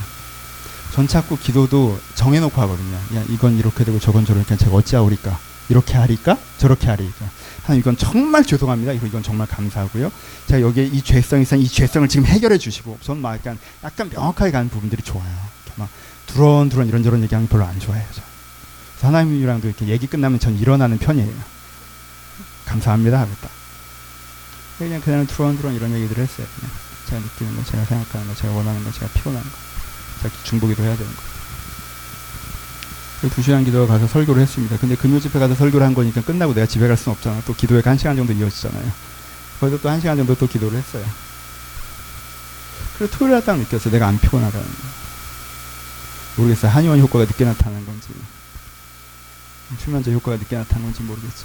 전 0.92 1.08
자꾸 1.08 1.36
기도도 1.36 1.98
정해놓고 2.14 2.60
하거든요. 2.62 2.96
야, 3.16 3.24
이건 3.28 3.58
이렇게 3.58 3.84
되고 3.84 3.98
저건 3.98 4.24
저러니까 4.24 4.56
제가 4.56 4.70
어찌하오리까? 4.76 5.38
이렇게 5.68 5.94
하리까? 5.94 6.38
저렇게 6.58 6.86
하리까? 6.88 7.26
하나님 7.62 7.80
이건 7.80 7.96
정말 7.96 8.44
죄송합니다. 8.44 8.92
이건 8.92 9.22
정말 9.22 9.46
감사하고요. 9.48 10.12
제가 10.46 10.60
여기에 10.60 10.84
이 10.86 11.02
죄성이 11.02 11.42
있어 11.42 11.56
이 11.56 11.66
죄성을 11.68 12.06
지금 12.08 12.26
해결해 12.26 12.58
주시고 12.58 12.98
전 13.02 13.18
막 13.20 13.34
약간 13.34 13.58
약간 13.82 14.08
명확하게 14.10 14.50
가는 14.52 14.68
부분들이 14.68 15.02
좋아요. 15.02 15.34
막 15.76 15.88
두런두런 16.26 16.86
이런저런 16.86 17.22
얘기하면 17.24 17.48
별로 17.48 17.64
안 17.64 17.80
좋아해요. 17.80 18.06
저. 18.14 18.22
하나님이랑도 19.06 19.66
이렇게 19.68 19.86
얘기 19.88 20.06
끝나면 20.06 20.38
전 20.38 20.56
일어나는 20.56 20.98
편이에요. 20.98 21.32
감사합니다 22.66 23.20
하겠다. 23.20 23.48
그냥 24.78 25.00
그냥 25.00 25.26
두런두런 25.26 25.74
이런 25.74 25.92
얘기들을 25.94 26.22
했어요. 26.22 26.46
그냥 26.56 26.70
제가 27.08 27.20
느끼는 27.20 27.56
거, 27.56 27.64
제가 27.70 27.84
생각하는 27.84 28.26
거, 28.28 28.34
제가 28.34 28.52
원하는 28.54 28.82
거, 28.84 28.90
제가 28.92 29.06
피곤한 29.12 29.42
거, 29.42 29.50
제가 30.22 30.34
중보기도 30.44 30.82
해야 30.82 30.96
되는 30.96 31.14
거. 31.14 31.22
두 33.34 33.40
시간 33.40 33.64
기도가 33.64 33.86
가서 33.94 34.06
설교를 34.06 34.42
했습니다. 34.42 34.76
근데 34.76 34.96
금요 34.96 35.18
집회 35.18 35.38
가서 35.38 35.54
설교를 35.54 35.86
한 35.86 35.94
거니까 35.94 36.20
끝나고 36.20 36.52
내가 36.52 36.66
집에 36.66 36.86
갈 36.86 36.96
수는 36.96 37.16
없잖아. 37.16 37.40
또 37.46 37.54
기도회가 37.54 37.90
한 37.90 37.96
시간 37.96 38.16
정도 38.16 38.34
이어지잖아요. 38.34 38.92
거기서 39.60 39.80
또 39.80 39.88
한 39.88 39.98
시간 40.00 40.16
정도 40.18 40.34
또 40.36 40.46
기도를 40.46 40.76
했어요. 40.78 41.04
그리고 42.98 43.16
토요일 43.16 43.32
날 43.32 43.42
딱 43.42 43.56
느꼈어요. 43.58 43.92
내가 43.92 44.08
안 44.08 44.18
피곤하다는 44.20 44.66
거. 44.66 44.72
모르겠어요. 46.36 46.70
한의원 46.70 46.98
효과가 47.00 47.24
늦게 47.24 47.44
나타나는 47.46 47.86
건지, 47.86 48.08
수면제 49.82 50.12
효과가 50.12 50.36
늦게 50.36 50.56
나타나는 50.56 50.92
건지 50.92 51.02
모르겠죠. 51.02 51.44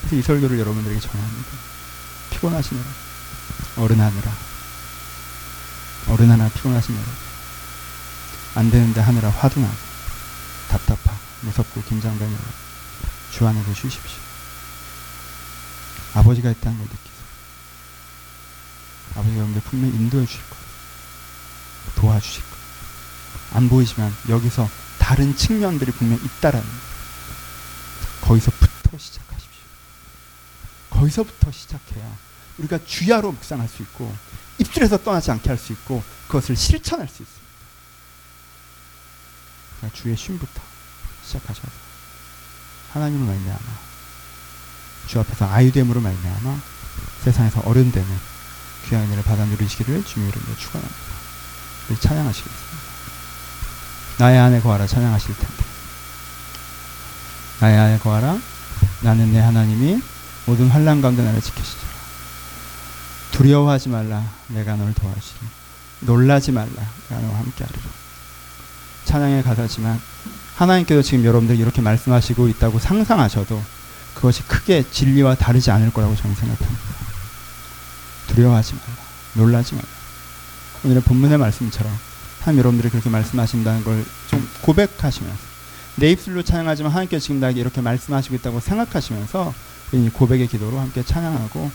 그래서 0.00 0.16
이 0.16 0.22
설교를 0.22 0.58
여러분들에게 0.58 1.00
전합니다. 1.00 1.48
피곤하시느라, 2.30 2.86
어른하느라, 3.76 4.32
어른하나 6.08 6.48
피곤하시느라. 6.48 7.04
안 8.56 8.70
되는데 8.70 9.00
하느라 9.00 9.30
화도 9.30 9.60
나고 9.60 9.74
답답하고 10.68 11.18
무섭고 11.42 11.82
긴장되느라 11.82 12.40
주 13.32 13.46
안에서 13.46 13.72
쉬십시오. 13.74 14.18
아버지가 16.14 16.50
있다는 16.50 16.78
걸 16.78 16.86
느끼세요. 16.86 17.10
아버지가 19.12 19.36
여러분들 19.36 19.62
분명히 19.62 19.94
인도해 19.94 20.26
주실 20.26 20.40
거예요. 20.50 20.64
도와주실 21.96 22.42
거예요. 22.42 22.56
안 23.54 23.68
보이지만 23.68 24.14
여기서 24.28 24.68
다른 24.98 25.36
측면들이 25.36 25.92
분명히 25.92 26.24
있다라는 26.24 26.66
거예요. 26.66 26.80
거기서부터 28.22 28.98
시작하십시오. 28.98 29.29
거기서부터 31.00 31.50
시작해야 31.50 32.04
우리가 32.58 32.78
주야로 32.84 33.32
묵상할 33.32 33.68
수 33.68 33.82
있고 33.82 34.14
입술에서 34.58 34.98
떠나지 34.98 35.30
않게 35.30 35.48
할 35.48 35.58
수 35.58 35.72
있고 35.72 36.02
그것을 36.26 36.54
실천할 36.56 37.08
수 37.08 37.22
있습니다. 37.22 37.50
그러니까 39.78 40.00
주의 40.00 40.16
쉼부터 40.16 40.60
시작하셔서 41.24 41.68
하나님을 42.92 43.26
말미암아 43.26 43.90
주 45.06 45.18
앞에서 45.20 45.48
아유됨으로 45.48 46.00
말미암아 46.00 46.60
세상에서 47.24 47.60
어른되는 47.60 48.18
귀한 48.88 49.04
은혜를 49.04 49.22
받아 49.24 49.44
누리시기를 49.46 50.04
주님 50.04 50.28
이름으로 50.28 50.56
축원합니다. 50.56 51.10
찬양하시겠습니다. 52.00 52.78
나의 54.18 54.38
안에 54.38 54.60
거하라 54.60 54.86
찬양하실 54.86 55.34
텐데 55.34 55.64
나의 57.60 57.78
안에 57.78 57.98
거하라 57.98 58.38
나는 59.00 59.32
내 59.32 59.40
하나님이 59.40 60.02
모든 60.46 60.68
환란 60.68 61.00
가운데 61.00 61.22
나를 61.22 61.40
지키시리라 61.40 61.88
두려워하지 63.32 63.88
말라 63.88 64.24
내가 64.48 64.76
널 64.76 64.92
도와주리 64.94 65.38
놀라지 66.00 66.52
말라 66.52 66.72
내가 67.08 67.20
너와 67.20 67.38
함께하리라 67.38 67.82
찬양의 69.04 69.42
가사지만 69.42 70.00
하나님께서 70.56 71.02
지금 71.02 71.24
여러분들 71.24 71.58
이렇게 71.58 71.80
말씀하시고 71.80 72.48
있다고 72.48 72.78
상상하셔도 72.78 73.62
그것이 74.14 74.42
크게 74.42 74.84
진리와 74.90 75.36
다르지 75.36 75.70
않을 75.70 75.90
거라고 75.92 76.14
저는 76.16 76.34
생각합니다. 76.36 76.80
두려워하지 78.28 78.74
말라. 78.74 78.86
놀라지 79.34 79.74
말라. 79.74 79.88
오늘의 80.84 81.02
본문의 81.02 81.38
말씀처럼 81.38 81.90
하나님 82.40 82.58
여러분들이 82.58 82.90
그렇게 82.90 83.08
말씀하신다는 83.08 83.84
걸 83.84 84.04
좀 84.28 84.48
고백하시면서 84.62 85.38
내 85.96 86.10
입술로 86.12 86.42
찬양하지만 86.42 86.92
하나님께서 86.92 87.22
지금 87.24 87.40
나에게 87.40 87.60
이렇게 87.60 87.80
말씀하시고 87.80 88.34
있다고 88.36 88.60
생각하시면서 88.60 89.52
이 89.92 90.08
고백의 90.08 90.46
기도로 90.46 90.78
함께 90.78 91.02
찬양하고 91.02 91.70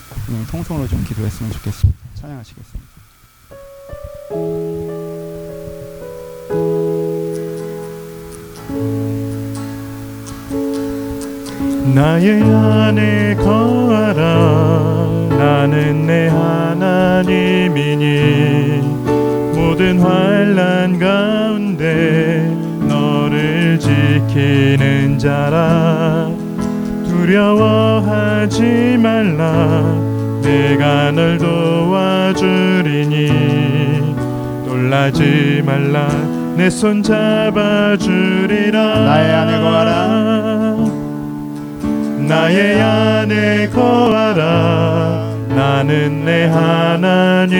통성으로 0.50 0.88
좀 0.88 1.04
기도했으면 1.04 1.52
좋겠습니다. 1.52 1.98
찬양하시겠습니다. 2.14 2.96
나의 11.94 12.42
안에 12.42 13.34
거하라 13.36 15.26
나는 15.30 16.06
내 16.06 16.28
하나님이니 16.28 17.96
모든 19.54 20.00
환란 20.00 20.98
가운데 20.98 22.48
너를 22.86 23.78
지키는 23.78 25.18
자라 25.18 26.35
두려워하지 27.26 28.98
말라. 28.98 29.82
내가 30.42 31.10
널 31.10 31.36
도와주리니. 31.38 32.46
놀라지 34.64 35.60
말라. 35.66 36.06
내 36.56 36.70
손 36.70 37.02
잡아주리라. 37.02 38.78
나의 38.80 39.34
안에 39.34 39.58
거하라. 39.60 40.76
나의 42.28 42.80
안에 42.80 43.70
거하라. 43.70 45.34
나는 45.48 46.24
내 46.24 46.44
하나님이니. 46.46 47.56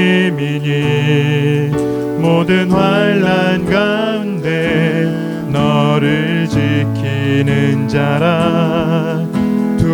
모든 2.20 2.70
환란 2.70 3.66
가운데 3.66 5.12
너를 5.50 6.46
지키는 6.48 7.88
자라 7.88 9.35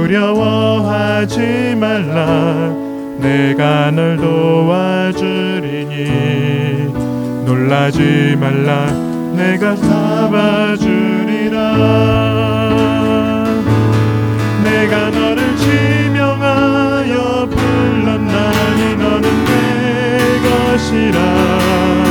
두려워하지 0.03 1.77
말라. 1.77 2.75
내가 3.19 3.93
널 3.93 4.17
도와주리니. 4.17 5.93
놀라지 7.45 8.37
말라. 8.37 8.87
내가 9.37 9.77
잡아주리라. 9.77 11.59
내가 14.65 15.11
너를 15.11 15.57
지명하여 15.57 17.49
불렀나니 17.49 18.97
너는 18.97 19.45
내 19.45 20.41
것이라 20.43 22.02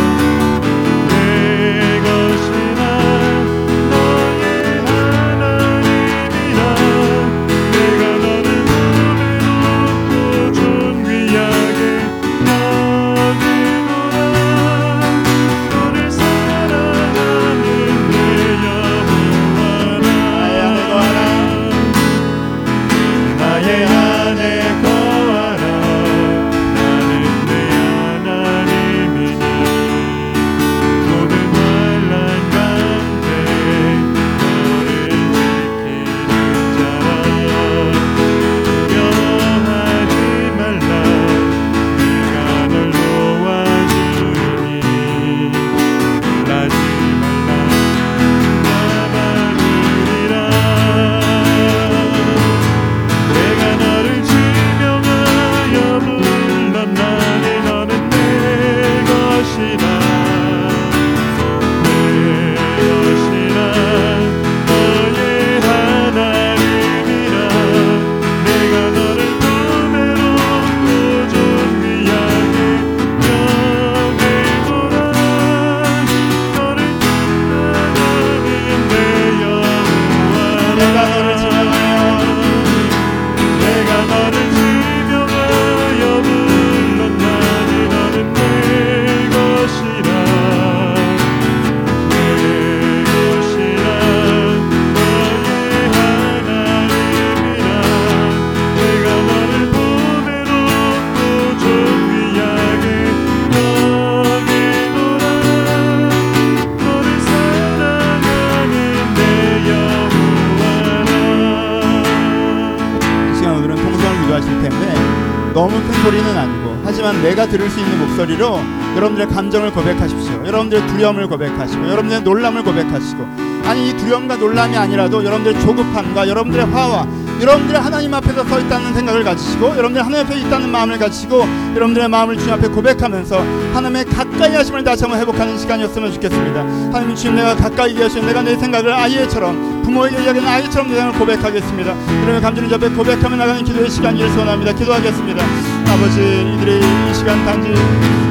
너무 115.53 115.81
큰 115.81 116.03
소리는 116.03 116.37
아니고 116.37 116.81
하지만 116.83 117.21
내가 117.21 117.47
들을 117.47 117.69
수 117.69 117.79
있는 117.79 117.99
목소리로 117.99 118.59
여러분들의 118.95 119.27
감정을 119.29 119.71
고백하십시오. 119.71 120.45
여러분들의 120.45 120.87
두려움을 120.87 121.27
고백하시고 121.27 121.83
여러분들의 121.83 122.21
놀람을 122.23 122.63
고백하시고 122.63 123.23
아니 123.65 123.89
이 123.89 123.97
두려움과 123.97 124.37
놀람이 124.37 124.75
아니라도 124.75 125.23
여러분들의 125.23 125.61
조급함과 125.61 126.27
여러분들의 126.27 126.65
화와 126.67 127.07
여러분들의 127.41 127.81
하나님 127.81 128.13
앞에서 128.13 128.43
서 128.43 128.59
있다는 128.59 128.93
생각을 128.93 129.23
가지시고 129.23 129.69
여러분들 129.69 130.05
하나님 130.05 130.27
앞에 130.27 130.39
있다는 130.41 130.69
마음을 130.69 130.99
가지시고 130.99 131.39
여러분들의 131.75 132.07
마음을 132.07 132.37
주님 132.37 132.53
앞에 132.53 132.67
고백하면서 132.67 133.39
하나님의 133.73 134.05
가까이 134.05 134.53
하심을 134.53 134.83
다시 134.83 135.03
한번 135.03 135.19
회복하는 135.19 135.57
시간이었으면 135.57 136.13
좋겠습니다. 136.13 136.59
하나님 136.61 137.15
주님 137.15 137.37
내가 137.37 137.55
가까이 137.55 137.95
계신 137.95 138.27
내가 138.27 138.43
내 138.43 138.55
생각을 138.55 138.93
아이처럼 138.93 139.81
부모에게 139.81 140.17
이야기하는 140.23 140.47
아이처럼 140.47 140.89
내 140.89 140.95
생각을 140.95 141.17
고백하겠습니다. 141.17 141.95
그러면 142.21 142.41
감주님 142.43 142.71
앞에 142.75 142.89
고백하며 142.89 143.35
나가는 143.35 143.63
기도의 143.63 143.89
시간이를 143.89 144.29
소원합니다. 144.29 144.73
기도하겠습니다. 144.73 145.43
아버지 145.91 146.21
이들의 146.21 146.79
이 146.79 147.13
시간 147.15 147.43
단지 147.43 147.73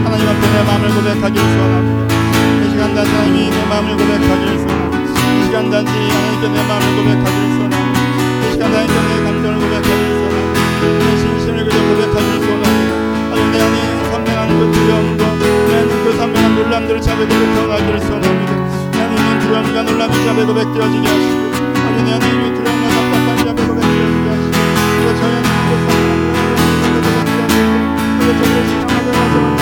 하나님 0.05 0.29
앞에 0.29 0.41
내 0.41 0.63
마음을 0.63 0.89
고백하기를 0.89 1.53
소원합니다. 1.53 2.15
이 2.65 2.71
시간 2.71 2.95
단지 2.95 3.11
하나님이 3.11 3.51
내 3.51 3.67
마음을 3.67 3.97
고백하기를 3.97 4.59
소원합니다. 4.61 5.11
이 5.11 5.45
시간 5.47 5.69
단지 5.69 5.91
하나님께 5.91 6.49
내 6.49 6.69
마음을 6.69 6.97
고백하기를 6.97 7.49
소원합니다. 7.49 7.80
이 8.61 8.63
시간 8.63 8.75
하나님께 8.75 8.93
내 8.93 9.25
감정을 9.25 9.59
고백하기를 9.59 9.97
소원합니다. 10.21 10.61
내 11.01 11.17
진심을 11.17 11.65
그저 11.65 11.77
고백하기를 11.81 12.41
소원합니다. 12.45 12.93
하나님 13.31 13.53
내 13.53 13.57
안에 13.59 13.77
선명한 14.11 14.49
그 14.49 14.73
두려움과 14.73 15.23
내 15.67 15.77
안에 15.77 16.05
그 16.05 16.13
선명한 16.15 16.55
놀람들을 16.57 17.01
잡아 17.01 17.25
고백하기를 17.25 18.01
소원합니다. 18.01 18.53
있는 19.17 19.39
두려움과 19.41 19.83
놀람이 19.83 20.13
잡아 20.13 20.45
고백되어지게 20.45 21.09
하시고 21.09 21.41
하나님 21.73 22.05
내 22.05 22.13
안에 22.13 22.27
있는 22.29 22.55
두려움과 22.55 22.89
답답함이 22.91 23.39
잡아 23.39 23.59
고백되어지게 23.67 24.29
하시고 24.29 24.53
그리고 24.93 25.09
저희 25.17 25.33
안에 25.41 25.49
그 25.49 25.73
잡아 25.81 26.05
고백되어지게 26.93 27.41
하시고 27.41 27.65
그리고 28.21 28.45
저희를 28.45 28.69
신앙하며 28.69 29.09
가져온 29.13 29.60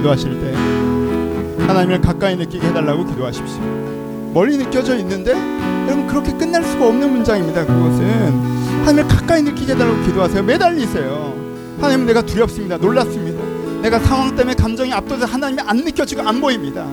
기도하실 0.00 0.40
때 0.40 0.54
하나님을 1.66 2.00
가까이 2.00 2.34
느끼게 2.36 2.66
해달라고 2.68 3.04
기도하십시오. 3.06 3.60
멀리 4.32 4.56
느껴져 4.56 4.96
있는데 4.98 5.32
여러분 5.86 6.06
그렇게 6.06 6.32
끝날 6.32 6.64
수가 6.64 6.88
없는 6.88 7.12
문장입니다. 7.12 7.66
그것은 7.66 8.06
하나님을 8.80 9.08
가까이 9.08 9.42
느끼게 9.42 9.74
해달라고 9.74 10.02
기도하세요. 10.04 10.42
매달리세요. 10.42 11.34
하나님 11.80 12.06
내가 12.06 12.22
두렵습니다. 12.22 12.78
놀랐습니다. 12.78 13.42
내가 13.82 13.98
상황 13.98 14.34
때문에 14.34 14.54
감정이 14.54 14.92
압도돼서 14.92 15.26
하나님이 15.26 15.62
안 15.66 15.76
느껴지고 15.78 16.22
안 16.22 16.40
보입니다. 16.40 16.86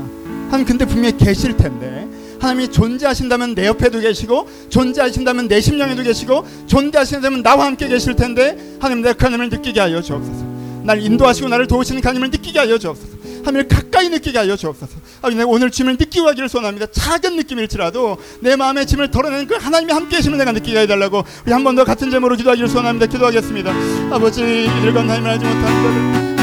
하나님 0.46 0.66
근데 0.66 0.86
분명히 0.86 1.18
계실 1.18 1.56
텐데 1.56 2.08
하나님이 2.40 2.70
존재하신다면 2.70 3.56
내 3.56 3.68
옆에도 3.68 4.00
계시고 4.00 4.48
존재하신다면 4.70 5.48
내 5.48 5.60
심령에도 5.60 6.04
계시고 6.04 6.46
존재하신다면 6.68 7.42
나와 7.42 7.66
함께 7.66 7.88
계실 7.88 8.16
텐데 8.16 8.58
하나님 8.80 9.02
내가 9.02 9.14
그 9.16 9.26
하나님을 9.26 9.50
느끼게 9.50 9.80
하여 9.80 10.02
주옵소서. 10.02 10.58
날 10.88 11.02
인도하시고 11.02 11.50
나를 11.50 11.68
도우시는 11.68 12.02
그 12.02 12.08
하나님을 12.08 12.30
느끼게 12.58 12.60
하여 12.60 12.78
주옵소서. 12.78 13.18
하나님을 13.46 13.68
가까이 13.68 14.10
느끼게 14.10 14.38
하여 14.38 14.56
주옵소서. 14.56 14.94
아, 15.22 15.30
내가 15.30 15.46
오늘 15.46 15.70
짐을 15.72 15.98
느끼고 15.98 16.26
가기를 16.26 16.50
소원합니다. 16.50 16.88
작은 16.92 17.36
느낌일지라도 17.38 18.18
내 18.42 18.56
마음의 18.56 18.88
짐을 18.88 19.12
덜어내는 19.12 19.48
그 19.48 19.56
하나님이 19.56 19.94
함께 19.94 20.18
계심을 20.18 20.38
내가 20.38 20.52
느끼게 20.52 20.80
해달라고 20.82 21.24
우리 21.46 21.54
한 21.54 21.64
번 21.64 21.76
더 21.76 21.84
같은 21.84 22.10
제목으로 22.10 22.36
기도하기를 22.36 22.68
소원합니다. 22.70 23.06
기도하겠습니다. 23.06 23.72
아버지 24.12 24.42
이들과 24.66 25.02
하나님을 25.02 25.30
알지 25.32 25.46
못하는 25.46 26.24
자들 26.24 26.37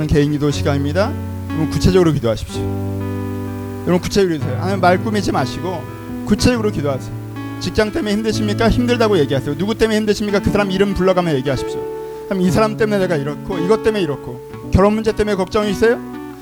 이 0.00 0.02
시간은 0.02 0.06
개인 0.06 0.32
기도 0.32 0.50
시간입니다. 0.50 1.12
여러분 1.48 1.68
구체적으로 1.68 2.12
기도하십시오. 2.12 2.62
여러분 3.82 4.00
구체적으로 4.00 4.34
기도하세요. 4.34 4.60
하나님 4.60 4.80
말 4.80 5.02
꾸미지 5.02 5.30
마시고 5.30 5.82
구체적으로 6.26 6.70
기도하세요. 6.70 7.14
직장 7.60 7.92
때문에 7.92 8.12
힘드십니까? 8.14 8.70
힘들다고 8.70 9.18
얘기하세요. 9.18 9.58
누구 9.58 9.74
때문에 9.74 9.98
힘드십니까? 9.98 10.40
그 10.40 10.50
사람 10.50 10.70
이름 10.70 10.94
불러가며 10.94 11.34
얘기하십시오. 11.34 11.80
이 12.40 12.50
사람 12.50 12.76
때문에 12.76 12.98
내가 12.98 13.16
이렇고 13.16 13.58
이것 13.58 13.82
때문에 13.82 14.02
이렇고 14.02 14.40
결혼 14.72 14.94
문제 14.94 15.12
때문에 15.12 15.36
걱정이세요? 15.36 16.00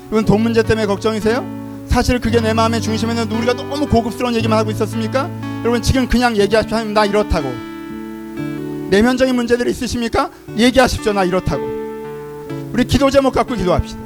이건 0.09 0.25
돈 0.25 0.41
문제 0.41 0.63
때문에 0.63 0.85
걱정이세요? 0.85 1.45
사실 1.87 2.19
그게 2.19 2.39
내 2.39 2.53
마음의 2.53 2.81
중심에 2.81 3.11
있는 3.11 3.29
우리가 3.31 3.53
너무 3.53 3.87
고급스러운 3.87 4.35
얘기만 4.35 4.57
하고 4.57 4.71
있었습니까? 4.71 5.29
여러분 5.63 5.81
지금 5.81 6.07
그냥 6.07 6.37
얘기하십시오. 6.37 6.77
하나님 6.77 6.93
나 6.93 7.05
이렇다고. 7.05 7.51
내면적인 8.89 9.35
문제들이 9.35 9.71
있으십니까? 9.71 10.29
얘기하십시오. 10.57 11.13
나 11.13 11.23
이렇다고. 11.23 11.78
우리 12.73 12.85
기도 12.85 13.09
제목 13.09 13.33
갖고 13.33 13.55
기도합시다. 13.55 13.99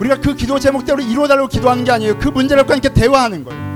우리가 0.00 0.20
그 0.20 0.34
기도 0.34 0.58
제목대로 0.58 1.00
이루어달라고 1.02 1.48
기도하는 1.48 1.84
게 1.84 1.90
아니에요. 1.92 2.18
그 2.18 2.28
문제를 2.28 2.62
갖고 2.62 2.72
함께 2.74 2.92
대화하는 2.92 3.44
거예요. 3.44 3.66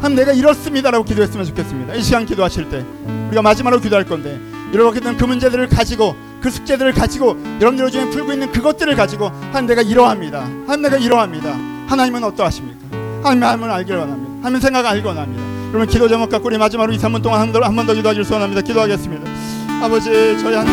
한 0.00 0.14
내가 0.14 0.32
이렇습니다라고 0.32 1.04
기도했으면 1.04 1.46
좋겠습니다. 1.46 1.94
이 1.94 2.02
시간 2.02 2.26
기도하실 2.26 2.68
때 2.68 2.84
우리가 3.28 3.42
마지막으로 3.42 3.80
기도할 3.80 4.04
건데 4.04 4.40
이렇게 4.72 5.00
된그 5.00 5.24
문제들을 5.24 5.68
가지고 5.68 6.16
그 6.40 6.50
숙제들을 6.50 6.92
가지고 6.92 7.36
여러분들 7.60 7.90
중에 7.90 8.10
풀고 8.10 8.32
있는 8.32 8.50
그것들을 8.50 8.94
가지고 8.96 9.30
한 9.52 9.66
내가 9.66 9.82
이러합니다. 9.82 10.40
한 10.66 10.82
내가 10.82 10.96
이러합니다. 10.96 11.56
하나님은 11.88 12.24
어떠하십니까? 12.24 12.78
하나님의 13.22 13.48
마음을 13.48 13.70
알기를 13.70 14.00
원합니다. 14.00 14.32
하나님 14.38 14.60
생각을 14.60 14.90
알기 14.90 15.06
원합니다. 15.06 15.42
그러면 15.68 15.86
기도 15.88 16.08
제목 16.08 16.28
갖고 16.30 16.48
우리 16.48 16.58
마지막으로 16.58 16.92
2, 16.92 16.98
3분 16.98 17.22
동안 17.22 17.40
한 17.40 17.52
번 17.52 17.86
더 17.86 17.94
기도하기를 17.94 18.24
소원합니다. 18.24 18.62
기도하겠습니다. 18.62 19.30
아버지 19.84 20.10
저희 20.40 20.54
한 20.56 20.66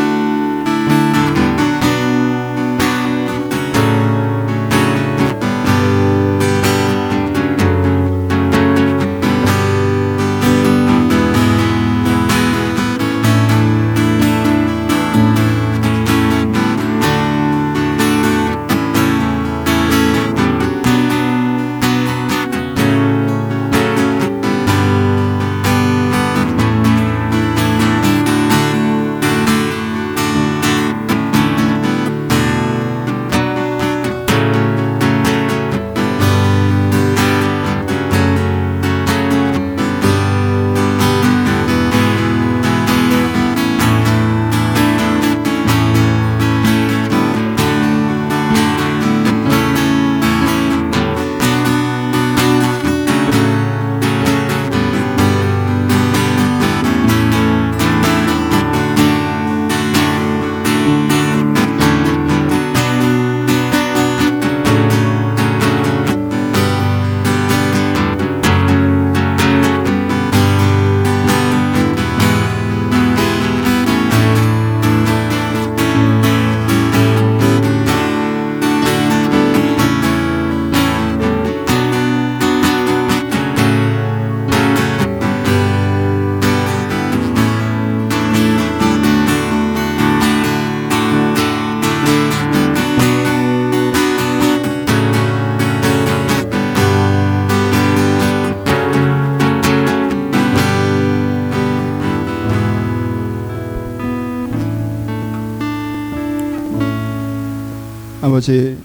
아버지 108.39 108.77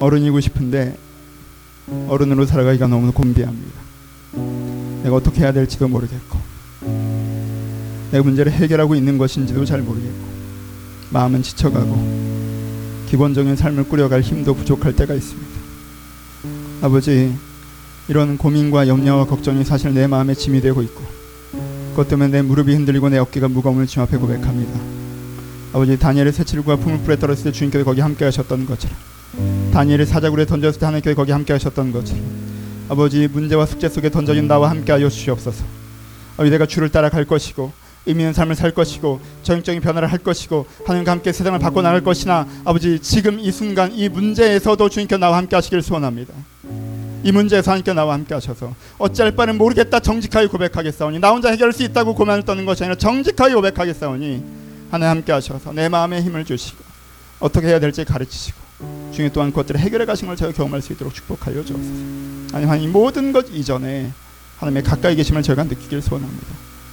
어른이고 0.00 0.40
싶은데 0.40 0.96
어른으로 2.08 2.44
살아가기가 2.44 2.88
너무 2.88 3.12
곤비합니다. 3.12 3.80
내가 5.04 5.14
어떻게 5.14 5.42
해야 5.42 5.52
될지도 5.52 5.86
모르겠고 5.86 6.38
내 8.10 8.20
문제를 8.20 8.50
해결하고 8.50 8.96
있는 8.96 9.16
것인지도 9.16 9.64
잘 9.64 9.82
모르겠고 9.82 10.26
마음은 11.10 11.42
지쳐가고 11.42 13.04
기본적인 13.06 13.54
삶을 13.54 13.84
꾸려갈 13.84 14.22
힘도 14.22 14.54
부족할 14.54 14.96
때가 14.96 15.14
있습니다. 15.14 15.60
아버지 16.82 17.32
이런 18.08 18.36
고민과 18.38 18.88
염려와 18.88 19.26
걱정이 19.26 19.64
사실 19.64 19.94
내 19.94 20.08
마음에 20.08 20.34
짐이 20.34 20.60
되고 20.60 20.82
있고 20.82 21.04
그것 21.90 22.08
때문에 22.08 22.30
내 22.30 22.42
무릎이 22.42 22.74
흔들리고 22.74 23.08
내 23.08 23.18
어깨가 23.18 23.46
무거움을 23.46 23.86
주 23.86 24.00
앞에 24.00 24.16
고백합니다. 24.16 24.99
아버지 25.72 25.98
다니엘의 25.98 26.32
새치를과 26.32 26.76
풀물불에 26.76 27.16
떨어졌을 27.16 27.52
때 27.52 27.56
주님께서 27.56 27.84
거기 27.84 28.00
함께 28.00 28.24
하셨던 28.24 28.66
것처럼 28.66 28.96
다니엘의 29.72 30.06
사자굴에 30.06 30.46
던졌을 30.46 30.80
때 30.80 30.86
하나님께서 30.86 31.14
거기 31.14 31.30
함께 31.30 31.52
하셨던 31.52 31.92
것처럼 31.92 32.24
아버지 32.88 33.28
문제와 33.28 33.66
숙제 33.66 33.88
속에 33.88 34.10
던져진 34.10 34.48
나와 34.48 34.68
함께 34.68 34.90
하여 34.90 35.08
주시옵소서. 35.08 35.62
아버지 36.34 36.50
내가 36.50 36.66
주를 36.66 36.88
따라갈 36.88 37.24
것이고 37.24 37.70
의미 38.06 38.22
있는 38.22 38.32
삶을 38.32 38.56
살 38.56 38.72
것이고 38.72 39.20
정적인 39.44 39.80
변화를 39.80 40.10
할 40.10 40.18
것이고 40.18 40.66
하나님과 40.86 41.12
함께 41.12 41.32
세상을 41.32 41.56
바꿔 41.60 41.82
나갈 41.82 42.02
것이나 42.02 42.48
아버지 42.64 42.98
지금 42.98 43.38
이 43.38 43.52
순간 43.52 43.92
이 43.92 44.08
문제에서도 44.08 44.88
주님께 44.88 45.18
나와 45.18 45.36
함께 45.36 45.54
하시길 45.54 45.82
소원합니다. 45.82 46.34
이 47.22 47.30
문제에서 47.30 47.70
하나님께 47.70 47.92
나와 47.92 48.14
함께 48.14 48.34
하셔서 48.34 48.74
어찌할 48.98 49.36
바는 49.36 49.58
모르겠다 49.58 50.00
정직하게 50.00 50.46
고백하겠사오니 50.48 51.20
나 51.20 51.30
혼자 51.30 51.50
해결할 51.50 51.72
수 51.72 51.84
있다고 51.84 52.14
고만을 52.14 52.42
떠는 52.44 52.64
것이 52.64 52.82
아니라 52.82 52.96
정직하게 52.96 53.54
고백하겠사오니 53.54 54.59
하나님 54.90 55.18
함께 55.18 55.32
하셔서 55.32 55.72
내 55.72 55.88
마음에 55.88 56.20
힘을 56.20 56.44
주시고 56.44 56.82
어떻게 57.40 57.68
해야 57.68 57.80
될지 57.80 58.04
가르치시고 58.04 58.58
중에 59.12 59.30
또한 59.32 59.50
그것들을 59.50 59.80
해결해 59.80 60.06
가신 60.06 60.26
걸 60.26 60.36
저희가 60.36 60.56
경험할 60.56 60.82
수 60.82 60.92
있도록 60.92 61.14
축복하여 61.14 61.64
주옵소서. 61.64 62.56
아니 62.56 62.64
하나님 62.64 62.92
모든 62.92 63.32
것 63.32 63.46
이전에 63.50 64.12
하나님의 64.58 64.82
가까이 64.82 65.16
계심을 65.16 65.42
저희가 65.42 65.64
느끼길 65.64 66.02
소원합니다. 66.02 66.46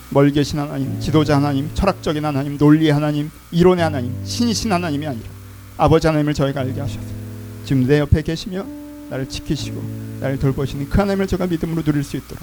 멀 0.10 0.32
계신 0.32 0.58
하나님, 0.60 1.00
지도자 1.02 1.36
하나님, 1.36 1.70
철학적인 1.74 2.24
하나님, 2.24 2.58
논리 2.58 2.90
하나님, 2.90 3.30
이론의 3.52 3.84
하나님, 3.84 4.26
신이신 4.26 4.72
하나님이 4.72 5.06
아니라 5.06 5.28
아버지 5.78 6.08
하나님을 6.08 6.34
저희가 6.34 6.62
알게 6.62 6.80
하셔서 6.80 7.06
지금 7.66 7.86
내 7.86 8.00
옆에 8.00 8.22
계시며 8.22 8.66
나를 9.10 9.28
지키시고 9.28 10.18
나를 10.22 10.40
돌보시는 10.40 10.90
그 10.90 10.98
하나님을 10.98 11.28
제가 11.28 11.48
믿음으로 11.48 11.84
누릴 11.84 12.04
수 12.04 12.18
있도록 12.18 12.42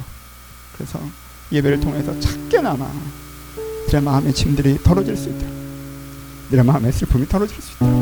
그래서 0.74 1.00
예배를 1.52 1.80
통해서 1.80 2.18
작게나마 2.20 2.90
내 3.90 4.00
마음의 4.00 4.34
짐들이 4.34 4.82
덜어질 4.82 5.16
수 5.16 5.28
있도록. 5.28 5.54
내 6.50 6.62
마음의 6.62 6.92
슬픔이 6.92 7.28
덜어질 7.28 7.60
수 7.60 7.72
있도록. 7.74 7.94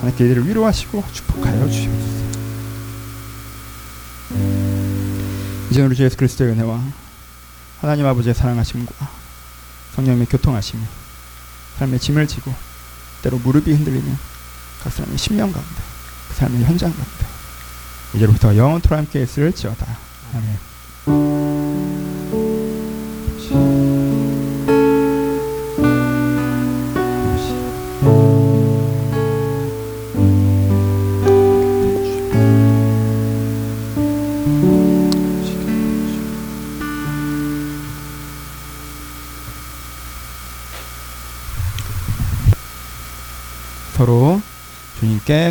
하나님께 0.00 0.24
이들을 0.24 0.48
위로하시고 0.48 1.04
축복하여 1.12 1.68
주시옵소서. 1.68 2.20
이제 5.70 5.82
우리 5.82 5.94
주 5.94 6.02
예수 6.02 6.16
그리스도의 6.16 6.52
은혜와 6.52 6.80
하나님 7.80 8.06
아버지의 8.06 8.34
사랑하심과 8.34 8.92
성령의 9.94 10.26
교통하심이 10.26 10.82
삶의 11.78 12.00
짐을 12.00 12.26
지고 12.26 12.52
때로 13.22 13.38
무릎이 13.38 13.72
흔들리는 13.72 14.16
각 14.82 14.92
사람의 14.92 15.16
심령 15.16 15.52
가운데 15.52 15.82
그 16.28 16.34
삶의 16.34 16.64
현장 16.64 16.90
가운데 16.90 17.26
이제로부터 18.14 18.56
영원토록 18.56 18.98
함께 18.98 19.22
있을지어다. 19.22 19.86
아멘 20.34 20.69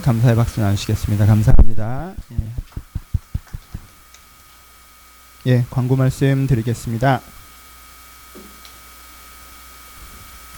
감사의 0.09 0.35
박수 0.35 0.59
나누시겠습니다. 0.59 1.27
감사합니다. 1.27 2.13
예, 5.45 5.51
예 5.51 5.65
광고 5.69 5.95
말씀 5.95 6.47
드리겠습니다. 6.47 7.21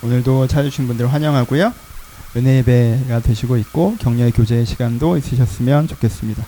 오늘도 0.03 0.47
찾아주신 0.47 0.87
분들 0.87 1.11
환영하고요. 1.11 1.73
은혜 2.37 2.59
예배가 2.59 3.19
되시고 3.19 3.57
있고 3.57 3.97
격려의 3.99 4.31
교제 4.31 4.63
시간도 4.63 5.17
있으셨으면 5.17 5.89
좋겠습니다. 5.89 6.45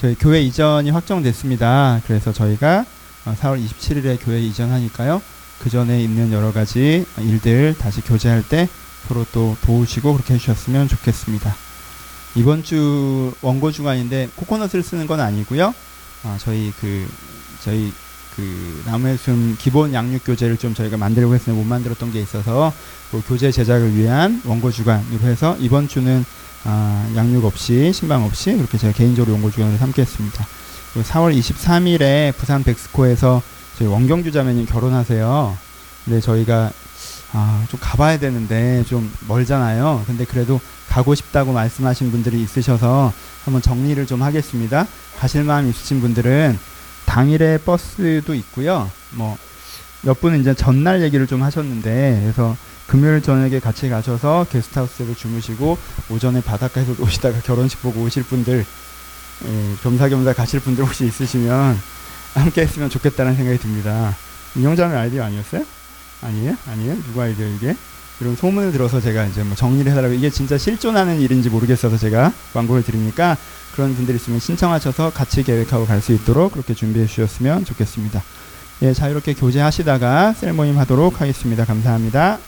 저희 0.00 0.14
교회 0.14 0.40
이전이 0.40 0.88
확정됐습니다. 0.88 2.00
그래서 2.06 2.32
저희가 2.32 2.86
4월 3.26 3.62
27일에 3.62 4.24
교회 4.24 4.40
이전하니까요. 4.40 5.20
그 5.60 5.68
전에 5.68 6.02
있는 6.02 6.32
여러 6.32 6.54
가지 6.54 7.04
일들 7.18 7.76
다시 7.78 8.00
교제할 8.00 8.42
때 8.48 8.70
서로 9.06 9.26
또 9.32 9.54
도우시고 9.66 10.14
그렇게 10.14 10.32
해주셨으면 10.32 10.88
좋겠습니다. 10.88 11.67
이번 12.34 12.62
주 12.62 13.32
원고 13.42 13.72
주간인데 13.72 14.30
코코넛을 14.36 14.82
쓰는 14.82 15.06
건 15.06 15.20
아니고요. 15.20 15.74
아, 16.24 16.38
저희 16.40 16.72
그 16.80 17.06
저희 17.62 17.92
그 18.36 18.82
나무의 18.86 19.18
숨 19.18 19.56
기본 19.58 19.92
양육 19.92 20.24
교재를 20.24 20.56
좀 20.58 20.74
저희가 20.74 20.96
만들려고 20.96 21.34
했는데 21.34 21.58
못 21.58 21.64
만들었던 21.66 22.12
게 22.12 22.20
있어서 22.20 22.72
그 23.10 23.22
교재 23.26 23.50
제작을 23.50 23.96
위한 23.96 24.40
원고 24.44 24.70
주간으로 24.70 25.20
해서 25.26 25.56
이번 25.58 25.88
주는 25.88 26.24
아, 26.64 27.10
양육 27.16 27.44
없이 27.44 27.92
신방 27.92 28.24
없이 28.24 28.52
그렇게 28.52 28.78
제가 28.78 28.92
개인적으로 28.92 29.32
원고 29.34 29.50
주간을 29.50 29.78
삼겠습니다. 29.78 30.46
4월 30.94 31.38
23일에 31.38 32.34
부산 32.36 32.62
백스코에서 32.64 33.42
저희 33.78 33.88
원경주 33.88 34.32
자매님 34.32 34.66
결혼하세요. 34.66 35.56
근데 36.04 36.20
저희가 36.20 36.72
아, 37.32 37.64
좀 37.70 37.78
가봐야 37.82 38.18
되는데 38.18 38.84
좀 38.84 39.12
멀잖아요. 39.26 40.04
근데 40.06 40.24
그래도 40.24 40.60
가고 40.88 41.14
싶다고 41.14 41.52
말씀하신 41.52 42.10
분들이 42.10 42.42
있으셔서 42.42 43.12
한번 43.44 43.60
정리를 43.62 44.06
좀 44.06 44.22
하겠습니다. 44.22 44.86
가실 45.18 45.44
마음 45.44 45.68
있으신 45.68 46.00
분들은 46.00 46.58
당일에 47.06 47.58
버스도 47.58 48.34
있고요. 48.34 48.90
뭐 49.12 49.36
몇 50.02 50.20
분은 50.20 50.40
이제 50.40 50.54
전날 50.54 51.02
얘기를 51.02 51.26
좀 51.26 51.42
하셨는데 51.42 52.20
그래서 52.22 52.56
금요일 52.86 53.20
저녁에 53.20 53.58
같이 53.60 53.88
가셔서 53.88 54.46
게스트하우스에서 54.50 55.14
주무시고 55.14 55.76
오전에 56.10 56.40
바닷가에서 56.40 56.94
오시다가 57.02 57.40
결혼식 57.40 57.82
보고 57.82 58.02
오실 58.02 58.22
분들 58.22 58.64
예, 59.44 59.74
겸사겸사 59.82 60.32
가실 60.32 60.60
분들 60.60 60.84
혹시 60.84 61.06
있으시면 61.06 61.78
함께 62.34 62.62
했으면 62.62 62.88
좋겠다는 62.90 63.36
생각이 63.36 63.58
듭니다. 63.58 64.16
인형자매 64.56 64.94
아이디어 64.96 65.24
아니었어요? 65.24 65.64
아니에요? 66.22 66.54
아니에요? 66.70 66.94
누구 67.06 67.22
아이디어 67.22 67.46
이게? 67.46 67.76
이런 68.20 68.34
소문을 68.34 68.72
들어서 68.72 69.00
제가 69.00 69.24
이제 69.26 69.44
뭐 69.44 69.54
정리를 69.54 69.90
해달라고 69.90 70.12
이게 70.14 70.28
진짜 70.28 70.58
실존하는 70.58 71.20
일인지 71.20 71.50
모르겠어서 71.50 71.96
제가 71.96 72.32
광고를 72.52 72.82
드리니까 72.82 73.36
그런 73.74 73.94
분들 73.94 74.14
있으면 74.16 74.40
신청하셔서 74.40 75.10
같이 75.10 75.44
계획하고 75.44 75.86
갈 75.86 76.00
수 76.00 76.12
있도록 76.12 76.52
그렇게 76.52 76.74
준비해 76.74 77.06
주셨으면 77.06 77.64
좋겠습니다. 77.64 78.22
예, 78.82 78.92
자유롭게 78.92 79.34
교제하시다가 79.34 80.32
셀 80.32 80.52
모임 80.52 80.78
하도록 80.78 81.20
하겠습니다. 81.20 81.64
감사합니다. 81.64 82.38